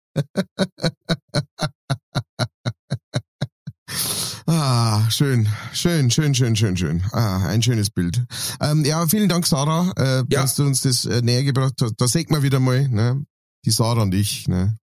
Ah, 4.49 5.09
schön, 5.09 5.47
schön, 5.73 6.09
schön, 6.09 6.33
schön, 6.33 6.55
schön, 6.55 6.77
schön. 6.77 7.03
Ah, 7.11 7.45
ein 7.47 7.61
schönes 7.61 7.89
Bild. 7.89 8.23
Ähm, 8.61 8.85
ja, 8.85 9.05
vielen 9.07 9.27
Dank, 9.29 9.45
Sarah, 9.45 9.91
äh, 9.97 10.17
Ja. 10.29 10.41
dass 10.41 10.55
du 10.55 10.63
uns 10.65 10.81
das 10.81 11.05
äh, 11.05 11.21
näher 11.21 11.43
gebracht 11.43 11.73
hast. 11.81 11.95
Da 11.97 12.07
sieht 12.07 12.31
man 12.31 12.43
wieder 12.43 12.59
mal, 12.59 12.87
ne, 12.87 13.23
die 13.65 13.71
Sarah 13.71 14.03
und 14.03 14.13
ich, 14.15 14.47
ne, 14.47 14.77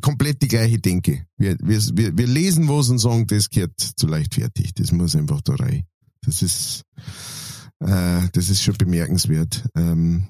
komplett 0.00 0.42
die 0.42 0.48
gleiche 0.48 0.78
Denke. 0.78 1.26
Wir, 1.36 1.56
wir, 1.60 2.16
wir, 2.16 2.26
lesen 2.26 2.68
was 2.68 2.88
und 2.88 2.98
sagen, 2.98 3.26
das 3.26 3.50
gehört 3.50 3.78
zu 3.78 4.06
leichtfertig. 4.06 4.74
Das 4.74 4.92
muss 4.92 5.16
einfach 5.16 5.40
da 5.40 5.54
rein. 5.54 5.84
Das 6.22 6.42
ist, 6.42 6.82
äh, 7.80 8.28
das 8.32 8.50
ist 8.50 8.62
schon 8.62 8.76
bemerkenswert. 8.76 9.68
Ähm, 9.74 10.28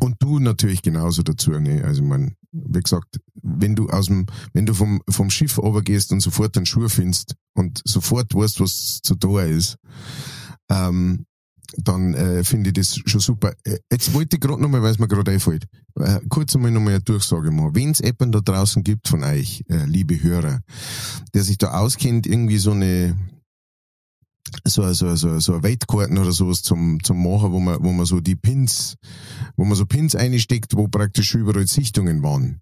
und 0.00 0.16
du 0.20 0.38
natürlich 0.38 0.82
genauso 0.82 1.22
dazu, 1.22 1.50
ne? 1.52 1.84
Also 1.84 2.02
man, 2.02 2.34
wie 2.50 2.80
gesagt, 2.80 3.20
wenn 3.42 3.76
du 3.76 3.90
aus 3.90 4.06
dem, 4.06 4.26
wenn 4.54 4.66
du 4.66 4.74
vom, 4.74 5.02
vom 5.08 5.30
Schiff 5.30 5.58
runtergehst 5.58 6.12
und 6.12 6.20
sofort 6.20 6.56
einen 6.56 6.66
Schuh 6.66 6.88
findest 6.88 7.36
und 7.54 7.82
sofort 7.84 8.34
weißt, 8.34 8.60
was 8.60 9.00
zu 9.02 9.14
tun 9.16 9.44
ist, 9.44 9.76
ähm, 10.70 11.26
dann 11.78 12.14
äh, 12.14 12.44
finde 12.44 12.70
ich 12.70 12.74
das 12.74 12.96
schon 13.04 13.20
super. 13.20 13.52
Äh, 13.64 13.78
Jetzt 13.90 14.12
wollte 14.14 14.36
ich 14.36 14.40
gerade 14.40 14.60
nochmal, 14.60 14.82
weil 14.82 14.92
es 14.92 14.98
mir 14.98 15.08
gerade 15.08 15.30
einfällt, 15.30 15.66
äh, 15.98 16.20
kurz 16.28 16.54
einmal 16.54 16.70
nochmal 16.70 16.94
eine 16.94 17.02
Durchsage 17.02 17.50
machen. 17.50 17.74
Wenn 17.74 17.90
es 17.90 17.98
jemanden 17.98 18.32
da 18.32 18.40
draußen 18.40 18.82
gibt 18.82 19.08
von 19.08 19.22
euch, 19.24 19.64
äh, 19.68 19.84
liebe 19.86 20.22
Hörer, 20.22 20.60
der 21.34 21.42
sich 21.42 21.58
da 21.58 21.72
auskennt, 21.72 22.26
irgendwie 22.26 22.58
so 22.58 22.72
eine 22.72 23.16
so, 24.64 24.92
so, 24.92 25.14
so, 25.16 25.38
so 25.40 25.54
eine 25.54 25.62
Weitkarten 25.62 26.18
oder 26.18 26.32
sowas 26.32 26.62
zum, 26.62 26.98
zum 27.02 27.22
Machen, 27.22 27.52
wo 27.52 27.60
man, 27.60 27.82
wo 27.82 27.92
man 27.92 28.06
so 28.06 28.20
die 28.20 28.36
Pins, 28.36 28.96
wo 29.56 29.64
man 29.64 29.76
so 29.76 29.86
Pins 29.86 30.14
einsteckt, 30.14 30.76
wo 30.76 30.88
praktisch 30.88 31.34
überall 31.34 31.66
Sichtungen 31.66 32.22
waren. 32.22 32.60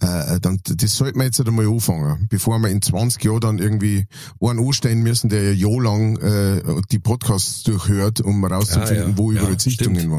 Äh, 0.00 0.38
dann, 0.40 0.60
das 0.64 0.96
sollte 0.96 1.18
man 1.18 1.26
jetzt 1.26 1.40
einmal 1.44 1.66
anfangen, 1.66 2.26
bevor 2.30 2.58
wir 2.60 2.68
in 2.68 2.80
20 2.80 3.22
Jahren 3.24 3.40
dann 3.40 3.58
irgendwie 3.58 4.06
einen 4.40 4.64
anstellen 4.64 5.02
müssen, 5.02 5.28
der 5.28 5.50
ein 5.52 5.56
Jahr 5.58 5.82
lang 5.82 6.16
äh, 6.18 6.62
die 6.92 7.00
Podcasts 7.00 7.64
durchhört, 7.64 8.20
um 8.20 8.44
rauszufinden, 8.44 9.04
Ah, 9.04 9.08
ja. 9.08 9.18
wo 9.18 9.32
überall 9.32 9.52
Ja, 9.54 9.58
Sichtungen 9.58 9.98
stimmt. 9.98 10.12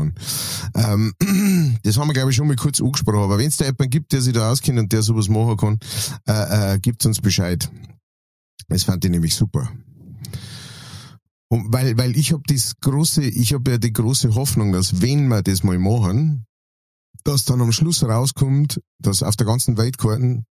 waren. 0.75 1.13
Ähm, 1.21 1.77
das 1.83 1.97
haben 1.97 2.09
wir, 2.09 2.13
glaube 2.13 2.31
ich, 2.31 2.35
schon 2.35 2.47
mal 2.47 2.55
kurz 2.57 2.81
angesprochen, 2.81 3.19
aber 3.19 3.38
wenn 3.38 3.47
es 3.47 3.55
da 3.57 3.65
jemanden 3.65 3.89
gibt, 3.89 4.12
der 4.12 4.21
sich 4.21 4.33
da 4.33 4.51
auskennt 4.51 4.77
und 4.79 4.91
der 4.91 5.01
sowas 5.01 5.29
machen 5.29 5.55
kann, 5.55 5.79
äh, 6.27 6.73
äh, 6.75 6.79
gibt 6.79 7.05
uns 7.05 7.21
Bescheid. 7.21 7.69
Das 8.67 8.83
fand 8.83 9.05
ich 9.05 9.12
nämlich 9.12 9.33
super. 9.35 9.71
Und 11.51 11.73
weil, 11.73 11.97
weil 11.97 12.15
ich 12.15 12.31
habe 12.31 12.43
das 12.45 12.75
große, 12.79 13.23
ich 13.23 13.53
habe 13.53 13.71
ja 13.71 13.77
die 13.77 13.93
große 13.93 14.35
Hoffnung, 14.35 14.71
dass 14.71 15.01
wenn 15.01 15.27
wir 15.27 15.41
das 15.41 15.63
mal 15.63 15.79
machen, 15.79 16.45
dass 17.23 17.45
dann 17.45 17.62
am 17.62 17.71
Schluss 17.71 18.03
rauskommt, 18.03 18.81
dass 18.99 19.23
auf 19.23 19.35
der 19.35 19.47
ganzen 19.47 19.77
Weltkarte 19.77 20.43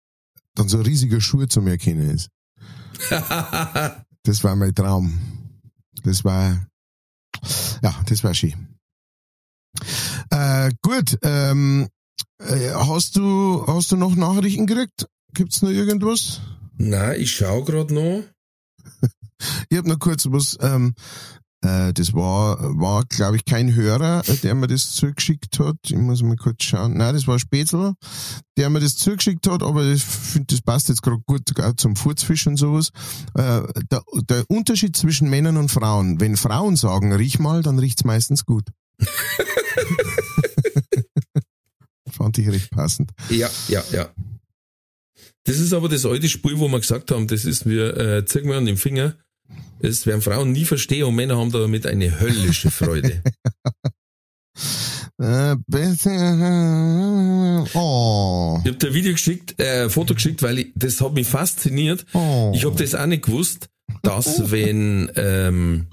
dann 0.55 0.67
so 0.67 0.77
ein 0.77 0.85
riesiger 0.85 1.21
Schuh 1.21 1.45
zum 1.45 1.67
Erkennen 1.67 2.09
ist. 2.09 2.29
Das 4.23 4.43
war 4.43 4.57
mein 4.57 4.75
Traum. 4.75 5.17
Das 6.03 6.25
war, 6.25 6.67
ja, 7.81 7.95
das 8.07 8.25
war 8.25 8.33
schön. 8.33 8.75
Äh, 10.29 10.71
gut, 10.81 11.17
ähm, 11.21 11.87
äh, 12.39 12.71
hast 12.73 13.15
du, 13.15 13.63
hast 13.67 13.93
du 13.93 13.95
noch 13.95 14.17
Nachrichten 14.17 14.67
gekriegt? 14.67 15.07
Gibt's 15.33 15.61
noch 15.61 15.69
irgendwas? 15.69 16.41
Nein, 16.75 17.21
ich 17.21 17.31
schau 17.31 17.63
grad 17.63 17.91
noch. 17.91 18.23
Ich 19.69 19.77
habe 19.77 19.89
noch 19.89 19.99
kurz 19.99 20.25
was, 20.29 20.57
ähm, 20.61 20.93
Äh, 21.61 21.91
das 21.91 22.13
war, 22.13 22.59
war 22.79 23.03
glaube 23.09 23.37
ich, 23.37 23.43
kein 23.43 23.73
Hörer, 23.73 24.21
äh, 24.27 24.35
der 24.37 24.53
mir 24.53 24.67
das 24.67 24.91
zugeschickt 24.91 25.57
hat. 25.59 25.77
Ich 25.87 25.95
muss 25.95 26.21
mal 26.21 26.35
kurz 26.35 26.63
schauen. 26.63 26.95
Nein, 26.95 27.15
das 27.15 27.25
war 27.25 27.39
Spätzl, 27.39 27.93
der 28.57 28.69
mir 28.69 28.79
das 28.79 28.95
zugeschickt 28.95 29.47
hat, 29.47 29.63
aber 29.63 29.83
ich 29.83 30.03
finde, 30.03 30.45
das 30.51 30.61
passt 30.61 30.87
jetzt 30.89 31.01
gerade 31.01 31.17
gut 31.25 31.59
auch 31.59 31.73
zum 31.75 31.95
Furzfisch 31.95 32.45
und 32.45 32.57
sowas. 32.57 32.91
Äh, 33.33 33.63
der, 33.91 34.03
der 34.29 34.45
Unterschied 34.49 34.95
zwischen 34.95 35.31
Männern 35.31 35.57
und 35.57 35.71
Frauen. 35.71 36.19
Wenn 36.19 36.37
Frauen 36.37 36.75
sagen, 36.75 37.11
riech 37.11 37.39
mal, 37.39 37.63
dann 37.63 37.79
riecht's 37.79 38.03
meistens 38.03 38.45
gut. 38.45 38.69
Fand 42.09 42.37
ich 42.37 42.47
recht 42.49 42.69
passend. 42.69 43.11
Ja, 43.29 43.49
ja, 43.67 43.83
ja. 43.91 44.09
Das 45.43 45.57
ist 45.59 45.73
aber 45.73 45.89
das 45.89 46.05
alte 46.05 46.29
Spiel, 46.29 46.59
wo 46.59 46.67
wir 46.67 46.79
gesagt 46.79 47.09
haben, 47.11 47.27
das 47.27 47.45
ist 47.45 47.65
wie, 47.65 47.79
äh, 47.79 48.25
zeig 48.25 48.45
mir 48.45 48.57
an 48.57 48.65
den 48.65 48.77
Finger, 48.77 49.15
das 49.79 50.05
werden 50.05 50.21
Frauen 50.21 50.51
nie 50.51 50.65
verstehen 50.65 51.05
und 51.05 51.15
Männer 51.15 51.37
haben 51.37 51.51
damit 51.51 51.85
eine 51.85 52.19
höllische 52.19 52.71
Freude. 52.71 53.21
Äh, 55.19 55.55
oh. 57.73 58.59
Ich 58.63 58.67
habe 58.67 58.77
dir 58.77 58.87
ein 58.87 58.93
Video 58.93 59.13
geschickt, 59.13 59.59
äh, 59.59 59.85
ein 59.85 59.89
Foto 59.89 60.13
geschickt, 60.13 60.43
weil 60.43 60.59
ich, 60.59 60.67
das 60.75 61.01
hat 61.01 61.13
mich 61.13 61.25
fasziniert. 61.25 62.05
Oh. 62.13 62.51
Ich 62.53 62.65
habe 62.65 62.75
das 62.75 62.93
auch 62.93 63.07
nicht 63.07 63.25
gewusst, 63.25 63.69
dass 64.03 64.51
wenn, 64.51 65.11
ähm, 65.15 65.87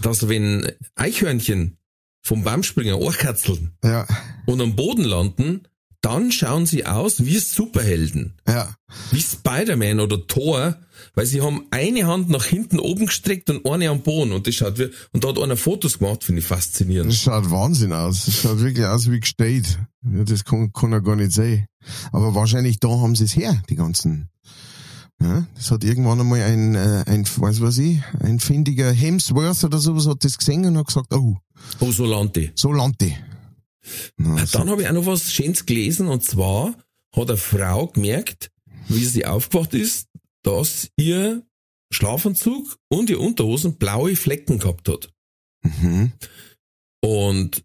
dass 0.00 0.28
wenn 0.28 0.70
Eichhörnchen 0.94 1.76
vom 2.22 2.44
Baum 2.44 2.62
springen, 2.62 2.94
Ohrkatzeln 2.94 3.72
Ja, 3.82 4.06
und 4.46 4.60
am 4.60 4.76
Boden 4.76 5.04
landen, 5.04 5.62
dann 6.04 6.30
schauen 6.30 6.66
sie 6.66 6.86
aus 6.86 7.24
wie 7.24 7.38
Superhelden. 7.38 8.34
ja. 8.48 8.74
Wie 9.10 9.20
Spider-Man 9.20 9.98
oder 9.98 10.24
Thor, 10.26 10.76
weil 11.14 11.26
sie 11.26 11.40
haben 11.40 11.66
eine 11.70 12.06
Hand 12.06 12.28
nach 12.30 12.44
hinten 12.44 12.78
oben 12.78 13.06
gestreckt 13.06 13.50
und 13.50 13.66
eine 13.66 13.88
am 13.88 14.02
Boden 14.02 14.32
und 14.32 14.46
das 14.46 14.54
schaut 14.54 14.78
wie, 14.78 14.90
und 15.12 15.24
da 15.24 15.28
hat 15.28 15.38
einer 15.38 15.56
Fotos 15.56 15.98
gemacht, 15.98 16.22
finde 16.22 16.40
ich 16.40 16.46
faszinierend. 16.46 17.10
Das 17.10 17.20
schaut 17.20 17.50
Wahnsinn 17.50 17.92
aus. 17.92 18.26
Das 18.26 18.36
schaut 18.40 18.60
wirklich 18.60 18.86
aus 18.86 19.10
wie 19.10 19.18
gestellt. 19.18 19.80
Ja, 20.04 20.22
das 20.24 20.44
kann, 20.44 20.72
kann 20.72 20.92
er 20.92 21.00
gar 21.00 21.16
nicht 21.16 21.32
sehen. 21.32 21.66
Aber 22.12 22.34
wahrscheinlich 22.36 22.78
da 22.78 22.88
haben 22.88 23.16
sie 23.16 23.24
es 23.24 23.34
her, 23.34 23.60
die 23.68 23.74
ganzen. 23.76 24.28
Ja, 25.20 25.46
das 25.56 25.70
hat 25.70 25.84
irgendwann 25.84 26.20
einmal 26.20 26.42
ein, 26.42 26.74
äh, 26.74 27.04
ein, 27.06 27.24
weiß 27.24 27.60
was 27.60 27.78
ich, 27.78 28.00
ein 28.20 28.38
findiger 28.40 28.92
Hemsworth 28.92 29.64
oder 29.64 29.78
sowas 29.78 30.06
hat 30.06 30.24
das 30.24 30.38
gesehen 30.38 30.66
und 30.66 30.76
hat 30.76 30.86
gesagt, 30.86 31.12
oh, 31.14 31.36
Oh, 31.80 31.90
so 31.90 32.04
Lante. 32.72 33.12
Na, 34.16 34.36
Ah, 34.42 34.46
so- 34.46 34.58
Dann 34.58 34.70
habe 34.70 34.82
ich 34.82 34.88
auch 34.88 34.92
noch 34.92 35.06
was 35.06 35.32
Schönes 35.32 35.66
gelesen 35.66 36.08
und 36.08 36.24
zwar 36.24 36.74
hat 37.14 37.28
eine 37.28 37.36
Frau 37.38 37.86
gemerkt, 37.88 38.50
wie 38.88 39.04
sie 39.04 39.24
aufgewacht 39.26 39.74
ist, 39.74 40.08
dass 40.42 40.88
ihr 40.96 41.42
Schlafanzug 41.92 42.76
und 42.88 43.08
ihr 43.10 43.20
Unterhosen 43.20 43.76
blaue 43.76 44.16
Flecken 44.16 44.58
gehabt 44.58 44.88
hat. 44.88 45.10
Mhm. 45.62 46.12
Und 47.02 47.64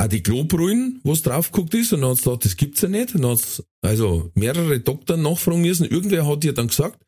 auch 0.00 0.06
die 0.06 0.22
Klobrühen, 0.22 1.00
wo 1.02 1.12
es 1.12 1.22
drauf 1.22 1.50
geguckt 1.50 1.74
ist, 1.74 1.92
und 1.92 2.02
dann 2.02 2.10
hat 2.10 2.18
sie 2.18 2.22
gesagt, 2.24 2.44
das 2.44 2.56
gibt's 2.56 2.80
ja 2.82 2.88
nicht. 2.88 3.14
Und 3.14 3.22
dann 3.22 3.32
hat's 3.32 3.62
also 3.82 4.30
mehrere 4.34 4.78
Doktor 4.80 5.16
nachfragen 5.16 5.60
müssen. 5.60 5.84
Irgendwer 5.86 6.26
hat 6.26 6.44
ihr 6.44 6.54
dann 6.54 6.68
gesagt, 6.68 7.02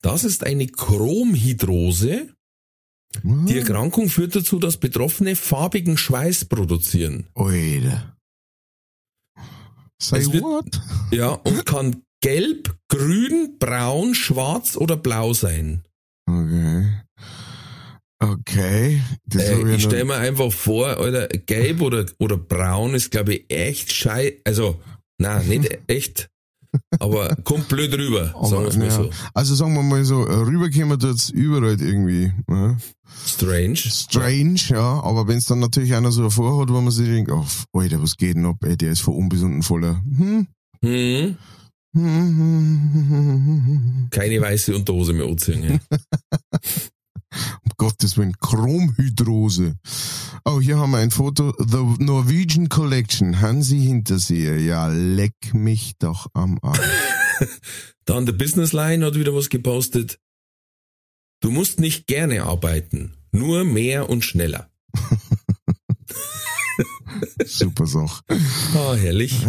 das 0.00 0.24
ist 0.24 0.42
eine 0.44 0.66
Chromhydrose. 0.66 2.34
Die 3.22 3.58
Erkrankung 3.58 4.08
führt 4.08 4.34
dazu, 4.34 4.58
dass 4.58 4.78
Betroffene 4.78 5.36
farbigen 5.36 5.96
Schweiß 5.96 6.46
produzieren. 6.46 7.26
Alter. 7.34 8.16
Say 10.00 10.18
Es 10.20 10.32
wird- 10.32 10.42
what? 10.42 10.80
Ja, 11.12 11.28
und 11.30 11.66
kann 11.66 12.02
gelb, 12.22 12.74
grün, 12.88 13.56
braun, 13.58 14.14
schwarz 14.14 14.76
oder 14.76 14.96
blau 14.96 15.32
sein. 15.34 15.82
Okay. 16.28 16.92
Okay. 18.20 19.02
Äh, 19.34 19.74
ich 19.74 19.82
stelle 19.82 20.04
mir 20.04 20.14
einfach 20.16 20.52
vor, 20.52 20.96
Alter, 20.96 21.26
gelb 21.28 21.80
oder, 21.82 22.06
oder 22.18 22.36
braun 22.36 22.94
ist, 22.94 23.10
glaube 23.10 23.34
ich, 23.34 23.50
echt 23.50 23.92
schei... 23.92 24.40
Also, 24.44 24.80
na 25.18 25.40
nicht 25.42 25.68
echt, 25.88 26.28
aber 26.98 27.36
kommt 27.44 27.68
blöd 27.68 27.92
rüber, 27.94 28.34
sagen 28.42 28.62
wir 28.62 28.68
es 28.68 28.76
mal 28.76 28.86
ja. 28.86 28.90
so. 28.90 29.10
Also 29.34 29.54
sagen 29.54 29.74
wir 29.74 29.82
mal 29.82 30.04
so, 30.04 30.22
rüberkommen 30.22 30.98
tut's 30.98 31.30
überall 31.30 31.80
irgendwie. 31.80 32.32
Ja. 32.48 32.76
Strange. 33.26 33.76
Strange, 33.76 34.60
ja, 34.68 35.02
aber 35.02 35.28
wenn's 35.28 35.44
dann 35.46 35.60
natürlich 35.60 35.94
einer 35.94 36.12
so 36.12 36.28
vorhat, 36.30 36.70
wo 36.70 36.80
man 36.80 36.90
sich 36.90 37.06
denkt, 37.08 37.30
oh, 37.30 37.44
Alter, 37.72 38.02
was 38.02 38.16
geht 38.16 38.36
denn 38.36 38.46
ab, 38.46 38.56
ey, 38.64 38.76
der 38.76 38.92
ist 38.92 39.02
von 39.02 39.14
unbesunden 39.14 39.62
voller. 39.62 40.02
Hm, 40.16 40.46
hm. 40.82 41.36
keine 44.10 44.40
weiße 44.40 44.74
Unterhose 44.74 45.12
mehr 45.12 45.26
anziehen. 45.26 45.62
Ja. 45.62 45.98
Um 47.64 47.72
Gottes 47.76 48.16
Willen, 48.16 48.36
Chromhydrose. 48.38 49.76
Oh, 50.44 50.60
hier 50.60 50.78
haben 50.78 50.92
wir 50.92 50.98
ein 50.98 51.10
Foto. 51.10 51.54
The 51.58 52.02
Norwegian 52.02 52.68
Collection. 52.68 53.40
Hansi 53.40 53.80
Hinterseher. 53.80 54.58
Ja, 54.58 54.88
leck 54.88 55.54
mich 55.54 55.94
doch 55.98 56.26
am 56.34 56.58
Arsch. 56.62 56.80
Dann 58.04 58.26
der 58.26 58.32
Business 58.32 58.72
Line 58.72 59.06
hat 59.06 59.14
wieder 59.14 59.34
was 59.34 59.48
gepostet. 59.48 60.18
Du 61.40 61.50
musst 61.50 61.80
nicht 61.80 62.06
gerne 62.06 62.44
arbeiten, 62.44 63.14
nur 63.32 63.64
mehr 63.64 64.08
und 64.08 64.24
schneller. 64.24 64.70
Super 67.44 67.86
Sache. 67.86 68.22
Ah, 68.74 68.94
herrlich. 68.94 69.42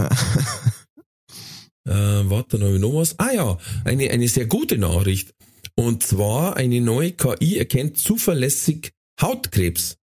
äh, 1.85 1.85
warte, 1.85 2.57
dann 2.57 2.67
habe 2.67 2.75
ich 2.75 2.81
noch 2.81 2.95
was. 2.95 3.17
Ah 3.19 3.31
ja, 3.31 3.57
eine, 3.85 4.09
eine 4.09 4.27
sehr 4.27 4.47
gute 4.47 4.77
Nachricht. 4.77 5.33
Und 5.75 6.03
zwar 6.03 6.55
eine 6.55 6.81
neue 6.81 7.13
KI 7.13 7.57
erkennt 7.57 7.97
zuverlässig 7.97 8.91
Hautkrebs. 9.21 9.97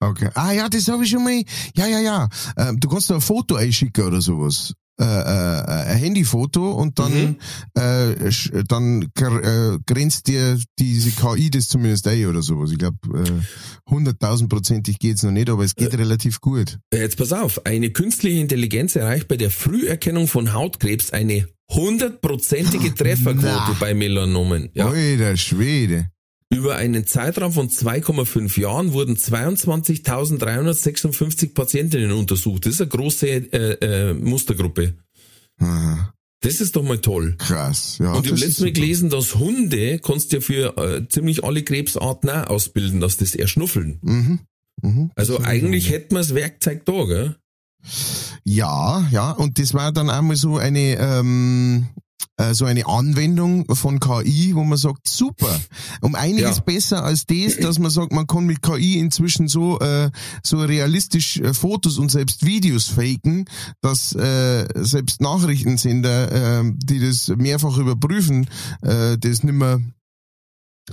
Okay. 0.00 0.30
Ah 0.34 0.52
ja, 0.52 0.68
das 0.68 0.88
habe 0.88 1.04
ich 1.04 1.10
schon 1.10 1.22
mal. 1.24 1.42
Ja, 1.76 1.86
ja, 1.86 2.00
ja. 2.00 2.28
Ähm, 2.56 2.80
du 2.80 2.88
kannst 2.88 3.08
da 3.08 3.14
ein 3.14 3.20
Foto 3.20 3.54
einschicken 3.54 4.04
oder 4.04 4.20
sowas. 4.20 4.74
Äh, 5.00 5.04
äh, 5.04 5.62
ein 5.92 5.96
Handyfoto 5.98 6.72
und 6.72 6.98
dann, 6.98 7.12
Mhm. 7.12 7.36
äh, 7.80 8.64
dann 8.68 9.02
äh, 9.16 9.78
grenzt 9.86 10.26
dir 10.28 10.60
diese 10.78 11.10
KI 11.12 11.50
das 11.50 11.68
zumindest 11.68 12.06
ein 12.08 12.26
oder 12.26 12.42
sowas. 12.42 12.72
Ich 12.72 12.78
glaube, 12.78 12.98
äh, 13.24 13.90
hunderttausendprozentig 13.90 14.98
geht's 14.98 15.22
noch 15.22 15.30
nicht, 15.30 15.48
aber 15.48 15.64
es 15.64 15.74
geht 15.76 15.94
relativ 15.96 16.40
gut. 16.40 16.78
Jetzt 16.92 17.16
pass 17.16 17.32
auf, 17.32 17.64
eine 17.64 17.90
künstliche 17.90 18.40
Intelligenz 18.40 18.94
erreicht 18.96 19.28
bei 19.28 19.36
der 19.36 19.50
Früherkennung 19.50 20.28
von 20.28 20.52
Hautkrebs 20.52 21.10
eine 21.12 21.48
hundertprozentige 21.74 22.94
Trefferquote 22.94 23.76
bei 23.80 23.94
Melanomen. 23.94 24.70
Ja. 24.74 24.88
Alter 24.88 25.36
Schwede. 25.36 26.12
Über 26.52 26.76
einen 26.76 27.06
Zeitraum 27.06 27.52
von 27.52 27.70
2,5 27.70 28.60
Jahren 28.60 28.92
wurden 28.92 29.16
22.356 29.16 31.54
Patientinnen 31.54 32.12
untersucht. 32.12 32.66
Das 32.66 32.74
ist 32.74 32.82
eine 32.82 32.90
große 32.90 33.26
äh, 33.26 33.78
äh, 33.80 34.12
Mustergruppe. 34.12 34.92
Aha. 35.58 36.12
Das 36.42 36.60
ist 36.60 36.76
doch 36.76 36.82
mal 36.82 36.98
toll. 36.98 37.36
Krass. 37.38 37.96
Ja, 37.98 38.12
Und 38.12 38.26
ich 38.26 38.32
habe 38.32 38.40
letztes 38.40 38.58
ist 38.58 38.60
Mal 38.60 38.72
gelesen, 38.72 39.08
dass 39.08 39.36
Hunde 39.36 39.98
kannst 40.00 40.32
du 40.32 40.36
ja 40.36 40.42
für 40.42 40.76
äh, 40.76 41.08
ziemlich 41.08 41.42
alle 41.44 41.62
Krebsarten 41.62 42.28
auch 42.28 42.48
ausbilden, 42.48 43.00
dass 43.00 43.16
das 43.16 43.34
erschnuffeln. 43.34 43.98
Mhm. 44.02 44.40
Mhm. 44.82 45.10
Also 45.14 45.40
eigentlich 45.40 45.88
hätten 45.90 46.16
wir 46.16 46.18
das 46.18 46.34
Werkzeug 46.34 46.84
da, 46.84 47.04
gell? 47.04 47.36
Ja, 48.44 49.06
ja, 49.10 49.30
und 49.32 49.58
das 49.58 49.74
war 49.74 49.92
dann 49.92 50.10
einmal 50.10 50.36
so 50.36 50.56
eine, 50.58 50.96
ähm, 50.98 51.86
äh, 52.36 52.54
so 52.54 52.64
eine 52.64 52.86
Anwendung 52.86 53.66
von 53.74 54.00
KI, 54.00 54.54
wo 54.54 54.64
man 54.64 54.78
sagt, 54.78 55.06
super, 55.08 55.60
um 56.00 56.14
einiges 56.14 56.56
Ja. 56.58 56.62
besser 56.62 57.04
als 57.04 57.26
das, 57.26 57.56
dass 57.58 57.78
man 57.78 57.90
sagt, 57.90 58.12
man 58.12 58.26
kann 58.26 58.44
mit 58.46 58.62
KI 58.62 58.98
inzwischen 58.98 59.48
so, 59.48 59.78
äh, 59.80 60.10
so 60.42 60.58
realistisch 60.58 61.38
äh, 61.38 61.52
Fotos 61.54 61.98
und 61.98 62.10
selbst 62.10 62.44
Videos 62.44 62.88
faken, 62.88 63.44
dass 63.80 64.14
äh, 64.14 64.66
selbst 64.76 65.20
Nachrichtensender, 65.20 66.60
äh, 66.62 66.72
die 66.74 67.00
das 67.00 67.28
mehrfach 67.28 67.76
überprüfen, 67.76 68.48
äh, 68.82 69.18
das 69.18 69.42
nimmer 69.42 69.80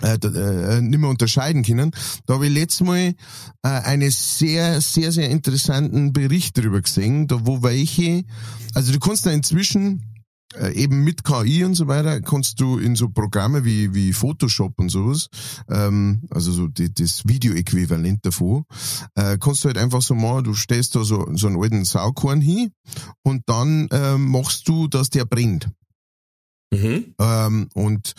äh, 0.02 0.16
äh, 0.16 0.82
nicht 0.82 1.00
mehr 1.00 1.10
unterscheiden 1.10 1.64
können. 1.64 1.92
Da 2.26 2.36
habe 2.36 2.48
ich 2.48 2.54
letztes 2.54 2.86
Mal 2.86 3.16
äh, 3.64 3.68
einen 3.68 4.12
sehr, 4.12 4.82
sehr, 4.82 5.12
sehr 5.12 5.30
interessanten 5.30 6.14
Bericht 6.14 6.58
drüber 6.58 6.82
gesehen, 6.82 7.28
da 7.28 7.40
wo 7.46 7.64
welche, 7.64 8.24
also 8.76 8.92
du 8.92 9.00
kannst 9.00 9.26
da 9.26 9.32
inzwischen 9.32 10.04
äh, 10.56 10.74
eben 10.74 11.04
mit 11.04 11.24
KI 11.24 11.64
und 11.64 11.76
so 11.76 11.88
weiter, 11.88 12.22
kannst 12.22 12.60
du 12.60 12.78
in 12.78 12.96
so 12.96 13.10
Programme 13.10 13.66
wie, 13.66 13.94
wie 13.94 14.14
Photoshop 14.14 14.74
und 14.78 14.90
sowas, 14.90 15.28
ähm, 15.70 16.22
also 16.30 16.52
so 16.52 16.68
die, 16.68 16.94
das 16.94 17.28
Video-Äquivalent 17.28 18.26
davon, 18.26 18.66
äh, 19.16 19.38
kannst 19.40 19.64
du 19.64 19.68
halt 19.68 19.78
einfach 19.78 20.02
so 20.02 20.16
machen, 20.16 20.46
du 20.46 20.54
stellst 20.54 20.96
da 20.96 21.04
so, 21.04 21.28
so 21.36 21.48
einen 21.48 21.62
alten 21.62 21.86
Saukorn 21.86 22.42
hin 22.42 22.72
und 23.24 23.44
dann 23.48 23.88
ähm, 23.92 24.30
machst 24.30 24.68
du, 24.68 24.88
dass 24.88 25.10
der 25.10 25.26
brennt. 25.26 25.70
Mhm. 26.72 27.16
Ähm, 27.20 27.70
und 27.74 28.14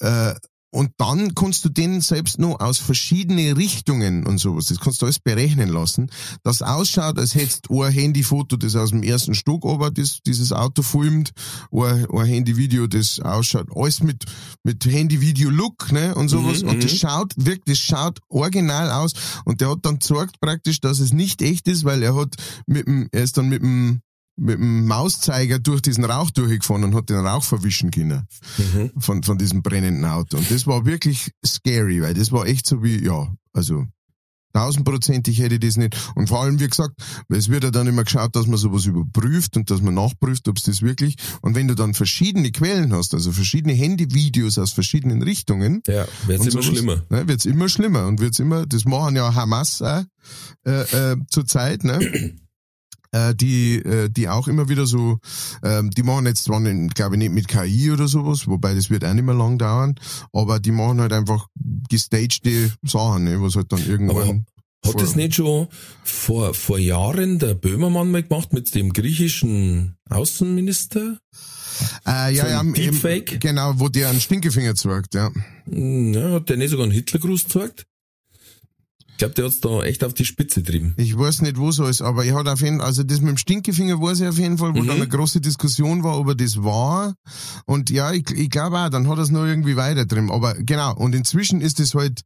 äh, 0.00 0.34
und 0.70 0.90
dann 0.98 1.34
kannst 1.34 1.64
du 1.64 1.68
den 1.68 2.00
selbst 2.00 2.38
noch 2.38 2.60
aus 2.60 2.78
verschiedene 2.78 3.56
Richtungen 3.56 4.26
und 4.26 4.38
sowas, 4.38 4.66
das 4.66 4.80
kannst 4.80 5.00
du 5.00 5.06
alles 5.06 5.18
berechnen 5.18 5.68
lassen, 5.68 6.10
das 6.42 6.62
ausschaut, 6.62 7.18
als 7.18 7.34
hättest 7.34 7.66
du 7.68 7.82
ein 7.82 7.92
Handyfoto, 7.92 8.56
das 8.56 8.76
aus 8.76 8.90
dem 8.90 9.02
ersten 9.02 9.34
Stock 9.34 9.64
aber 9.64 9.90
das, 9.90 10.20
dieses 10.26 10.52
Auto 10.52 10.82
filmt, 10.82 11.32
ein, 11.72 12.06
ein 12.10 12.26
Handyvideo, 12.26 12.86
das 12.86 13.20
ausschaut, 13.20 13.68
alles 13.74 14.02
mit, 14.02 14.24
mit 14.62 14.84
Handyvideo-Look, 14.84 15.92
ne, 15.92 16.14
und 16.14 16.28
sowas, 16.28 16.62
Mhm, 16.62 16.68
und 16.68 16.84
das 16.84 16.92
mhm. 16.92 16.96
schaut 16.96 17.34
wirklich, 17.36 17.78
das 17.78 17.78
schaut 17.78 18.20
original 18.28 18.90
aus, 18.90 19.12
und 19.44 19.60
der 19.60 19.70
hat 19.70 19.78
dann 19.82 19.98
gesagt 19.98 20.40
praktisch, 20.40 20.80
dass 20.80 21.00
es 21.00 21.12
nicht 21.12 21.42
echt 21.42 21.68
ist, 21.68 21.84
weil 21.84 22.02
er 22.02 22.14
hat 22.14 22.36
mit 22.66 22.86
dem, 22.86 23.08
er 23.12 23.22
ist 23.22 23.36
dann 23.38 23.48
mit 23.48 23.62
dem, 23.62 24.00
mit 24.38 24.58
dem 24.58 24.86
Mauszeiger 24.86 25.58
durch 25.58 25.82
diesen 25.82 26.04
Rauch 26.04 26.30
durchgefahren 26.30 26.84
und 26.84 26.94
hat 26.94 27.10
den 27.10 27.16
Rauch 27.26 27.44
verwischen 27.44 27.90
können 27.90 28.26
Mhm. 28.56 28.90
von, 28.98 29.22
von 29.22 29.36
diesem 29.38 29.62
brennenden 29.62 30.04
Auto. 30.04 30.36
Und 30.36 30.50
das 30.50 30.66
war 30.66 30.86
wirklich 30.86 31.32
scary, 31.44 32.00
weil 32.02 32.14
das 32.14 32.30
war 32.32 32.46
echt 32.46 32.66
so 32.66 32.82
wie, 32.82 33.04
ja, 33.04 33.32
also 33.52 33.84
tausendprozentig 34.54 35.38
hätte 35.40 35.54
ich 35.56 35.60
das 35.60 35.76
nicht. 35.76 35.96
Und 36.14 36.28
vor 36.28 36.42
allem, 36.42 36.58
wie 36.58 36.66
gesagt, 36.68 36.94
es 37.28 37.48
wird 37.48 37.64
ja 37.64 37.70
dann 37.70 37.86
immer 37.86 38.04
geschaut, 38.04 38.34
dass 38.34 38.46
man 38.46 38.56
sowas 38.58 38.86
überprüft 38.86 39.56
und 39.56 39.70
dass 39.70 39.82
man 39.82 39.94
nachprüft, 39.94 40.48
ob 40.48 40.56
es 40.56 40.64
das 40.64 40.82
wirklich, 40.82 41.16
und 41.42 41.54
wenn 41.54 41.68
du 41.68 41.74
dann 41.74 41.94
verschiedene 41.94 42.50
Quellen 42.50 42.92
hast, 42.92 43.14
also 43.14 43.30
verschiedene 43.30 43.74
Handyvideos 43.74 44.58
aus 44.58 44.72
verschiedenen 44.72 45.22
Richtungen, 45.22 45.82
Ja, 45.86 46.06
wird's 46.26 46.40
und 46.46 46.52
immer 46.52 46.62
sowas, 46.62 46.64
schlimmer. 46.66 47.02
Ne, 47.10 47.28
wird's 47.28 47.44
immer 47.44 47.68
schlimmer 47.68 48.06
und 48.06 48.20
wird's 48.20 48.38
immer, 48.38 48.66
das 48.66 48.84
machen 48.84 49.16
ja 49.16 49.34
Hamas 49.34 49.82
auch, 49.82 50.02
äh, 50.66 51.12
äh, 51.12 51.16
zur 51.30 51.46
Zeit, 51.46 51.84
ne? 51.84 51.98
Äh, 53.18 53.34
die, 53.34 53.76
äh, 53.76 54.08
die 54.10 54.28
auch 54.28 54.48
immer 54.48 54.68
wieder 54.68 54.86
so, 54.86 55.18
ähm, 55.62 55.90
die 55.90 56.02
machen 56.02 56.26
jetzt 56.26 56.44
zwar, 56.44 56.60
glaube 56.60 57.14
ich, 57.14 57.18
nicht 57.18 57.32
mit 57.32 57.48
KI 57.48 57.90
oder 57.90 58.06
sowas, 58.06 58.46
wobei 58.46 58.74
das 58.74 58.90
wird 58.90 59.04
auch 59.04 59.14
nicht 59.14 59.24
mehr 59.24 59.34
lang 59.34 59.58
dauern, 59.58 59.94
aber 60.32 60.60
die 60.60 60.72
machen 60.72 61.00
halt 61.00 61.12
einfach 61.12 61.46
gestagte 61.88 62.72
Sachen, 62.84 63.24
ne, 63.24 63.40
was 63.42 63.56
halt 63.56 63.72
dann 63.72 63.84
irgendwann. 63.86 64.44
Hat 64.84 64.92
vor- 64.92 65.00
das 65.00 65.16
nicht 65.16 65.34
schon 65.34 65.66
vor, 66.04 66.54
vor 66.54 66.78
Jahren 66.78 67.38
der 67.40 67.54
Böhmermann 67.54 68.10
mal 68.12 68.22
gemacht 68.22 68.52
mit 68.52 68.72
dem 68.74 68.92
griechischen 68.92 69.96
Außenminister? 70.08 71.18
äh, 72.06 72.34
ja, 72.34 72.48
ja, 72.48 72.60
ein 72.60 72.68
eben, 72.74 72.74
Deepfake? 72.74 73.40
genau, 73.40 73.72
wo 73.76 73.88
der 73.88 74.08
einen 74.10 74.20
Stinkefinger 74.20 74.74
zeigt, 74.74 75.14
ja. 75.14 75.30
Hm, 75.68 76.12
Ja, 76.14 76.30
hat 76.32 76.48
der 76.48 76.56
nicht 76.56 76.70
sogar 76.70 76.84
einen 76.84 76.92
Hitlergruß 76.92 77.44
gezeigt? 77.44 77.86
Ich 79.18 79.20
glaube, 79.20 79.34
der 79.34 79.46
hat's 79.46 79.58
da 79.58 79.82
echt 79.82 80.04
auf 80.04 80.14
die 80.14 80.24
Spitze 80.24 80.62
getrieben. 80.62 80.94
Ich 80.96 81.18
weiß 81.18 81.42
nicht, 81.42 81.56
wo 81.58 81.72
so 81.72 81.86
ist, 81.86 82.02
aber 82.02 82.24
ich 82.24 82.32
hatte 82.34 82.52
auf 82.52 82.60
jeden 82.60 82.78
Fall, 82.78 82.86
also 82.86 83.02
das 83.02 83.18
mit 83.20 83.30
dem 83.30 83.36
Stinkefinger 83.36 84.00
weiß 84.00 84.20
ich 84.20 84.28
auf 84.28 84.38
jeden 84.38 84.58
Fall, 84.58 84.76
wo 84.76 84.82
Mhm. 84.84 84.86
dann 84.86 84.96
eine 84.98 85.08
große 85.08 85.40
Diskussion 85.40 86.04
war, 86.04 86.20
ob 86.20 86.28
er 86.28 86.34
das 86.36 86.62
war. 86.62 87.14
Und 87.66 87.90
ja, 87.90 88.12
ich, 88.12 88.30
ich 88.30 88.48
glaube 88.48 88.78
auch, 88.78 88.90
dann 88.90 89.08
hat 89.08 89.18
er 89.18 89.24
es 89.24 89.30
noch 89.30 89.44
irgendwie 89.44 89.74
weiter 89.74 90.06
drin. 90.06 90.30
Aber 90.30 90.54
genau, 90.54 90.94
und 90.94 91.16
inzwischen 91.16 91.60
ist 91.60 91.80
es 91.80 91.94
halt, 91.96 92.20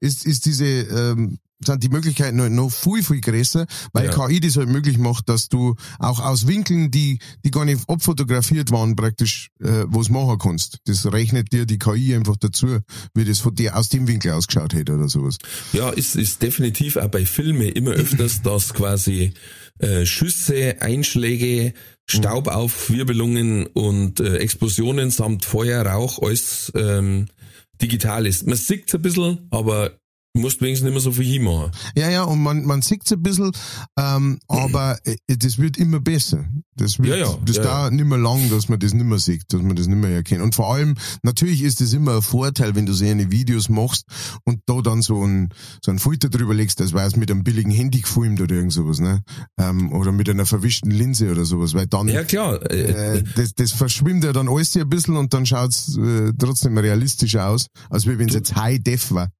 ist, 0.00 0.24
ist 0.24 0.46
diese, 0.46 0.64
ähm, 0.64 1.36
sind 1.64 1.82
die 1.82 1.88
Möglichkeiten 1.88 2.36
noch, 2.36 2.48
noch 2.48 2.70
viel, 2.70 3.02
viel 3.02 3.20
größer, 3.20 3.66
weil 3.92 4.06
Ja. 4.06 4.26
KI 4.26 4.40
das 4.40 4.56
halt 4.56 4.68
möglich 4.68 4.98
macht, 4.98 5.28
dass 5.28 5.48
du 5.48 5.74
auch 5.98 6.20
aus 6.20 6.46
Winkeln, 6.46 6.90
die, 6.90 7.18
die 7.44 7.50
gar 7.50 7.64
nicht 7.64 7.88
abfotografiert 7.88 8.70
waren, 8.70 8.94
praktisch, 8.96 9.50
äh, 9.60 9.84
was 9.86 10.08
machen 10.08 10.38
kannst. 10.38 10.78
Das 10.86 11.10
rechnet 11.12 11.52
dir 11.52 11.66
die 11.66 11.78
KI 11.78 12.14
einfach 12.14 12.36
dazu, 12.36 12.78
wie 13.14 13.24
das 13.24 13.40
von 13.40 13.54
dir 13.54 13.76
aus 13.76 13.88
dem 13.88 14.06
Winkel 14.06 14.32
ausgeschaut 14.32 14.74
hätte 14.74 14.94
oder 14.94 15.08
sowas. 15.08 15.38
Ja, 15.72 15.90
ist, 15.90 16.16
ist 16.16 16.42
definitiv 16.42 16.96
auch 16.96 17.08
bei 17.08 17.26
Filmen 17.26 17.68
immer 17.68 17.90
öfters, 17.92 18.42
dass 18.42 18.72
quasi 18.74 19.32
äh, 19.78 20.06
Schüsse, 20.06 20.80
Einschläge, 20.80 21.74
Staubaufwirbelungen 22.58 23.66
und 23.66 24.20
äh, 24.20 24.36
Explosionen 24.38 25.10
samt 25.10 25.44
Feuer, 25.44 25.84
Rauch, 25.84 26.20
alles 26.22 26.72
ähm, 26.74 27.26
digital 27.80 28.26
ist. 28.26 28.46
Man 28.46 28.56
sieht's 28.56 28.94
ein 28.94 29.02
bisschen, 29.02 29.46
aber 29.50 29.98
musst 30.34 30.60
wenigstens 30.60 30.84
nicht 30.84 30.92
mehr 30.92 31.00
so 31.00 31.12
viel 31.12 31.24
hinmachen. 31.24 31.72
Ja, 31.96 32.10
ja, 32.10 32.22
und 32.22 32.42
man, 32.42 32.64
man 32.64 32.82
sieht's 32.82 33.12
ein 33.12 33.22
bisschen, 33.22 33.50
ähm, 33.98 34.38
aber 34.48 34.98
äh, 35.04 35.16
das 35.26 35.58
wird 35.58 35.76
immer 35.76 36.00
besser. 36.00 36.44
Das 36.76 36.98
wird, 36.98 37.08
Ja, 37.08 37.16
ja, 37.16 37.38
das 37.44 37.56
ja, 37.56 37.62
dauert 37.62 37.92
nicht 37.92 38.04
mehr 38.04 38.18
lang, 38.18 38.48
dass 38.50 38.68
man 38.68 38.78
das 38.78 38.94
nicht 38.94 39.04
mehr 39.04 39.18
sieht, 39.18 39.44
dass 39.48 39.62
man 39.62 39.74
das 39.74 39.88
nicht 39.88 39.98
mehr 39.98 40.10
erkennt. 40.10 40.42
Und 40.42 40.54
vor 40.54 40.72
allem, 40.72 40.94
natürlich 41.22 41.62
ist 41.62 41.80
es 41.80 41.92
immer 41.92 42.16
ein 42.16 42.22
Vorteil, 42.22 42.76
wenn 42.76 42.86
du 42.86 42.92
so 42.92 43.04
eine 43.04 43.30
Videos 43.30 43.68
machst 43.68 44.04
und 44.44 44.60
da 44.66 44.80
dann 44.80 45.02
so 45.02 45.24
ein, 45.24 45.48
so 45.84 45.90
ein 45.90 45.98
Filter 45.98 46.28
drüber 46.28 46.54
legst, 46.54 46.78
das 46.80 46.92
war 46.92 47.06
es 47.06 47.16
mit 47.16 47.30
einem 47.30 47.42
billigen 47.42 47.72
Handy 47.72 48.00
gefilmt 48.00 48.40
oder 48.40 48.54
irgend 48.54 48.72
sowas, 48.72 49.00
ne? 49.00 49.22
Ähm, 49.58 49.92
oder 49.92 50.12
mit 50.12 50.28
einer 50.28 50.46
verwischten 50.46 50.90
Linse 50.90 51.30
oder 51.32 51.44
sowas, 51.44 51.74
weil 51.74 51.86
dann, 51.86 52.08
Ja 52.08 52.22
klar, 52.22 52.60
äh, 52.70 53.16
äh, 53.18 53.24
das, 53.34 53.54
das 53.54 53.72
verschwimmt 53.72 54.24
ja 54.24 54.32
dann 54.32 54.48
alles 54.48 54.76
ein 54.76 54.88
bisschen 54.88 55.16
und 55.16 55.34
dann 55.34 55.46
schaut's 55.46 55.96
äh, 55.96 56.32
trotzdem 56.38 56.78
realistischer 56.78 57.48
aus, 57.48 57.66
als 57.90 58.06
wie 58.06 58.18
wenn 58.18 58.28
es 58.28 58.34
jetzt 58.34 58.54
High 58.54 58.78
Def 58.80 59.10
war. 59.10 59.30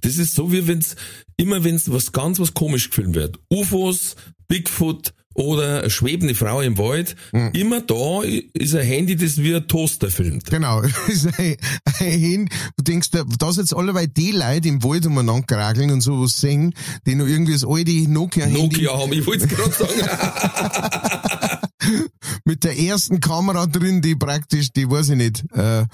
Das 0.00 0.16
ist 0.16 0.34
so 0.34 0.50
wie 0.50 0.66
wenn's 0.66 0.96
immer 1.36 1.62
wenn's 1.64 1.90
was 1.92 2.12
ganz 2.12 2.38
was 2.40 2.54
komisch 2.54 2.90
gefilmt 2.90 3.14
wird. 3.14 3.38
UFOs, 3.50 4.16
Bigfoot 4.48 5.12
oder 5.34 5.80
eine 5.80 5.90
schwebende 5.90 6.34
Frau 6.34 6.60
im 6.60 6.76
Wald, 6.76 7.16
Mhm. 7.32 7.50
immer 7.54 7.80
da 7.80 8.22
ist 8.52 8.74
ein 8.74 8.84
Handy, 8.86 9.16
das 9.16 9.38
wie 9.38 9.54
ein 9.54 9.66
Toaster 9.66 10.10
filmt. 10.10 10.50
Genau. 10.50 10.82
ein, 11.38 11.56
ein 12.00 12.48
du 12.76 12.82
denkst, 12.82 13.10
da 13.12 13.24
da 13.38 13.52
sind 13.52 13.62
jetzt 13.64 13.74
alle 13.74 14.08
die 14.08 14.32
Leute 14.32 14.68
im 14.68 14.82
Wald 14.84 15.06
umeinander 15.06 15.46
krageln 15.46 15.90
und 15.90 16.02
sowas 16.02 16.38
singen, 16.38 16.74
die 17.06 17.14
noch 17.14 17.26
irgendwie 17.26 17.52
das 17.54 17.64
alte 17.64 17.90
Nokia-Handy 17.92 18.60
Nokia 18.60 18.98
haben, 18.98 19.12
ich 19.14 19.26
wollte 19.26 19.44
es 19.44 19.50
gerade 19.50 19.72
sagen. 19.72 21.48
mit 22.44 22.64
der 22.64 22.78
ersten 22.78 23.20
Kamera 23.20 23.66
drin, 23.66 24.02
die 24.02 24.14
praktisch, 24.14 24.72
die 24.72 24.88
weiß 24.88 25.10
ich 25.10 25.16
nicht, 25.16 25.44
äh, 25.54 25.82
äh, 25.82 25.86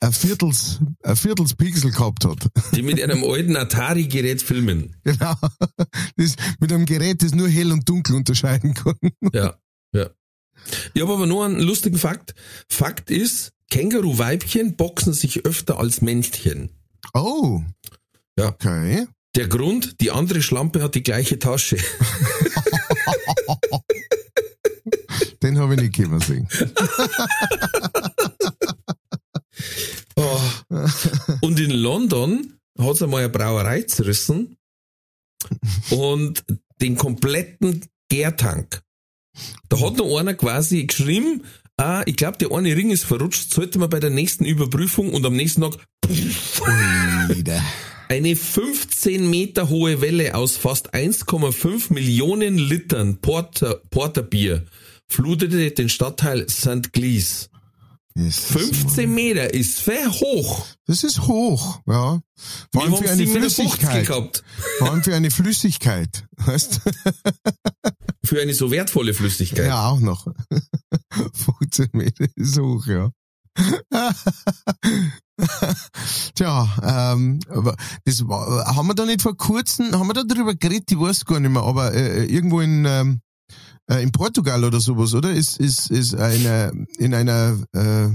ein 0.00 0.12
Viertels, 0.12 0.80
ein 1.02 1.16
Viertels 1.16 1.54
Pixel 1.54 1.90
gehabt 1.90 2.24
hat. 2.24 2.48
die 2.74 2.82
mit 2.82 3.02
einem 3.02 3.24
alten 3.24 3.56
Atari-Gerät 3.56 4.42
filmen. 4.42 4.96
genau. 5.04 5.34
Das, 6.16 6.36
mit 6.60 6.72
einem 6.72 6.86
Gerät, 6.86 7.22
das 7.22 7.34
nur 7.34 7.48
hell 7.48 7.72
und 7.72 7.88
dunkel 7.88 8.16
unterscheiden 8.16 8.74
kann. 8.74 8.96
Ja, 9.32 9.56
ja. 9.92 10.10
Ich 10.94 11.02
habe 11.02 11.12
aber 11.14 11.26
nur 11.26 11.44
einen 11.44 11.60
lustigen 11.60 11.98
Fakt. 11.98 12.34
Fakt 12.68 13.10
ist, 13.10 13.52
Känguru-Weibchen 13.70 14.76
boxen 14.76 15.12
sich 15.12 15.44
öfter 15.44 15.78
als 15.78 16.00
Männchen. 16.00 16.70
Oh. 17.12 17.62
Ja. 18.38 18.48
Okay. 18.48 19.06
Der 19.36 19.48
Grund, 19.48 20.00
die 20.00 20.12
andere 20.12 20.42
Schlampe 20.42 20.82
hat 20.82 20.94
die 20.94 21.02
gleiche 21.02 21.38
Tasche. 21.38 21.76
Den 25.44 25.58
habe 25.58 25.74
ich 25.74 25.80
nicht 25.82 25.94
können 25.94 26.20
sehen. 26.20 26.48
Oh. 30.16 30.40
Und 31.40 31.60
in 31.60 31.70
London 31.70 32.54
hat 32.78 32.94
es 32.94 33.02
einmal 33.02 33.24
eine 33.24 33.28
Brauerei 33.28 33.82
zerrissen 33.82 34.56
und 35.90 36.44
den 36.80 36.96
kompletten 36.96 37.84
Gärtank. 38.08 38.82
Da 39.68 39.80
hat 39.80 39.96
noch 39.96 40.16
einer 40.16 40.34
quasi 40.34 40.84
geschrieben, 40.84 41.42
ah, 41.76 42.02
ich 42.06 42.16
glaube, 42.16 42.38
der 42.38 42.52
eine 42.52 42.74
Ring 42.76 42.90
ist 42.90 43.04
verrutscht, 43.04 43.52
sollte 43.52 43.78
man 43.78 43.90
bei 43.90 44.00
der 44.00 44.10
nächsten 44.10 44.44
Überprüfung 44.44 45.12
und 45.12 45.26
am 45.26 45.34
nächsten 45.34 45.62
Tag 45.62 45.78
Wieder. 46.08 47.62
eine 48.08 48.36
15 48.36 49.28
Meter 49.28 49.68
hohe 49.68 50.00
Welle 50.00 50.36
aus 50.36 50.56
fast 50.56 50.94
1,5 50.94 51.92
Millionen 51.92 52.56
Litern 52.56 53.20
Porter, 53.20 53.82
Porterbier 53.90 54.64
flutete 55.08 55.70
den 55.70 55.88
Stadtteil 55.88 56.48
St. 56.48 56.92
Glees. 56.92 57.50
Jesus, 58.16 58.44
15 58.44 59.12
Meter 59.12 59.52
ist 59.52 59.84
sehr 59.84 60.08
hoch. 60.08 60.66
Das 60.86 61.02
ist 61.02 61.22
hoch, 61.22 61.80
ja. 61.86 62.20
Vor 62.72 62.82
allem 62.82 62.96
für 62.96 63.10
eine 63.10 63.26
57 63.26 63.32
Flüssigkeit. 63.32 64.06
gehabt. 64.06 64.44
Vor 64.78 64.92
allem 64.92 65.02
für 65.02 65.16
eine 65.16 65.32
Flüssigkeit. 65.32 66.24
Weißt? 66.36 66.80
Für 68.24 68.40
eine 68.40 68.54
so 68.54 68.70
wertvolle 68.70 69.12
Flüssigkeit. 69.12 69.66
Ja, 69.66 69.88
auch 69.88 70.00
noch. 70.00 70.26
15 71.60 71.88
Meter 71.92 72.26
ist 72.36 72.58
hoch, 72.58 72.86
ja. 72.86 73.10
Tja, 76.34 77.12
ähm, 77.12 77.40
aber 77.48 77.76
das 78.04 78.26
war, 78.26 78.74
haben 78.74 78.86
wir 78.86 78.94
da 78.94 79.04
nicht 79.04 79.22
vor 79.22 79.36
kurzem, 79.36 79.92
haben 79.92 80.08
wir 80.08 80.14
da 80.14 80.24
drüber 80.24 80.54
geredet, 80.54 80.90
ich 80.90 80.98
weiß 80.98 81.24
gar 81.24 81.38
nicht 81.38 81.50
mehr, 81.50 81.62
aber 81.62 81.92
äh, 81.92 82.24
irgendwo 82.24 82.60
in, 82.60 82.84
ähm, 82.84 83.20
äh, 83.90 84.02
in 84.02 84.12
Portugal 84.12 84.64
oder 84.64 84.80
sowas, 84.80 85.14
oder? 85.14 85.32
Ist, 85.32 85.58
ist, 85.58 85.90
ist 85.90 86.14
eine, 86.14 86.86
in 86.98 87.14
einer 87.14 87.58
äh, 87.72 88.08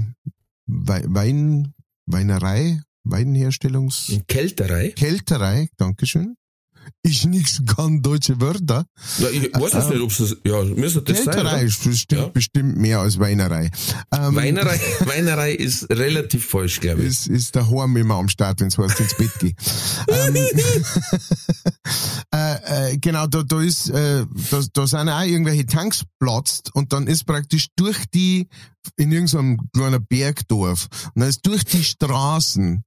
Wei- 0.66 1.04
Wein, 1.08 1.74
Weinerei, 2.06 2.80
Weinherstellungs... 3.04 4.08
In 4.08 4.26
Kälterei? 4.26 4.90
Kälterei, 4.90 5.68
Dankeschön. 5.76 6.36
Ich 7.02 7.24
nix 7.26 7.62
kann 7.66 8.02
deutsche 8.02 8.40
Wörter. 8.40 8.84
Ja, 9.18 9.28
ich 9.30 9.52
weiß 9.54 9.72
jetzt 9.72 9.90
nicht, 9.90 10.00
ob 10.00 10.10
es 10.10 10.36
ja, 10.44 10.62
müsste 10.64 11.02
das 11.02 11.24
sein. 11.24 11.34
Kälterei 11.34 11.62
ist 11.64 11.84
bestimmt, 11.84 12.20
Ja. 12.20 12.28
bestimmt 12.28 12.76
mehr 12.76 13.00
als 13.00 13.18
Weinerei. 13.18 13.70
Ähm, 14.14 14.34
Weinerei, 14.36 14.80
Weinerei 15.06 15.52
ist 15.52 15.88
relativ 15.90 16.46
falsch, 16.46 16.80
glaube 16.80 17.02
ich. 17.02 17.08
ist, 17.08 17.26
ist 17.28 17.54
der 17.54 17.68
Horn 17.68 17.94
immer 17.96 18.16
am 18.16 18.28
Start, 18.28 18.60
wenn 18.60 18.68
es 18.68 18.78
heißt, 18.78 19.00
ins 19.00 19.14
Bett 19.16 19.30
geh. 19.38 19.54
ähm, 20.08 20.36
äh, 22.34 22.92
äh, 22.92 22.98
genau, 22.98 23.26
da, 23.26 23.42
da 23.42 23.60
ist, 23.60 23.90
äh, 23.90 24.24
da, 24.50 24.60
da 24.72 24.86
sind 24.86 25.08
auch 25.08 25.22
irgendwelche 25.22 25.66
Tanks 25.66 26.04
platzt 26.18 26.70
und 26.74 26.92
dann 26.92 27.06
ist 27.06 27.24
praktisch 27.26 27.68
durch 27.76 28.04
die, 28.12 28.48
in 28.96 29.12
irgendeinem 29.12 29.58
kleinen 29.74 30.04
Bergdorf, 30.06 30.88
und 31.14 31.20
dann 31.20 31.28
ist 31.28 31.46
durch 31.46 31.64
die 31.64 31.84
Straßen, 31.84 32.82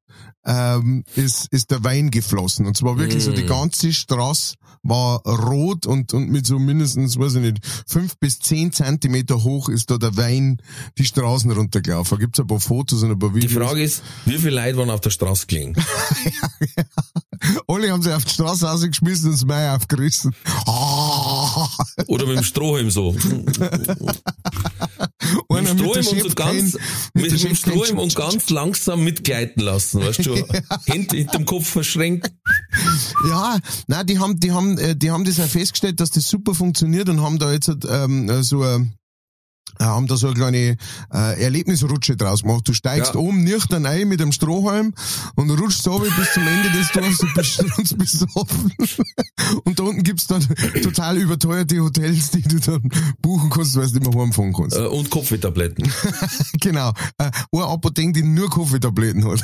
ähm, 0.46 1.04
ist, 1.16 1.48
ist 1.52 1.72
der 1.72 1.84
Wein 1.84 2.12
geflossen. 2.12 2.66
Und 2.66 2.78
zwar 2.78 2.98
wirklich 2.98 3.24
mm. 3.24 3.28
so 3.28 3.32
die 3.32 3.46
ganze 3.46 3.94
Straße 3.94 4.56
war 4.84 5.22
rot 5.26 5.86
und, 5.86 6.14
und 6.14 6.30
mit 6.30 6.46
so 6.46 6.60
mindestens, 6.60 7.18
weiß 7.18 7.36
ich 7.36 7.42
nicht, 7.42 7.60
fünf 7.88 8.18
bis 8.18 8.40
zehn 8.40 8.74
Zentimeter 8.74 9.44
hoch 9.44 9.70
ist 9.70 9.90
da 9.90 9.98
der 9.98 10.18
Wein 10.18 10.62
die 10.98 11.06
Straßen 11.06 11.50
runtergelaufen. 11.52 12.18
Da 12.18 12.22
gibt's 12.22 12.40
ein 12.40 12.48
paar 12.48 12.60
Fotos 12.60 13.02
und 13.04 13.12
ein 13.12 13.20
paar 13.20 13.34
Videos. 13.34 13.52
Die 13.52 13.58
Frage 13.58 13.82
ist, 13.82 14.04
wie 14.26 14.38
viele 14.38 14.56
Leute 14.56 14.78
waren 14.78 14.90
auf 14.90 15.00
der 15.00 15.12
Straße 15.12 15.48
gelegen? 15.48 15.76
ja, 16.26 16.84
Alle 17.68 17.92
haben 17.92 18.02
sich 18.02 18.14
auf 18.14 18.26
die 18.26 18.34
Straße 18.34 18.66
rausgeschmissen 18.68 19.28
und 19.28 19.34
das 19.34 19.46
Mai 19.46 19.72
aufgerissen. 19.74 20.36
Oder 22.08 22.26
mit 22.26 22.38
dem 22.38 22.44
Strohhalm 22.44 22.90
so. 22.92 23.12
mit 23.14 23.28
dem 25.50 25.68
Strohhalm 25.68 26.08
und 26.08 26.22
so 26.22 26.30
ganz, 26.36 26.78
mit, 27.14 27.32
mit 27.32 27.44
dem 27.44 27.56
Strohhalm 27.56 28.00
und 28.00 28.16
ganz 28.16 28.50
langsam 28.50 29.04
mitgleiten 29.04 29.62
lassen, 29.64 30.02
weißt 30.02 30.26
du. 30.26 30.36
Hände 30.86 31.18
hinterm 31.18 31.46
Kopf 31.46 31.68
verschränkt. 31.68 32.32
Ja, 33.30 33.58
nein, 33.88 34.06
die 34.08 34.20
haben, 34.20 34.40
die 34.40 34.52
haben, 34.52 34.78
äh, 34.78 34.96
die 34.96 35.12
haben 35.12 35.26
das 35.26 35.38
ja 35.38 35.48
festgestellt, 35.48 36.00
dass 36.00 36.12
das 36.12 36.28
super 36.28 36.54
funktioniert 36.54 37.10
und 37.10 37.22
haben 37.22 37.40
da 37.40 37.52
jetzt 37.52 37.70
ähm, 37.90 38.44
so 38.44 38.64
ein 38.64 38.94
haben 39.80 40.08
da 40.08 40.18
so 40.18 40.28
eine 40.28 40.36
kleine 40.36 40.78
äh, 41.14 41.44
Erlebnisrutsche 41.44 42.16
draus 42.16 42.44
gemacht. 42.44 42.68
Du 42.68 42.74
steigst 42.74 43.14
ja. 43.14 43.20
oben 43.20 43.44
nüchtern 43.44 43.86
ein 43.86 44.08
mit 44.08 44.22
einem 44.22 44.32
Strohhalm 44.32 44.94
und 45.36 45.50
rutschst 45.52 45.84
so 45.84 46.00
bis 46.00 46.34
zum 46.34 46.48
Ende 46.48 46.70
des 46.72 46.92
Dorfs 46.92 47.20
und 47.22 47.34
bist 47.34 47.64
uns 47.78 47.94
besoffen. 47.94 48.74
und 49.64 49.80
da 49.80 49.84
unten 49.84 50.04
gibt's 50.04 50.28
dann 50.28 50.46
total 50.82 51.18
überteuerte 51.18 51.80
Hotels, 51.80 52.32
die 52.32 52.42
du 52.42 52.60
dann 52.60 52.90
buchen 53.22 53.50
kannst, 53.50 53.76
weil 53.76 53.88
du 53.88 54.00
nicht 54.00 54.14
mehr 54.14 54.24
heimfahren 54.24 54.54
kannst. 54.54 54.78
Äh, 54.78 54.86
und 54.86 55.10
Kopfwehtabletten. 55.10 55.92
genau. 56.60 56.94
Äh, 57.18 57.32
eine 57.52 57.66
Apotheke, 57.66 58.14
die 58.14 58.24
nur 58.24 58.50
Kopfwehtabletten 58.50 59.26
hat. 59.26 59.44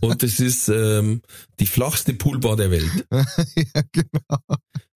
und 0.00 0.22
das 0.22 0.40
ist 0.40 0.68
ähm, 0.68 1.22
die 1.60 1.66
flachste 1.66 2.14
Poolbar 2.14 2.56
der 2.56 2.70
Welt. 2.70 3.06
ja, 3.10 3.82
genau. 3.92 4.38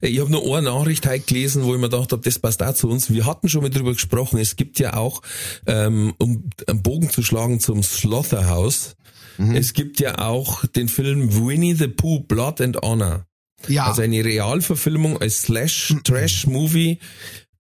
Ich 0.03 0.21
habe 0.21 0.31
nur 0.31 0.57
eine 0.57 0.71
Nachricht 0.71 1.07
heute 1.07 1.25
gelesen, 1.25 1.65
wo 1.65 1.75
ich 1.75 1.81
mir 1.81 1.89
gedacht 1.89 2.13
habe, 2.13 2.23
das 2.23 2.39
passt 2.39 2.63
auch 2.63 2.75
zu 2.75 2.89
uns. 2.89 3.11
Wir 3.11 3.25
hatten 3.25 3.49
schon 3.49 3.63
mal 3.63 3.71
drüber 3.71 3.93
gesprochen. 3.93 4.39
Es 4.39 4.57
gibt 4.57 4.79
ja 4.79 4.95
auch, 4.95 5.23
ähm, 5.67 6.15
um 6.19 6.51
einen 6.67 6.83
Bogen 6.83 7.09
zu 7.09 7.23
schlagen 7.23 7.61
zum 7.61 7.83
Slaughterhouse, 7.83 8.97
mhm. 9.39 9.57
es 9.57 9.73
gibt 9.73 9.99
ja 9.99 10.19
auch 10.19 10.67
den 10.67 10.89
Film 10.89 11.35
Winnie 11.47 11.75
the 11.75 11.89
Pooh, 11.89 12.21
Blood 12.21 12.61
and 12.61 12.77
Honor. 12.83 13.27
Ja. 13.69 13.87
Also 13.87 14.03
eine 14.03 14.23
Realverfilmung 14.23 15.19
als 15.19 15.43
Slash-Trash-Movie. 15.43 16.99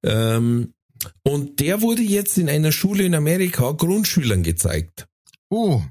Ähm, 0.02 0.74
und 1.22 1.60
der 1.60 1.80
wurde 1.80 2.02
jetzt 2.02 2.36
in 2.36 2.50
einer 2.50 2.72
Schule 2.72 3.04
in 3.04 3.14
Amerika 3.14 3.72
Grundschülern 3.72 4.42
gezeigt. 4.42 5.06
Oh. 5.48 5.82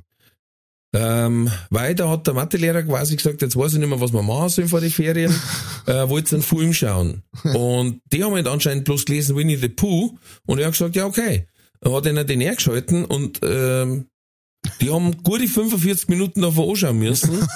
Ähm, 0.96 1.52
weil 1.70 1.94
da 1.94 2.10
hat 2.10 2.26
der 2.26 2.34
Mathelehrer 2.34 2.84
quasi 2.84 3.16
gesagt, 3.18 3.42
jetzt 3.42 3.56
weiß 3.56 3.74
ich 3.74 3.80
nicht 3.80 3.90
mehr, 3.90 4.00
was 4.00 4.14
wir 4.14 4.24
machen 4.24 4.50
sollen 4.50 4.70
vor 4.70 4.80
den 4.80 4.92
Ferien, 4.92 5.34
äh, 5.88 6.08
wollte 6.08 6.36
einen 6.36 6.44
Film 6.44 6.74
schauen. 6.74 7.24
Und 7.44 8.02
die 8.12 8.24
haben 8.24 8.34
halt 8.34 8.48
anscheinend 8.48 8.86
bloß 8.86 9.06
gelesen 9.06 9.36
Winnie 9.36 9.58
the 9.58 9.68
Pooh 9.68 10.18
und 10.46 10.60
er 10.60 10.68
hat 10.68 10.74
gesagt, 10.74 10.96
ja 10.96 11.06
okay. 11.06 11.48
Er 11.82 11.92
hat 11.94 12.06
ihnen 12.06 12.26
den 12.26 12.42
hergeschalten 12.42 13.06
und 13.06 13.42
ähm, 13.44 14.06
die 14.82 14.90
haben 14.90 15.22
gute 15.22 15.48
45 15.48 16.08
Minuten 16.08 16.42
davon 16.42 16.70
anschauen 16.70 16.98
müssen. 16.98 17.48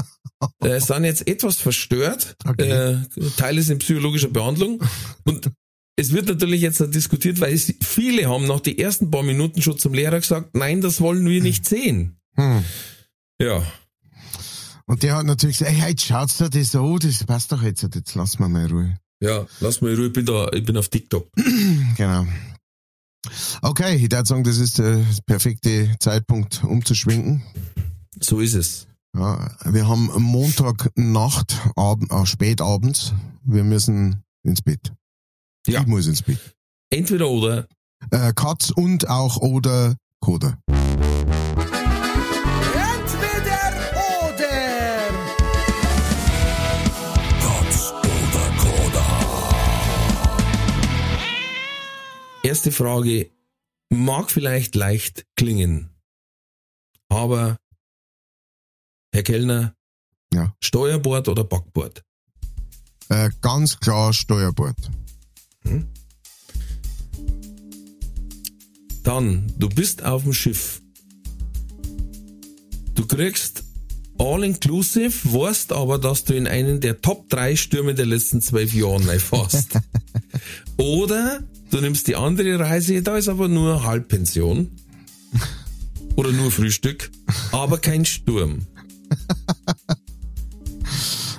äh, 0.60 0.80
sind 0.80 1.04
jetzt 1.04 1.28
etwas 1.28 1.56
verstört. 1.56 2.36
Okay. 2.48 2.70
Äh, 2.70 2.96
Teile 3.36 3.62
sind 3.62 3.78
psychologischer 3.78 4.28
Behandlung. 4.28 4.82
Und 5.24 5.50
es 5.96 6.12
wird 6.12 6.28
natürlich 6.28 6.62
jetzt 6.62 6.80
diskutiert, 6.94 7.40
weil 7.40 7.54
es, 7.54 7.72
viele 7.82 8.28
haben 8.28 8.46
nach 8.46 8.60
den 8.60 8.78
ersten 8.78 9.10
paar 9.10 9.22
Minuten 9.22 9.62
schon 9.62 9.78
zum 9.78 9.94
Lehrer 9.94 10.18
gesagt, 10.20 10.54
nein, 10.54 10.80
das 10.80 11.00
wollen 11.00 11.28
wir 11.28 11.42
nicht 11.42 11.66
sehen. 11.66 12.18
Hm. 12.36 12.64
Ja. 13.40 13.62
Und 14.86 15.02
der 15.02 15.16
hat 15.16 15.26
natürlich 15.26 15.58
gesagt, 15.58 15.76
hey, 15.76 15.90
jetzt 15.90 16.04
schaut's 16.04 16.38
dir 16.38 16.48
das 16.48 16.70
so, 16.70 16.98
das 16.98 17.24
passt 17.24 17.50
doch 17.52 17.62
jetzt, 17.62 17.82
jetzt 17.82 18.14
lass 18.14 18.38
mal 18.38 18.48
mal 18.48 18.66
Ruhe. 18.66 18.98
Ja, 19.20 19.46
lass 19.60 19.80
mal 19.80 19.94
Ruhe, 19.94 20.06
ich 20.06 20.12
bin 20.12 20.26
da, 20.26 20.48
ich 20.52 20.64
bin 20.64 20.76
auf 20.76 20.88
TikTok. 20.88 21.28
genau. 21.96 22.26
Okay, 23.62 23.96
ich 23.96 24.02
würde 24.02 24.24
sagen, 24.24 24.44
das 24.44 24.58
ist 24.58 24.78
der 24.78 25.04
perfekte 25.26 25.96
Zeitpunkt, 25.98 26.62
umzuschwenken. 26.62 27.42
So 28.20 28.40
ist 28.40 28.54
es. 28.54 28.86
Ja, 29.16 29.50
wir 29.64 29.88
haben 29.88 30.10
Montagnacht, 30.18 31.58
Abend, 31.74 32.12
äh, 32.12 32.26
spät 32.26 32.60
abends. 32.60 33.14
Wir 33.44 33.64
müssen 33.64 34.22
ins 34.42 34.62
Bett. 34.62 34.92
Ja. 35.66 35.80
Ich 35.80 35.86
muss 35.86 36.06
ins 36.06 36.22
Bett. 36.22 36.38
Entweder 36.90 37.28
oder. 37.28 37.66
Äh, 38.10 38.32
Katz 38.34 38.70
und 38.70 39.08
auch 39.08 39.38
oder 39.38 39.96
Koda. 40.20 40.58
Erste 52.56 52.72
Frage 52.72 53.30
mag 53.90 54.30
vielleicht 54.30 54.76
leicht 54.76 55.26
klingen, 55.36 55.90
aber 57.10 57.58
Herr 59.12 59.22
Kellner, 59.22 59.74
ja. 60.32 60.56
Steuerbord 60.64 61.28
oder 61.28 61.44
Backbord? 61.44 62.02
Äh, 63.10 63.28
ganz 63.42 63.78
klar 63.78 64.14
Steuerbord. 64.14 64.74
Hm? 65.64 65.86
Dann, 69.02 69.52
du 69.58 69.68
bist 69.68 70.02
auf 70.02 70.22
dem 70.22 70.32
Schiff. 70.32 70.80
Du 72.94 73.06
kriegst 73.06 73.64
all-inclusive, 74.16 75.30
weißt 75.30 75.74
aber, 75.74 75.98
dass 75.98 76.24
du 76.24 76.34
in 76.34 76.46
einen 76.46 76.80
der 76.80 77.02
Top 77.02 77.28
3 77.28 77.54
Stürme 77.54 77.94
der 77.94 78.06
letzten 78.06 78.40
zwölf 78.40 78.72
Jahre 78.72 79.20
fährst. 79.20 79.78
Oder 80.78 81.42
Du 81.70 81.80
nimmst 81.80 82.06
die 82.06 82.16
andere 82.16 82.58
Reise, 82.58 83.02
da 83.02 83.16
ist 83.16 83.28
aber 83.28 83.48
nur 83.48 83.84
Halbpension. 83.84 84.70
Oder 86.16 86.32
nur 86.32 86.50
Frühstück, 86.50 87.10
aber 87.52 87.78
kein 87.78 88.04
Sturm. 88.04 88.66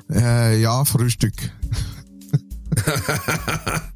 äh, 0.11 0.61
ja, 0.61 0.86
Frühstück. 0.86 1.34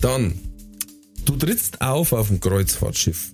Dann, 0.00 0.34
du 1.24 1.36
trittst 1.36 1.80
auf 1.80 2.12
auf 2.12 2.28
dem 2.28 2.38
Kreuzfahrtschiff. 2.38 3.32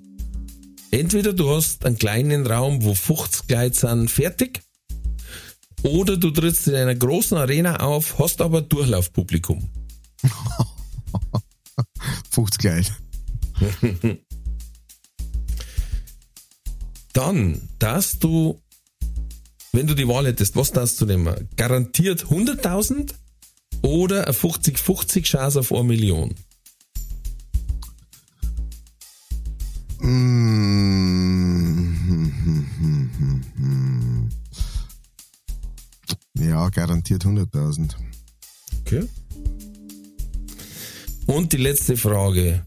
Entweder 0.90 1.32
du 1.34 1.50
hast 1.50 1.84
einen 1.84 1.98
kleinen 1.98 2.46
Raum, 2.46 2.82
wo 2.84 2.94
50 2.94 3.50
Leute 3.50 3.78
sind, 3.78 4.10
fertig, 4.10 4.62
oder 5.84 6.16
du 6.16 6.30
trittst 6.30 6.66
in 6.66 6.74
einer 6.74 6.94
großen 6.94 7.36
Arena 7.36 7.80
auf, 7.80 8.18
hast 8.18 8.40
aber 8.40 8.62
Durchlaufpublikum. 8.62 9.70
50 12.30 12.58
gleich. 12.58 12.90
Dann 17.12 17.68
darfst 17.78 18.24
du, 18.24 18.60
wenn 19.72 19.86
du 19.86 19.94
die 19.94 20.08
Wahl 20.08 20.26
hättest, 20.26 20.56
was 20.56 20.72
darfst 20.72 21.00
du 21.00 21.06
nehmen? 21.06 21.48
Garantiert 21.56 22.24
100.000 22.24 23.14
oder 23.82 24.24
eine 24.24 24.32
50-50 24.32 25.22
Chance 25.22 25.60
auf 25.60 25.70
eine 25.72 25.84
Million? 25.84 26.34
Mm. 30.00 30.43
Ja, 36.64 36.70
garantiert 36.70 37.26
100.000. 37.26 37.90
Okay. 38.80 39.06
Und 41.26 41.52
die 41.52 41.58
letzte 41.58 41.98
Frage 41.98 42.64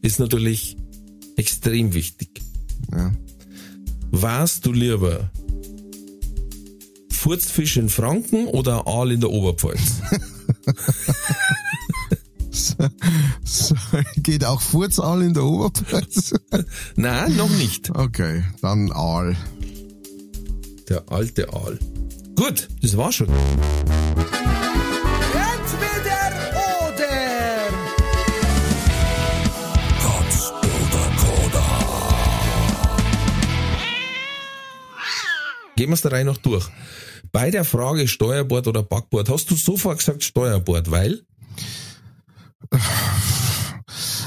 ist 0.00 0.20
natürlich 0.20 0.76
extrem 1.36 1.92
wichtig. 1.92 2.40
Ja. 2.92 3.12
Warst 4.12 4.64
du 4.64 4.72
lieber 4.72 5.32
Furzfisch 7.10 7.78
in 7.78 7.88
Franken 7.88 8.46
oder 8.46 8.86
Aal 8.86 9.10
in 9.10 9.20
der 9.20 9.30
Oberpfalz? 9.30 10.02
so, 12.52 12.76
so, 13.42 13.74
geht 14.18 14.44
auch 14.44 14.60
Furzaal 14.60 15.22
in 15.22 15.34
der 15.34 15.42
Oberpfalz? 15.42 16.32
Nein, 16.94 17.34
noch 17.34 17.50
nicht. 17.50 17.90
Okay, 17.90 18.44
dann 18.62 18.92
Aal. 18.92 19.36
Der 20.88 21.10
alte 21.10 21.52
Aal. 21.52 21.80
Gut, 22.36 22.68
das 22.82 22.96
war 22.98 23.10
schon. 23.12 23.28
Entweder 23.28 23.86
oder. 26.84 27.68
Gott 30.02 30.52
oder 30.62 31.04
Koda. 31.16 31.64
Gehen 35.76 35.88
wir 35.88 35.94
es 35.94 36.02
da 36.02 36.10
rein 36.10 36.26
noch 36.26 36.36
durch. 36.36 36.68
Bei 37.32 37.50
der 37.50 37.64
Frage 37.64 38.06
Steuerbord 38.06 38.66
oder 38.66 38.82
Backbord 38.82 39.30
hast 39.30 39.50
du 39.50 39.56
sofort 39.56 39.98
gesagt 39.98 40.22
Steuerbord, 40.22 40.90
weil? 40.90 41.22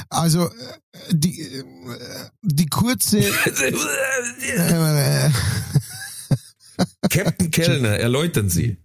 Also 0.09 0.49
die, 1.11 1.41
äh, 1.41 1.63
die 2.41 2.65
kurze. 2.65 3.19
Captain 7.09 7.51
Kellner, 7.51 7.97
erläutern 7.99 8.49
Sie. 8.49 8.77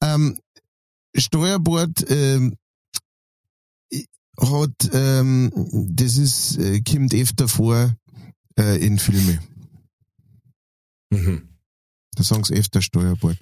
ähm, 0.00 0.38
Steuerbord 1.16 2.10
ähm, 2.10 2.56
hat, 4.40 4.90
ähm, 4.92 5.52
das 5.90 6.16
ist, 6.16 6.58
äh, 6.58 6.80
kommt 6.80 7.14
öfter 7.14 7.48
vor 7.48 7.94
äh, 8.58 8.84
in 8.84 8.98
Filme. 8.98 9.40
Mhm. 11.10 11.48
Da 12.14 12.22
sagen 12.22 12.44
sie 12.44 12.54
öfter 12.54 12.82
Steuerbord. 12.82 13.38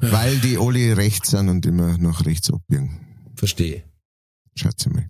Weil 0.00 0.38
die 0.38 0.58
alle 0.58 0.96
rechts 0.96 1.30
sind 1.30 1.48
und 1.48 1.66
immer 1.66 1.98
nach 1.98 2.24
rechts 2.26 2.52
abbiegen. 2.52 3.00
Verstehe. 3.34 3.84
Schätze 4.56 4.90
mal. 4.90 5.08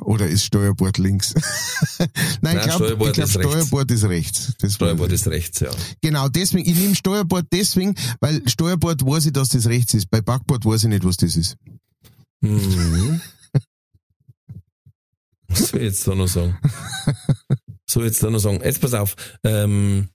Oder 0.00 0.26
ist 0.26 0.44
Steuerbord 0.44 0.98
links? 0.98 1.34
Nein, 2.40 2.56
ich 2.56 2.62
glaube, 2.64 2.86
Steuerbord 2.86 3.14
glaub, 3.14 3.28
ist 3.28 3.36
rechts. 3.36 3.50
Steuerbord 3.52 3.90
ist 3.90 4.04
rechts. 4.04 4.52
Das 4.58 4.74
Steuerbord 4.74 5.12
ist 5.12 5.26
rechts, 5.28 5.60
ja. 5.60 5.70
Genau, 6.02 6.28
deswegen, 6.28 6.68
ich 6.68 6.76
nehme 6.76 6.94
Steuerbord 6.94 7.46
deswegen, 7.52 7.94
weil 8.20 8.42
Steuerbord 8.48 9.04
weiß 9.04 9.26
ich, 9.26 9.32
dass 9.32 9.50
das 9.50 9.66
rechts 9.66 9.94
ist. 9.94 10.10
Bei 10.10 10.20
Backbord 10.20 10.64
weiß 10.64 10.84
ich 10.84 10.88
nicht, 10.88 11.04
was 11.04 11.16
das 11.16 11.36
ist. 11.36 11.56
Mhm. 12.40 13.20
Was 15.48 15.68
soll 15.68 15.80
ich 15.80 15.86
jetzt 15.86 16.06
da 16.06 16.14
noch 16.14 16.28
sagen? 16.28 16.56
So 17.84 18.04
jetzt 18.04 18.22
da 18.22 18.30
noch 18.30 18.38
sagen. 18.38 18.60
Jetzt 18.62 18.80
pass 18.80 18.94
auf. 18.94 19.16
Ähm, 19.42 20.10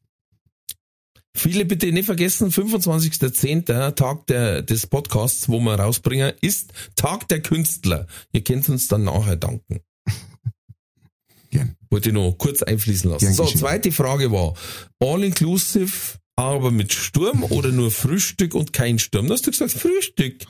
viele 1.35 1.65
bitte 1.65 1.91
nicht 1.91 2.05
vergessen, 2.05 2.49
25.10., 2.49 3.91
Tag 3.95 4.27
der, 4.27 4.61
des 4.61 4.87
Podcasts, 4.87 5.49
wo 5.49 5.59
wir 5.59 5.75
rausbringen, 5.75 6.33
ist 6.41 6.73
Tag 6.95 7.27
der 7.27 7.41
Künstler. 7.41 8.07
Ihr 8.31 8.43
könnt 8.43 8.67
uns 8.69 8.87
dann 8.87 9.03
nachher 9.03 9.35
danken. 9.35 9.81
Gern. 11.51 11.75
Wollte 11.89 12.09
ich 12.09 12.15
noch 12.15 12.31
kurz 12.37 12.63
einfließen 12.63 13.09
lassen. 13.09 13.25
Gern 13.25 13.33
so, 13.33 13.43
geschehen. 13.43 13.59
zweite 13.59 13.91
Frage 13.91 14.31
war, 14.31 14.55
all-inclusive, 14.99 16.17
aber 16.35 16.71
mit 16.71 16.93
Sturm 16.93 17.43
oder 17.43 17.71
nur 17.71 17.91
Frühstück 17.91 18.55
und 18.55 18.73
kein 18.73 18.99
Sturm? 18.99 19.29
Hast 19.29 19.47
du 19.47 19.51
gesagt, 19.51 19.71
Frühstück. 19.71 20.45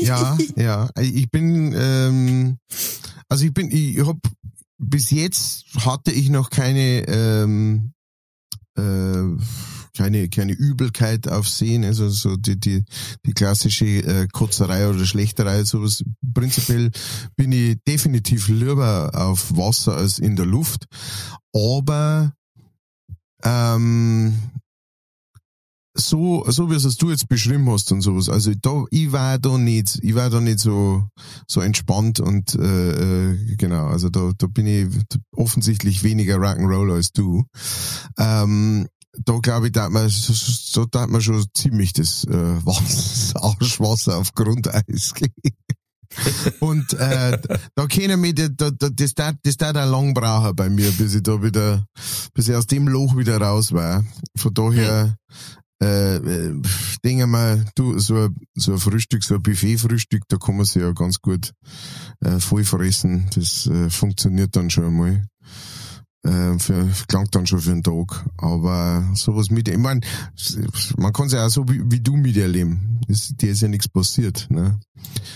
Ja, 0.00 0.38
ja. 0.56 0.90
Ich 0.98 1.30
bin, 1.30 1.74
ähm, 1.76 2.58
also 3.28 3.44
ich 3.44 3.52
bin, 3.52 3.70
ich 3.70 4.06
hab, 4.06 4.16
bis 4.78 5.10
jetzt 5.10 5.66
hatte 5.84 6.10
ich 6.10 6.30
noch 6.30 6.50
keine, 6.50 7.06
ähm, 7.08 7.92
äh, 8.78 9.42
keine, 9.96 10.28
keine 10.28 10.52
Übelkeit 10.52 11.28
auf 11.28 11.48
Sehen, 11.48 11.84
also 11.84 12.08
so 12.08 12.36
die, 12.36 12.58
die, 12.58 12.84
die 13.24 13.32
klassische 13.32 13.86
äh, 13.86 14.28
Kotzerei 14.30 14.88
oder 14.88 15.04
Schlechterei, 15.04 15.64
sowas. 15.64 16.04
Prinzipiell 16.34 16.90
bin 17.36 17.52
ich 17.52 17.78
definitiv 17.86 18.48
lieber 18.48 19.10
auf 19.14 19.56
Wasser 19.56 19.96
als 19.96 20.18
in 20.18 20.36
der 20.36 20.46
Luft, 20.46 20.86
aber 21.52 22.32
ähm, 23.42 24.34
so, 25.98 26.44
so 26.48 26.70
wie 26.70 26.74
es 26.74 26.96
du 26.96 27.10
jetzt 27.10 27.28
beschrieben 27.28 27.70
hast 27.70 27.90
und 27.90 28.02
sowas. 28.02 28.28
Also 28.28 28.52
da, 28.60 28.84
ich 28.90 29.12
war 29.12 29.38
da 29.38 29.56
nicht, 29.56 29.98
ich 30.02 30.14
war 30.14 30.30
da 30.30 30.40
nicht 30.40 30.58
so, 30.58 31.08
so 31.46 31.60
entspannt 31.60 32.20
und 32.20 32.54
äh, 32.54 33.30
äh, 33.30 33.56
genau, 33.56 33.86
also 33.86 34.10
da, 34.10 34.32
da 34.36 34.46
bin 34.46 34.66
ich 34.66 34.88
offensichtlich 35.34 36.02
weniger 36.02 36.36
Rock'n'Roll 36.36 36.92
als 36.92 37.12
du. 37.12 37.44
Ähm, 38.18 38.86
da 39.24 39.38
glaube 39.38 39.66
ich, 39.66 39.72
da 39.72 39.88
man, 39.88 40.08
so, 40.08 40.32
so 40.32 40.84
da 40.86 41.06
man 41.06 41.20
schon 41.20 41.44
ziemlich 41.54 41.92
das 41.92 42.24
äh, 42.24 42.32
Wasser, 42.64 43.42
Arschwasser 43.42 44.16
auf 44.18 44.32
Grundeis. 44.34 45.12
Und 46.60 46.94
äh, 46.94 47.38
da 47.74 47.86
können 47.86 48.22
wir, 48.22 48.32
da, 48.32 48.70
da, 48.70 48.88
das 48.90 49.14
da, 49.14 49.32
das 49.42 49.56
da 49.56 49.84
lang 49.84 50.14
brauchen 50.14 50.56
bei 50.56 50.68
mir, 50.70 50.90
bis 50.92 51.14
ich 51.14 51.22
da 51.22 51.42
wieder, 51.42 51.84
bis 52.32 52.48
ich 52.48 52.54
aus 52.54 52.66
dem 52.66 52.88
Loch 52.88 53.16
wieder 53.16 53.40
raus 53.40 53.72
war. 53.72 54.04
Von 54.36 54.54
daher, 54.54 55.16
äh, 55.82 56.16
äh, 56.16 56.62
denke 57.04 57.26
mal, 57.26 57.64
du, 57.74 57.98
so 57.98 58.16
ein, 58.16 58.36
so 58.54 58.72
ein 58.72 58.78
Frühstück, 58.78 59.22
so 59.24 59.34
ein 59.34 59.42
Buffet-Frühstück, 59.42 60.22
da 60.28 60.38
kann 60.38 60.56
man 60.56 60.64
sich 60.64 60.80
ja 60.80 60.92
ganz 60.92 61.20
gut 61.20 61.52
äh, 62.24 62.40
voll 62.40 62.64
fressen. 62.64 63.28
Das 63.34 63.66
äh, 63.66 63.90
funktioniert 63.90 64.56
dann 64.56 64.70
schon 64.70 64.86
einmal. 64.86 65.26
Äh, 66.26 66.58
für, 66.58 66.88
klangt 67.08 67.34
dann 67.34 67.46
schon 67.46 67.60
für 67.60 67.70
einen 67.70 67.82
Tag. 67.82 68.24
Aber 68.36 69.08
sowas 69.14 69.50
mit, 69.50 69.68
ich 69.68 69.78
meine, 69.78 70.00
man 70.96 71.12
kann 71.12 71.26
es 71.26 71.32
ja 71.32 71.46
auch 71.46 71.50
so 71.50 71.68
wie, 71.68 71.82
wie 71.84 72.00
du 72.00 72.16
miterleben. 72.16 73.00
Das, 73.08 73.32
dir 73.36 73.50
ist 73.50 73.62
ja 73.62 73.68
nichts 73.68 73.88
passiert. 73.88 74.46
Ne? 74.50 74.80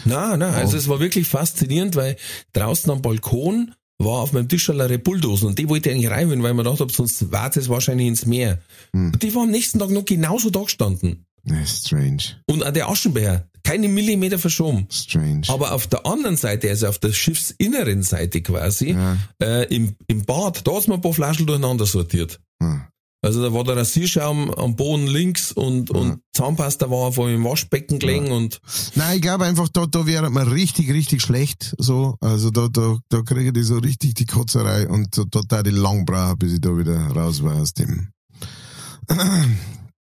Na, 0.05 0.37
na, 0.37 0.51
also 0.51 0.77
es 0.77 0.89
war 0.89 0.99
wirklich 1.01 1.29
faszinierend, 1.29 1.95
weil 1.95 2.17
draußen 2.53 2.91
am 2.91 3.03
Balkon 3.03 3.73
war 3.99 4.21
auf 4.21 4.33
meinem 4.33 4.49
Tisch 4.49 4.65
schon 4.65 4.81
eine 4.81 4.99
Bulldosen 4.99 5.49
und 5.49 5.59
die 5.59 5.69
wollte 5.69 5.91
ich 5.91 5.95
eigentlich 5.95 6.11
rein, 6.11 6.31
weil 6.31 6.39
man 6.39 6.57
gedacht 6.57 6.81
habe, 6.81 6.93
sonst 6.93 7.31
war 7.31 7.55
es 7.55 7.69
wahrscheinlich 7.69 8.09
ins 8.09 8.25
Meer. 8.25 8.59
Hm. 8.93 9.13
Und 9.13 9.23
die 9.23 9.35
war 9.35 9.43
am 9.43 9.51
nächsten 9.51 9.79
Tag 9.79 9.91
noch 9.91 10.07
genauso 10.07 10.51
da 10.51 10.63
gestanden. 10.63 11.27
Ja, 11.45 11.65
strange. 11.67 12.23
Und 12.49 12.65
auch 12.65 12.73
der 12.73 12.89
Aschenbecher, 12.89 13.47
keine 13.63 13.89
Millimeter 13.89 14.39
verschoben. 14.39 14.87
Strange. 14.91 15.43
Aber 15.49 15.73
auf 15.73 15.87
der 15.87 16.07
anderen 16.07 16.37
Seite, 16.37 16.69
also 16.71 16.89
auf 16.89 16.99
der 16.99 17.13
schiffsinneren 17.13 18.03
Seite 18.03 18.41
quasi, 18.43 18.91
Ja. 18.93 19.17
äh, 19.43 19.75
im, 19.75 19.95
im 20.07 20.25
Bad, 20.25 20.67
da 20.67 20.73
hat's 20.75 20.87
mir 20.87 20.95
ein 20.95 21.01
paar 21.01 21.13
Flaschen 21.13 21.47
durcheinander 21.47 21.87
sortiert. 21.87 22.41
Hm. 22.63 22.83
Also 23.23 23.43
da 23.43 23.53
war 23.53 23.65
der 23.65 23.77
Rasierschaum 23.77 24.51
am 24.55 24.77
Boden 24.77 25.07
links 25.07 25.53
und, 25.53 25.91
und 25.91 26.21
Zahnpasta 26.35 26.91
war 26.91 27.13
vor 27.13 27.29
dem 27.29 27.45
Waschbecken 27.45 27.99
gelegen 27.99 28.33
und 28.33 28.61
Nein, 28.95 29.17
ich 29.17 29.21
glaube 29.23 29.45
einfach, 29.45 29.69
da, 29.69 29.85
da 29.85 30.07
wäre 30.07 30.31
man 30.31 30.49
richtig, 30.49 30.91
richtig 30.91 31.21
schlecht. 31.21 31.75
So, 31.77 32.17
also 32.23 32.51
da, 32.51 32.69
da, 32.69 32.97
da 33.11 33.21
kriege 33.21 33.53
ich 33.61 33.67
so 33.67 33.77
richtig 33.77 34.15
die 34.15 34.25
Kotzerei 34.25 34.89
und 34.89 35.19
da, 35.19 35.25
da, 35.31 35.41
da 35.47 35.63
die 35.63 35.69
lang 35.69 36.07
brauchen, 36.07 36.39
bis 36.39 36.55
ich 36.55 36.61
da 36.63 36.71
wieder 36.79 36.97
raus 37.09 37.43
war 37.43 37.57
aus 37.57 37.75
dem. 37.75 38.09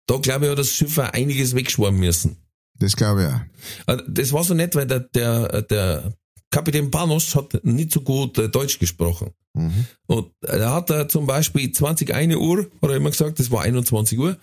Da 0.06 0.16
glaube 0.16 0.44
ich, 0.44 0.50
hat 0.50 0.58
das 0.58 0.72
Schiff 0.72 0.98
auch 0.98 1.12
einiges 1.12 1.54
wegschwammen 1.54 2.00
müssen. 2.00 2.36
Das 2.78 2.96
glaube 2.96 3.22
ich 3.22 3.28
auch. 3.28 3.40
Also 3.86 4.04
Das 4.08 4.32
war 4.32 4.44
so 4.44 4.54
nett, 4.54 4.74
weil 4.74 4.86
der, 4.86 5.00
der, 5.00 5.62
der 5.62 6.14
Kapitän 6.50 6.90
Panos 6.90 7.34
hat 7.34 7.64
nicht 7.64 7.92
so 7.92 8.00
gut 8.00 8.38
äh, 8.38 8.48
Deutsch 8.48 8.78
gesprochen. 8.78 9.30
Mhm. 9.54 9.86
Und 10.06 10.32
er 10.46 10.72
hat 10.72 10.90
da 10.90 11.08
zum 11.08 11.26
Beispiel 11.26 11.66
21 11.66 12.08
Uhr, 12.36 12.66
hat 12.82 12.90
er 12.90 12.96
immer 12.96 13.10
gesagt, 13.10 13.38
das 13.38 13.50
war 13.50 13.62
21 13.62 14.18
Uhr. 14.18 14.36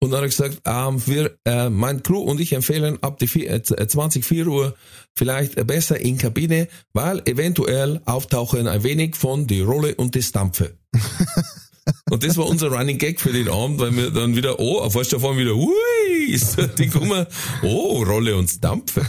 Und 0.00 0.10
dann 0.10 0.18
hat 0.18 0.26
er 0.26 0.28
gesagt, 0.28 0.60
ähm, 0.64 1.02
wir, 1.06 1.36
äh, 1.44 1.70
mein 1.70 2.02
Crew 2.02 2.20
und 2.20 2.40
ich 2.40 2.52
empfehlen 2.52 2.98
ab 3.02 3.18
die 3.18 3.26
vier, 3.26 3.50
äh, 3.50 3.62
20, 3.62 4.24
4 4.24 4.46
Uhr 4.46 4.76
vielleicht 5.16 5.56
äh, 5.56 5.64
besser 5.64 5.98
in 5.98 6.18
Kabine, 6.18 6.68
weil 6.92 7.20
eventuell 7.26 8.00
auftauchen 8.04 8.68
ein 8.68 8.84
wenig 8.84 9.16
von 9.16 9.48
die 9.48 9.60
Rolle 9.60 9.96
und 9.96 10.14
die 10.14 10.22
Stampfe. 10.22 10.78
und 12.10 12.24
das 12.24 12.36
war 12.36 12.46
unser 12.46 12.68
Running 12.68 12.98
Gag 12.98 13.20
für 13.20 13.32
den 13.32 13.48
Abend, 13.48 13.78
weil 13.78 13.96
wir 13.96 14.10
dann 14.10 14.36
wieder, 14.36 14.58
oh, 14.58 14.78
auf 14.80 14.96
einmal 14.96 15.20
fahren 15.20 15.38
wieder, 15.38 15.54
hui, 15.54 15.72
ist 16.28 16.56
die 16.78 16.88
kommen, 16.88 17.26
oh, 17.62 18.02
Rolle 18.02 18.36
und 18.36 18.48
Stampfe. 18.48 19.04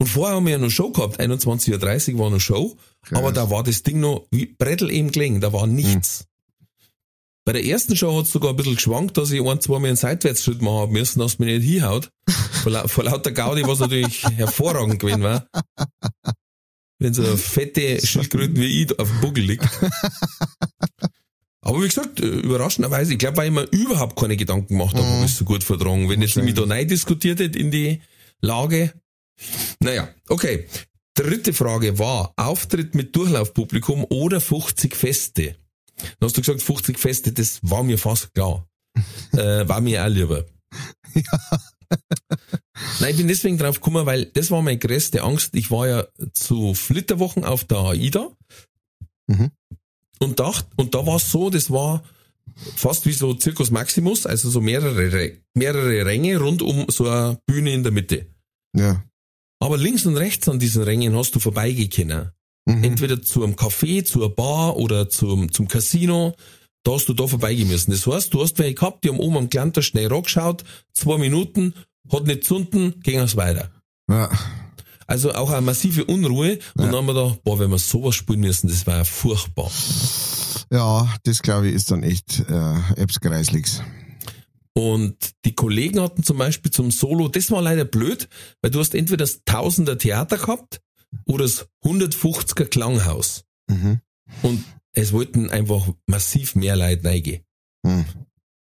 Und 0.00 0.06
vorher 0.06 0.36
haben 0.36 0.46
wir 0.46 0.52
ja 0.52 0.58
noch 0.58 0.70
Show 0.70 0.90
gehabt, 0.90 1.20
21.30 1.20 2.14
Uhr 2.14 2.20
war 2.20 2.30
noch 2.30 2.38
Show, 2.40 2.76
Krass. 3.02 3.18
aber 3.18 3.32
da 3.32 3.50
war 3.50 3.64
das 3.64 3.82
Ding 3.82 3.98
noch 4.00 4.26
wie 4.30 4.46
Brettel 4.46 4.90
im 4.90 5.10
Kling, 5.10 5.40
da 5.40 5.52
war 5.52 5.66
nichts. 5.66 6.28
Bei 7.44 7.52
der 7.52 7.64
ersten 7.64 7.96
Show 7.96 8.16
hat 8.16 8.26
es 8.26 8.32
sogar 8.32 8.50
ein 8.50 8.56
bisschen 8.56 8.74
geschwankt, 8.74 9.16
dass 9.16 9.30
ich 9.30 9.40
ein, 9.40 9.60
zwei 9.60 9.78
Mal 9.78 9.88
einen 9.88 9.96
Seitwärtsschritt 9.96 10.60
machen 10.60 10.80
hab 10.80 10.90
müssen, 10.90 11.18
dass 11.18 11.38
mich 11.38 11.48
nicht 11.48 11.66
hinhaut. 11.66 12.10
Vor 12.62 13.04
lauter 13.04 13.32
Gaudi, 13.32 13.66
was 13.66 13.78
natürlich 13.78 14.22
hervorragend 14.36 14.98
gewesen 14.98 15.22
war. 15.22 15.48
Wenn 16.98 17.14
so 17.14 17.22
eine 17.22 17.36
fette 17.36 18.00
Schildkröten 18.06 18.56
wie 18.56 18.82
ich 18.82 18.98
auf 18.98 19.08
dem 19.08 19.20
Buckel 19.20 19.44
liegt. 19.44 19.64
Aber 21.60 21.82
wie 21.82 21.88
gesagt, 21.88 22.20
äh, 22.20 22.26
überraschenderweise, 22.26 23.12
ich 23.12 23.18
glaube, 23.18 23.36
weil 23.36 23.48
ich 23.48 23.54
mir 23.54 23.64
überhaupt 23.64 24.18
keine 24.18 24.36
Gedanken 24.36 24.68
gemacht 24.68 24.96
habe, 24.96 25.06
ob 25.06 25.24
ich 25.24 25.32
es 25.32 25.38
so 25.38 25.44
gut 25.44 25.62
vertragen. 25.62 26.08
Wenn 26.08 26.22
jetzt 26.22 26.36
mich 26.36 26.54
da 26.54 26.62
rein 26.64 26.88
diskutiert 26.88 27.40
hätte 27.40 27.58
in 27.58 27.70
die 27.70 28.00
Lage. 28.40 28.94
Naja, 29.80 30.08
okay. 30.28 30.66
Dritte 31.14 31.52
Frage 31.52 31.98
war, 31.98 32.32
Auftritt 32.36 32.94
mit 32.94 33.14
Durchlaufpublikum 33.14 34.06
oder 34.08 34.40
50 34.40 34.94
Feste? 34.94 35.56
Dann 35.96 36.28
hast 36.28 36.36
du 36.36 36.40
gesagt, 36.40 36.62
50 36.62 36.98
Feste, 36.98 37.32
das 37.32 37.58
war 37.62 37.82
mir 37.82 37.98
fast 37.98 38.32
klar. 38.34 38.68
äh, 39.32 39.68
war 39.68 39.80
mir 39.80 40.04
auch 40.04 40.08
lieber. 40.08 40.46
Nein, 43.00 43.10
ich 43.10 43.16
bin 43.16 43.28
deswegen 43.28 43.58
drauf 43.58 43.76
gekommen, 43.76 44.06
weil 44.06 44.26
das 44.26 44.50
war 44.50 44.62
meine 44.62 44.78
größte 44.78 45.22
Angst. 45.22 45.54
Ich 45.54 45.70
war 45.70 45.88
ja 45.88 46.06
zu 46.32 46.74
Flitterwochen 46.74 47.44
auf 47.44 47.64
der 47.64 47.78
AIDA 47.78 48.30
Mhm. 49.30 49.50
und 50.20 50.40
dachte, 50.40 50.66
und 50.76 50.94
da 50.94 51.06
war 51.06 51.16
es 51.16 51.30
so, 51.30 51.50
das 51.50 51.70
war 51.70 52.02
fast 52.76 53.04
wie 53.04 53.12
so 53.12 53.38
Circus 53.38 53.70
Maximus, 53.70 54.24
also 54.24 54.48
so 54.48 54.62
mehrere, 54.62 55.32
mehrere 55.54 56.06
Ränge 56.06 56.38
rund 56.38 56.62
um 56.62 56.86
so 56.88 57.06
eine 57.08 57.38
Bühne 57.46 57.74
in 57.74 57.82
der 57.82 57.92
Mitte. 57.92 58.26
Ja. 58.74 59.04
Aber 59.60 59.76
links 59.76 60.06
und 60.06 60.16
rechts 60.16 60.48
an 60.48 60.58
diesen 60.58 60.82
Rängen 60.82 61.14
hast 61.14 61.34
du 61.34 61.40
vorbeigekommen. 61.40 62.30
Mhm. 62.64 62.84
Entweder 62.84 63.20
zu 63.20 63.44
einem 63.44 63.54
Café, 63.54 64.04
zur 64.04 64.34
Bar 64.34 64.76
oder 64.76 65.10
zum, 65.10 65.52
zum 65.52 65.68
Casino. 65.68 66.34
Da 66.88 66.94
hast 66.94 67.06
du 67.06 67.12
da 67.12 67.26
vorbeigehen 67.26 67.68
müssen. 67.68 67.90
Das 67.90 68.06
heißt, 68.06 68.32
du 68.32 68.40
hast 68.40 68.58
welche 68.58 68.72
gehabt, 68.72 69.04
die 69.04 69.10
haben 69.10 69.20
oben 69.20 69.36
am 69.36 69.50
Glanter 69.50 69.82
schnell 69.82 70.06
rangeschaut, 70.06 70.64
zwei 70.94 71.18
Minuten, 71.18 71.74
hat 72.10 72.24
nicht 72.24 72.44
zunden, 72.44 72.98
ging 73.02 73.18
es 73.18 73.36
weiter. 73.36 73.70
Ja. 74.08 74.30
Also 75.06 75.34
auch 75.34 75.50
eine 75.50 75.60
massive 75.60 76.06
Unruhe. 76.06 76.58
Und 76.78 76.84
dann 76.86 76.94
haben 76.94 77.06
wir 77.06 77.12
gedacht, 77.12 77.44
boah, 77.44 77.58
wenn 77.58 77.68
wir 77.68 77.76
sowas 77.76 78.14
spielen 78.14 78.40
müssen, 78.40 78.68
das 78.68 78.86
war 78.86 78.96
ja 78.96 79.04
furchtbar. 79.04 79.70
Ja, 80.72 81.14
das 81.24 81.42
glaube 81.42 81.68
ich 81.68 81.74
ist 81.74 81.90
dann 81.90 82.02
echt 82.02 82.40
äh, 82.48 82.74
Apps 82.96 83.20
Kreisligs. 83.20 83.82
Und 84.72 85.14
die 85.44 85.54
Kollegen 85.54 86.00
hatten 86.00 86.22
zum 86.22 86.38
Beispiel 86.38 86.70
zum 86.70 86.90
Solo, 86.90 87.28
das 87.28 87.50
war 87.50 87.60
leider 87.60 87.84
blöd, 87.84 88.30
weil 88.62 88.70
du 88.70 88.78
hast 88.78 88.94
entweder 88.94 89.24
das 89.24 89.42
Tausender 89.44 89.98
Theater 89.98 90.38
gehabt 90.38 90.80
oder 91.26 91.44
das 91.44 91.66
150er 91.84 92.64
Klanghaus. 92.64 93.44
Mhm. 93.68 94.00
Und 94.40 94.64
es 94.98 95.12
wollten 95.12 95.50
einfach 95.50 95.88
massiv 96.06 96.56
mehr 96.56 96.76
Leute 96.76 97.04
reingehen. 97.04 97.42
Hm. 97.86 98.04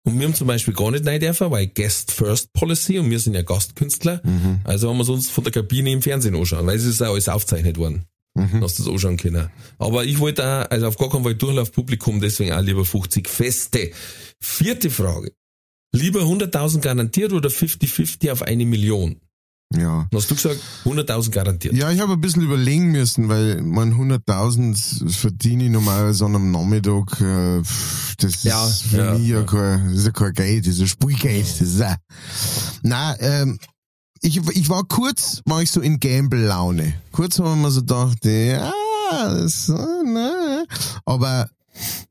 Und 0.04 0.18
wir 0.18 0.26
haben 0.26 0.34
zum 0.34 0.46
Beispiel 0.46 0.74
gar 0.74 0.90
nicht 0.90 1.06
rein 1.06 1.20
dürfen, 1.20 1.50
weil 1.50 1.66
Guest 1.68 2.12
First 2.12 2.52
Policy 2.52 2.98
und 2.98 3.10
wir 3.10 3.18
sind 3.18 3.34
ja 3.34 3.42
Gastkünstler. 3.42 4.22
Mhm. 4.24 4.60
Also 4.64 4.88
haben 4.88 4.96
wir 4.96 5.02
es 5.02 5.08
uns 5.08 5.28
von 5.28 5.44
der 5.44 5.52
Kabine 5.52 5.90
im 5.90 6.00
Fernsehen 6.00 6.34
anschauen, 6.34 6.66
weil 6.66 6.76
es 6.76 6.84
ist 6.84 7.02
auch 7.02 7.12
alles 7.12 7.28
aufgezeichnet 7.28 7.76
worden. 7.76 8.06
Mhm. 8.34 8.60
Dass 8.60 8.76
du 8.76 8.84
das 8.84 8.92
anschauen 8.92 9.16
können. 9.16 9.50
Aber 9.78 10.04
ich 10.04 10.18
wollte 10.18 10.44
auch, 10.44 10.70
also 10.70 10.86
auf 10.86 10.96
gar 10.96 11.10
keinen 11.10 11.24
Fall 11.24 11.34
Durchlaufpublikum, 11.34 12.20
deswegen 12.20 12.52
auch 12.52 12.62
lieber 12.62 12.84
50 12.84 13.28
Feste. 13.28 13.90
Vierte 14.40 14.90
Frage. 14.90 15.32
Lieber 15.92 16.20
100.000 16.20 16.80
garantiert 16.80 17.32
oder 17.32 17.48
50-50 17.48 18.30
auf 18.32 18.42
eine 18.42 18.64
Million? 18.64 19.20
Ja. 19.76 20.08
Hast 20.14 20.30
du 20.30 20.34
gesagt, 20.34 20.60
100.000 20.86 21.30
garantiert. 21.30 21.74
Ja, 21.74 21.90
ich 21.90 22.00
habe 22.00 22.14
ein 22.14 22.20
bisschen 22.20 22.42
überlegen 22.42 22.90
müssen, 22.90 23.28
weil 23.28 23.60
man 23.60 23.92
100.000 23.92 25.10
verdiene 25.10 25.64
ich 25.64 25.70
normalerweise 25.70 26.24
an 26.24 26.36
einem 26.36 26.50
Nachmittag. 26.52 27.20
Äh, 27.20 27.62
das 28.18 28.44
Ja, 28.44 28.66
ist 28.66 28.82
für 28.84 28.96
ja, 28.96 29.12
mich 29.14 29.28
ja, 29.28 29.38
ja. 29.40 29.44
kein, 29.44 29.88
das 29.90 29.98
ist 29.98 30.06
ja 30.06 30.12
kein 30.12 30.32
Geld, 30.32 30.66
das 30.66 30.74
ist 30.74 30.80
ein 30.80 30.88
Spielgeld. 30.88 31.46
Das 31.46 31.60
ist 31.60 31.80
ja. 31.80 31.96
Nein, 32.82 33.16
ähm, 33.20 33.58
ich, 34.22 34.38
ich 34.38 34.68
war 34.70 34.84
kurz, 34.84 35.42
war 35.44 35.60
ich 35.60 35.70
so 35.70 35.80
in 35.80 36.00
Gamble-Laune. 36.00 36.94
Kurz 37.12 37.38
haben 37.38 37.60
wir 37.60 37.70
so 37.70 37.80
gedacht, 37.80 38.24
ja, 38.24 38.72
das, 39.10 39.68
ne. 39.68 40.64
aber 41.04 41.50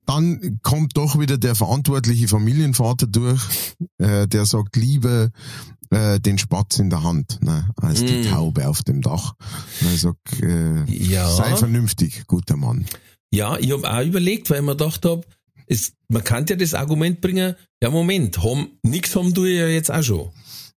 dann 0.05 0.60
kommt 0.64 0.95
doch 0.95 1.20
wieder 1.20 1.38
der 1.38 1.55
verantwortliche 1.55 2.28
Familienvater 2.30 3.08
durch, 3.08 3.41
äh, 3.97 4.28
der 4.28 4.45
sagt, 4.45 4.78
lieber 4.78 5.30
äh, 5.91 6.19
den 6.19 6.38
Spatz 6.38 6.79
in 6.79 6.89
der 6.89 7.03
Hand, 7.03 7.39
ne, 7.41 7.69
als 7.77 8.03
die 8.03 8.19
Mm. 8.23 8.29
Taube 8.29 8.67
auf 8.67 8.83
dem 8.83 9.01
Dach. 9.01 9.33
Und 9.81 9.93
ich 9.93 10.01
sag, 10.01 10.15
äh, 10.41 10.83
Ja. 10.85 11.29
sei 11.29 11.55
vernünftig, 11.55 12.25
guter 12.27 12.55
Mann. 12.57 12.85
Ja, 13.31 13.57
ich 13.57 13.71
habe 13.71 13.89
auch 13.91 14.05
überlegt, 14.05 14.49
weil 14.49 14.57
ich 14.59 14.65
mir 14.65 14.75
gedacht 14.75 15.05
hab, 15.05 15.25
es, 15.67 15.93
man 16.07 16.23
kann 16.23 16.45
ja 16.47 16.55
das 16.55 16.73
Argument 16.73 17.19
bringen, 17.21 17.55
ja 17.83 17.89
Moment, 17.89 18.41
haben, 18.41 18.67
nix 18.83 19.15
haben 19.15 19.33
du 19.33 19.45
ja 19.45 19.67
jetzt 19.67 19.91
auch 19.91 20.01
schon. 20.03 20.29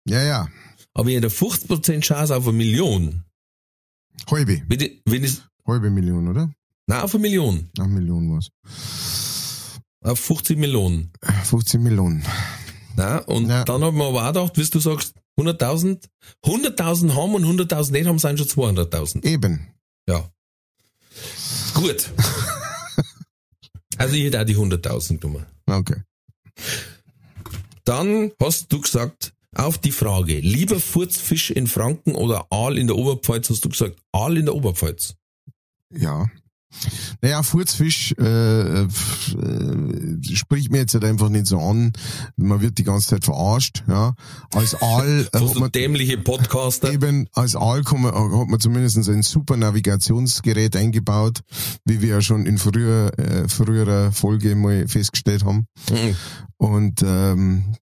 Ja, 0.06 0.22
ja, 0.22 0.48
Aber 0.94 1.10
ich 1.10 1.16
hätte 1.16 1.28
50% 1.28 2.00
Chance 2.00 2.34
auf 2.34 2.48
eine 2.48 2.56
Million. 2.56 3.24
halbe, 4.30 4.62
Wenn 4.68 4.80
ich, 4.80 5.02
wenn 5.04 5.26
halbe 5.66 5.90
Million, 5.90 6.26
oder? 6.28 6.50
nein, 6.86 7.00
auf 7.02 7.14
eine 7.14 7.20
Million. 7.22 7.68
Eine 7.78 7.88
Million 7.88 8.36
was. 8.36 8.48
Auf 10.00 10.20
50 10.20 10.56
Millionen. 10.56 11.10
15 11.44 11.82
Millionen. 11.82 12.24
Nein, 12.98 13.20
und 13.26 13.48
Ja. 13.48 13.64
dann 13.64 13.82
hab 13.82 13.92
ich 13.92 13.96
mir 13.96 14.04
aber 14.04 14.24
auch 14.24 14.26
gedacht, 14.32 14.56
wie 14.58 14.64
du 14.68 14.80
sagst, 14.80 15.14
100.000, 15.38 16.08
100.000 16.44 17.14
haben 17.14 17.34
und 17.34 17.44
100.000 17.44 17.92
nicht 17.92 18.06
haben, 18.06 18.18
sind 18.18 18.38
schon 18.38 18.48
200.000. 18.48 19.24
Eben. 19.24 19.68
Ja. 20.08 20.28
Gut. 21.74 22.10
Also 23.96 24.14
ich 24.14 24.24
hätte 24.24 24.40
auch 24.40 24.44
die 24.44 24.56
100.000 24.56 25.18
genommen. 25.18 25.46
Okay. 25.66 26.02
Dann 27.84 28.32
hast 28.40 28.72
du 28.72 28.80
gesagt, 28.80 29.32
auf 29.54 29.78
die 29.78 29.92
Frage, 29.92 30.40
lieber 30.40 30.78
Furzfisch 30.78 31.50
in 31.50 31.66
Franken 31.66 32.14
oder 32.14 32.46
Aal 32.50 32.78
in 32.78 32.86
der 32.86 32.96
Oberpfalz, 32.96 33.48
hast 33.50 33.64
du 33.64 33.68
gesagt, 33.68 33.96
Aal 34.12 34.36
in 34.36 34.44
der 34.46 34.54
Oberpfalz. 34.54 35.14
Ja. 35.90 36.26
Naja, 37.22 37.42
Furzfisch 37.42 38.14
äh, 38.18 38.82
äh, 38.82 38.88
spricht 40.34 40.70
mir 40.70 40.78
jetzt 40.78 40.94
halt 40.94 41.04
einfach 41.04 41.28
nicht 41.28 41.46
so 41.46 41.58
an. 41.58 41.92
Man 42.36 42.60
wird 42.60 42.78
die 42.78 42.84
ganze 42.84 43.08
Zeit 43.08 43.24
verarscht. 43.24 43.84
Ja. 43.88 44.14
Als 44.52 44.74
Aal 44.80 45.28
äh, 45.32 45.38
So, 45.38 45.54
man 45.58 45.72
dämliche 45.72 46.18
Podcaster. 46.18 46.92
eben 46.92 47.26
als 47.32 47.56
Aal 47.56 47.82
kann 47.82 48.02
man, 48.02 48.14
hat 48.14 48.48
man 48.48 48.60
zumindest 48.60 48.96
ein 49.08 49.22
super 49.22 49.56
Navigationsgerät 49.56 50.76
eingebaut, 50.76 51.40
wie 51.84 52.02
wir 52.02 52.08
ja 52.08 52.20
schon 52.20 52.46
in 52.46 52.58
früher, 52.58 53.18
äh, 53.18 53.48
früherer 53.48 54.12
Folge 54.12 54.54
mal 54.54 54.86
festgestellt 54.88 55.44
haben. 55.44 55.66
Mhm. 55.90 56.16
Und 56.58 57.02
ähm, 57.02 57.74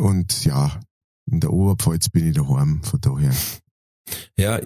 und 0.00 0.44
ja, 0.44 0.80
in 1.30 1.40
der 1.40 1.52
Oberpfalz 1.52 2.08
bin 2.08 2.28
ich 2.28 2.34
daheim, 2.34 2.82
von 2.82 3.00
daher. 3.00 3.32
Ja, 4.38 4.60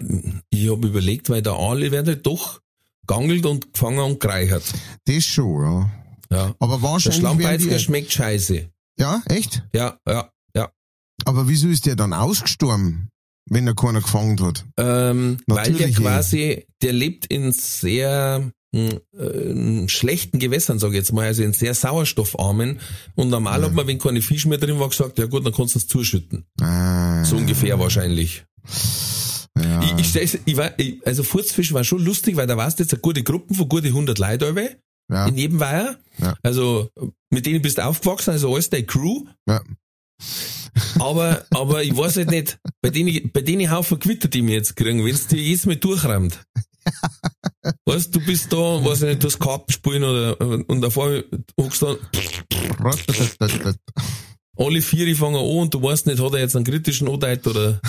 ich 0.49 0.69
habe 0.69 0.87
überlegt, 0.87 1.29
weil 1.29 1.41
der 1.41 1.53
Aal 1.53 1.91
wird 1.91 2.07
halt 2.07 2.25
doch 2.25 2.61
gangelt 3.07 3.45
und 3.45 3.73
gefangen 3.73 3.99
und 3.99 4.19
gereichert. 4.19 4.63
Das 5.05 5.23
schon, 5.23 5.61
ja. 5.63 5.91
Ja. 6.31 6.55
Aber 6.59 6.73
Der 6.77 6.81
wahrscheinlich 6.81 7.21
werden 7.23 7.37
Schlammpeitzger 7.39 7.77
die, 7.77 7.83
schmeckt 7.83 8.11
scheiße. 8.11 8.69
Ja, 8.99 9.21
echt? 9.27 9.63
Ja, 9.75 9.97
ja, 10.07 10.29
ja. 10.55 10.69
Aber 11.25 11.47
wieso 11.47 11.67
ist 11.67 11.85
der 11.85 11.95
dann 11.95 12.13
ausgestorben, 12.13 13.09
wenn 13.49 13.67
er 13.67 13.75
keiner 13.75 14.01
gefangen 14.01 14.39
hat? 14.41 14.65
Ähm, 14.77 15.37
weil 15.47 15.73
der 15.73 15.91
quasi, 15.91 16.65
der 16.81 16.93
lebt 16.93 17.25
in 17.27 17.51
sehr 17.51 18.51
mh, 18.73 18.93
äh, 19.19 19.87
schlechten 19.89 20.39
Gewässern, 20.39 20.79
sage 20.79 20.93
ich 20.93 20.99
jetzt 20.99 21.13
mal, 21.13 21.25
also 21.27 21.43
in 21.43 21.53
sehr 21.53 21.73
sauerstoffarmen. 21.75 22.79
Und 23.15 23.29
normal 23.29 23.63
hat 23.63 23.73
man, 23.73 23.85
wenn 23.85 23.99
keine 23.99 24.21
Fisch 24.21 24.45
mehr 24.45 24.57
drin 24.57 24.79
war, 24.79 24.89
gesagt, 24.89 25.19
ja 25.19 25.25
gut, 25.25 25.45
dann 25.45 25.53
kannst 25.53 25.75
du 25.75 25.79
es 25.79 25.87
zuschütten. 25.87 26.45
Ah, 26.61 27.23
So 27.25 27.35
ungefähr 27.35 27.77
wahrscheinlich. 27.79 28.45
Ja. 29.59 29.83
Ich, 29.83 29.93
ich 29.99 30.07
stell's, 30.07 30.37
ich 30.45 30.57
war, 30.57 30.77
ich, 30.79 31.05
also 31.05 31.23
Furzfisch 31.23 31.73
war 31.73 31.83
schon 31.83 32.03
lustig, 32.03 32.35
weil 32.35 32.47
da 32.47 32.57
warst 32.57 32.79
jetzt 32.79 32.93
eine 32.93 33.01
gute 33.01 33.23
Gruppen 33.23 33.55
von 33.55 33.69
gute 33.69 33.87
100 33.87 34.17
Leute 34.17 34.47
alle 34.47 34.77
ja, 35.11 35.27
in 35.27 35.37
jedem 35.37 35.59
Weiher. 35.59 35.97
Ja. 36.17 36.35
Also 36.43 36.89
mit 37.29 37.45
denen 37.45 37.61
bist 37.61 37.77
du 37.77 37.85
aufgewachsen, 37.85 38.31
also 38.31 38.53
alles 38.53 38.69
deine 38.69 38.85
Crew. 38.85 39.25
ja. 39.47 39.61
Aber, 40.99 41.45
aber 41.51 41.83
ich 41.83 41.95
weiß 41.95 42.17
halt 42.17 42.31
nicht, 42.31 42.59
bei 42.81 42.89
denen, 42.89 43.31
bei 43.31 43.41
denen 43.41 43.69
Haufen 43.69 43.99
Quitter, 43.99 44.27
die 44.27 44.45
wir 44.45 44.55
jetzt 44.55 44.75
kriegen, 44.75 45.05
wenn 45.05 45.13
es 45.13 45.27
dir 45.27 45.41
jedes 45.41 45.65
Mal 45.65 45.75
durchrammt. 45.75 46.39
Weißt 47.85 48.13
du, 48.13 48.19
du 48.19 48.25
bist 48.25 48.51
da, 48.51 48.57
weiß 48.57 49.03
ich 49.03 49.09
nicht, 49.09 49.23
du 49.23 49.27
hast 49.27 49.39
Karten 49.39 49.71
spielen 49.71 50.03
oder, 50.03 50.39
und 50.41 50.83
einmal 50.83 51.23
hockst 51.57 51.81
du 51.81 51.97
dann, 51.97 51.97
alle 54.57 54.81
vier 54.81 55.15
fangen 55.15 55.35
an 55.35 55.45
und 55.45 55.73
du 55.73 55.81
weißt 55.81 56.07
nicht, 56.07 56.21
hat 56.21 56.33
er 56.33 56.39
jetzt 56.39 56.57
einen 56.57 56.65
kritischen 56.65 57.07
Anteil 57.07 57.39
oder, 57.45 57.79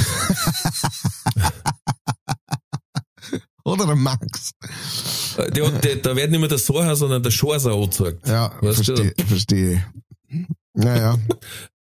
Oder 3.64 3.86
der 3.86 3.96
Max. 3.96 4.52
äh, 5.38 5.50
der, 5.50 5.70
der, 5.70 5.96
da 5.96 6.14
wird 6.16 6.30
nicht 6.30 6.40
mehr 6.40 6.48
der 6.48 6.58
Soher, 6.58 6.96
sondern 6.96 7.22
der 7.22 7.30
Schorser 7.30 7.72
angezeigt. 7.72 8.26
Ja, 8.28 8.52
Weißt 8.60 8.86
du? 8.88 8.96
verstehe, 8.96 9.14
verstehe. 9.26 9.84
Naja, 10.74 11.18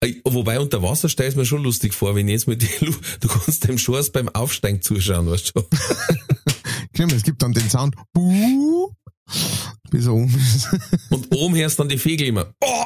Äh, 0.00 0.14
Wobei 0.24 0.60
unter 0.60 0.82
Wasser 0.82 1.08
stelle 1.08 1.30
ich 1.30 1.36
mir 1.36 1.46
schon 1.46 1.62
lustig 1.62 1.94
vor, 1.94 2.14
wenn 2.14 2.28
jetzt 2.28 2.46
mit 2.46 2.60
die 2.62 2.84
Lu 2.84 2.92
du 3.20 3.28
kannst 3.28 3.66
dem 3.66 3.78
Schors 3.78 4.10
beim 4.12 4.28
Aufsteigen 4.28 4.82
zuschauen, 4.82 5.28
weißt 5.30 5.52
du? 5.56 5.62
Stimmt, 6.94 7.12
es 7.14 7.22
gibt 7.22 7.42
dann 7.42 7.52
den 7.52 7.68
Sound. 7.70 7.94
Buh, 8.12 8.92
bis 9.90 10.04
er 10.06 10.12
oben 10.12 10.34
ist. 10.36 10.68
Und 11.10 11.34
oben 11.34 11.56
hörst 11.56 11.78
dann 11.80 11.88
die 11.88 11.98
Vögel 11.98 12.26
immer, 12.28 12.52
oh, 12.60 12.84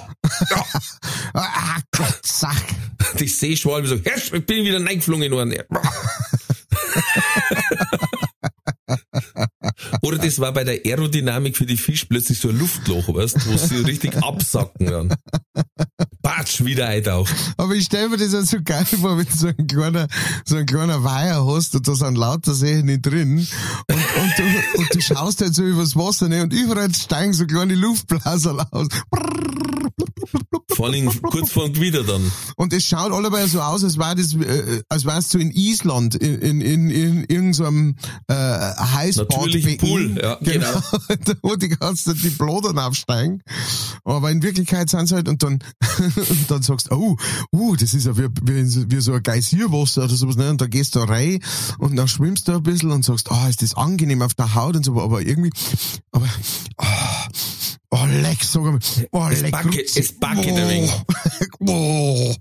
ah, 1.35 1.81
Gott, 1.91 2.21
sag. 2.25 2.57
die 3.19 3.27
Seeschwalbe 3.29 3.89
so, 3.89 3.97
ich 3.97 4.31
bin 4.47 4.65
wieder 4.65 4.83
reingeflogen 4.85 5.25
in 5.25 5.35
einen. 5.35 5.63
Oder 10.03 10.19
das 10.19 10.39
war 10.39 10.53
bei 10.53 10.65
der 10.65 10.85
Aerodynamik 10.85 11.57
für 11.57 11.67
die 11.67 11.77
Fisch 11.77 12.05
plötzlich 12.05 12.39
so 12.39 12.49
ein 12.49 12.59
Luftloch, 12.59 13.13
weißt 13.13 13.47
wo 13.47 13.57
sie 13.57 13.77
richtig 13.83 14.17
absacken 14.23 14.87
dann. 14.87 15.15
Batsch, 16.23 16.65
wieder 16.65 16.89
eintaucht. 16.89 17.35
Aber 17.57 17.75
ich 17.75 17.85
stelle 17.85 18.09
mir 18.09 18.17
das 18.17 18.35
auch 18.35 18.43
so 18.43 18.59
geil 18.63 18.85
vor, 18.85 19.19
wenn 19.19 19.27
du 19.27 19.37
so 19.37 19.49
ein 19.49 19.67
kleiner, 19.67 20.09
so 20.45 20.57
ein 20.57 20.67
kleiner 20.67 21.05
Weiher 21.05 21.47
hast 21.47 21.75
und 21.75 21.87
da 21.87 21.95
sind 21.95 22.17
lauter 22.17 22.55
Seen 22.55 22.87
nicht 22.87 23.03
drin 23.03 23.47
und, 23.89 23.97
und, 23.97 24.39
du, 24.39 24.79
und 24.79 24.95
du 24.95 25.01
schaust 25.01 25.41
halt 25.41 25.55
so 25.55 25.63
übers 25.63 25.97
Wasser 25.97 26.29
ne, 26.29 26.43
und 26.43 26.53
überall 26.53 26.93
steigen 26.95 27.33
so 27.33 27.47
kleine 27.47 27.75
Luftblasen 27.75 28.61
aus. 28.71 28.89
Vor 30.75 30.87
allem 30.87 31.11
kurz 31.23 31.51
vor 31.51 31.65
dem 31.65 31.75
Gewitter 31.75 32.05
dann. 32.05 32.31
Und 32.57 32.73
es 32.73 32.85
schaut 32.85 33.13
allebei 33.13 33.47
so 33.47 33.61
aus, 33.61 33.85
als 33.85 33.99
war 33.99 34.15
das, 34.15 34.35
äh, 34.35 34.83
als 34.89 35.05
wärst 35.05 35.35
du 35.35 35.39
in 35.39 35.51
Island, 35.51 36.15
in, 36.15 36.41
in, 36.41 36.61
in, 36.61 36.91
in 36.91 37.25
irgendeinem 37.25 37.97
äh. 38.29 39.07
Natürlichen 39.17 39.79
Pool, 39.79 40.19
ja, 40.21 40.37
genau. 40.41 40.81
wo 41.43 41.57
die 41.57 41.69
ganze 41.69 42.05
Zeit 42.05 42.23
die 42.23 42.31
Blodern 42.31 42.79
aufsteigen. 42.79 43.43
Aber 44.05 44.31
in 44.31 44.43
Wirklichkeit 44.43 44.91
sind 44.91 45.07
sie 45.07 45.15
halt, 45.15 45.29
und 45.29 45.43
dann, 45.43 45.59
und 46.17 46.51
dann 46.51 46.63
sagst 46.63 46.91
du, 46.91 46.95
oh, 46.95 47.17
uh, 47.53 47.77
das 47.77 47.95
ist 47.95 48.07
ja 48.07 48.17
wie, 48.17 48.29
wie, 48.43 48.91
wie 48.91 49.01
so 49.01 49.13
ein 49.13 49.23
Geysirwasser 49.23 50.05
oder 50.05 50.15
sowas, 50.15 50.37
ne? 50.37 50.51
Und 50.51 50.61
dann 50.61 50.71
gehst 50.71 50.95
du 50.95 51.01
rein 51.01 51.41
und 51.79 51.97
dann 51.97 52.09
schwimmst 52.09 52.49
du 52.49 52.53
ein 52.53 52.63
bisschen 52.63 52.91
und 52.91 53.05
sagst, 53.05 53.31
ah, 53.31 53.49
ist 53.49 53.63
das 53.63 53.75
angenehm 53.75 54.23
auf 54.23 54.35
der 54.35 54.55
Haut 54.55 54.77
und 54.77 54.85
so, 54.85 55.01
aber 55.01 55.23
irgendwie, 55.23 55.51
aber, 56.13 56.27
ah, 56.79 57.29
oh, 58.03 58.07
leck, 58.23 58.43
sag 58.43 58.63
mal, 58.63 58.79
oh, 59.13 59.29
Es 59.31 59.41
leck, 59.43 59.53
backe- 59.53 59.83
es 59.85 60.13
backe 60.19 60.49
ein 60.49 60.69
wenig. 60.69 60.93
Oh. 61.61 62.35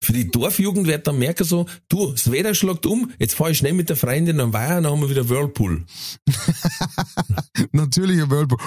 Für 0.00 0.12
die 0.12 0.28
Dorfjugend 0.30 0.88
wird 0.88 1.06
dann 1.06 1.18
merken 1.18 1.44
so, 1.44 1.66
du, 1.88 2.10
das 2.10 2.28
Wetter 2.32 2.54
schlagt 2.56 2.86
um, 2.86 3.12
jetzt 3.20 3.34
fahr 3.36 3.50
ich 3.50 3.58
schnell 3.58 3.72
mit 3.72 3.88
der 3.88 3.96
Freundin 3.96 4.40
am 4.40 4.52
Weiher, 4.52 4.80
dann 4.80 4.86
haben 4.92 5.00
wir 5.00 5.08
wieder 5.10 5.28
Whirlpool. 5.28 5.84
Natürlicher 7.72 8.28
Whirlpool. 8.28 8.58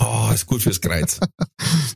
Ah, 0.00 0.32
ist 0.34 0.44
gut 0.46 0.62
fürs 0.62 0.80
Kreuz. 0.80 1.18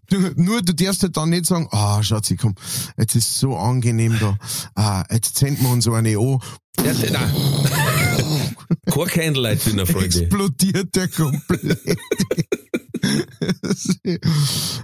Du, 0.09 0.19
nur 0.37 0.61
du 0.61 0.75
darfst 0.75 1.03
halt 1.03 1.17
dann 1.17 1.31
nicht 1.31 1.47
sagen, 1.47 1.69
ah, 1.71 2.03
Schatzi, 2.03 2.37
komm, 2.37 2.55
jetzt 2.99 3.15
ist 3.15 3.39
so 3.39 3.57
angenehm 3.57 4.19
da. 4.21 4.37
Ah, 4.75 5.05
jetzt 5.11 5.37
zünden 5.39 5.63
wir 5.65 5.71
uns 5.71 5.85
so 5.85 5.95
eine 5.95 6.19
an. 6.19 6.39
Ja, 6.85 6.93
nein. 7.11 7.33
Kein 8.87 9.07
Candlelight 9.09 9.67
Dinner, 9.67 9.87
Freunde. 9.87 10.07
Explodiert 10.07 10.95
der 10.95 11.09
komplett. 11.09 11.79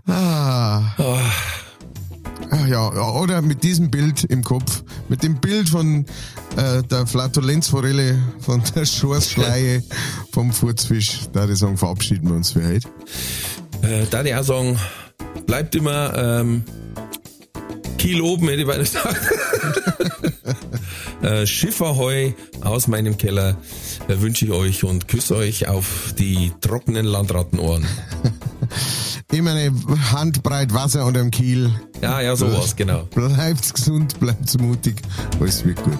ah. 0.07 0.95
Ah, 2.51 2.66
ja, 2.66 2.89
oder 3.12 3.43
mit 3.43 3.62
diesem 3.62 3.91
Bild 3.91 4.24
im 4.24 4.43
Kopf, 4.43 4.82
mit 5.09 5.22
dem 5.22 5.39
Bild 5.39 5.68
von 5.68 6.07
äh, 6.57 6.82
der 6.82 7.07
Flatulenzforelle, 7.07 8.18
von 8.41 8.62
der 8.74 8.86
Schorsschleie, 8.86 9.82
vom 10.32 10.53
Furzfisch, 10.53 11.28
da 11.32 11.47
ich 11.47 11.59
sagen, 11.59 11.76
verabschieden 11.76 12.28
wir 12.28 12.36
uns 12.36 12.53
für 12.53 12.66
heute. 12.66 12.89
äh, 13.82 14.07
da 14.11 14.22
die 14.22 14.34
auch 14.34 14.45
sagen, 14.45 14.78
bleibt 15.47 15.74
immer 15.74 16.14
ähm, 16.16 16.64
Kiel 17.99 18.21
oben, 18.21 18.49
hätte 18.49 18.61
ich 18.61 18.66
beinahe 18.66 18.85
gesagt. 18.85 19.16
äh, 21.23 21.47
Schifferheu 21.47 22.33
aus 22.62 22.89
meinem 22.89 23.16
Keller 23.16 23.57
äh, 24.09 24.21
wünsche 24.21 24.45
ich 24.45 24.53
euch 24.53 24.85
und 24.85 25.09
küsse 25.09 25.37
euch 25.37 25.69
auf 25.69 26.14
die 26.19 26.53
trockenen 26.61 27.07
Landrattenohren. 27.07 27.87
Immer 29.33 29.53
eine 29.53 29.73
Handbreit 30.12 30.73
Wasser 30.73 31.05
unter 31.05 31.21
dem 31.21 31.31
Kiel. 31.31 31.73
Ja, 32.01 32.21
ja, 32.21 32.35
sowas, 32.37 32.77
genau. 32.77 33.03
Bleibt's 33.14 33.75
gesund, 33.75 34.19
bleibt's 34.21 34.57
mutig, 34.59 35.03
alles 35.39 35.64
wird 35.64 35.83
gut. 35.83 35.99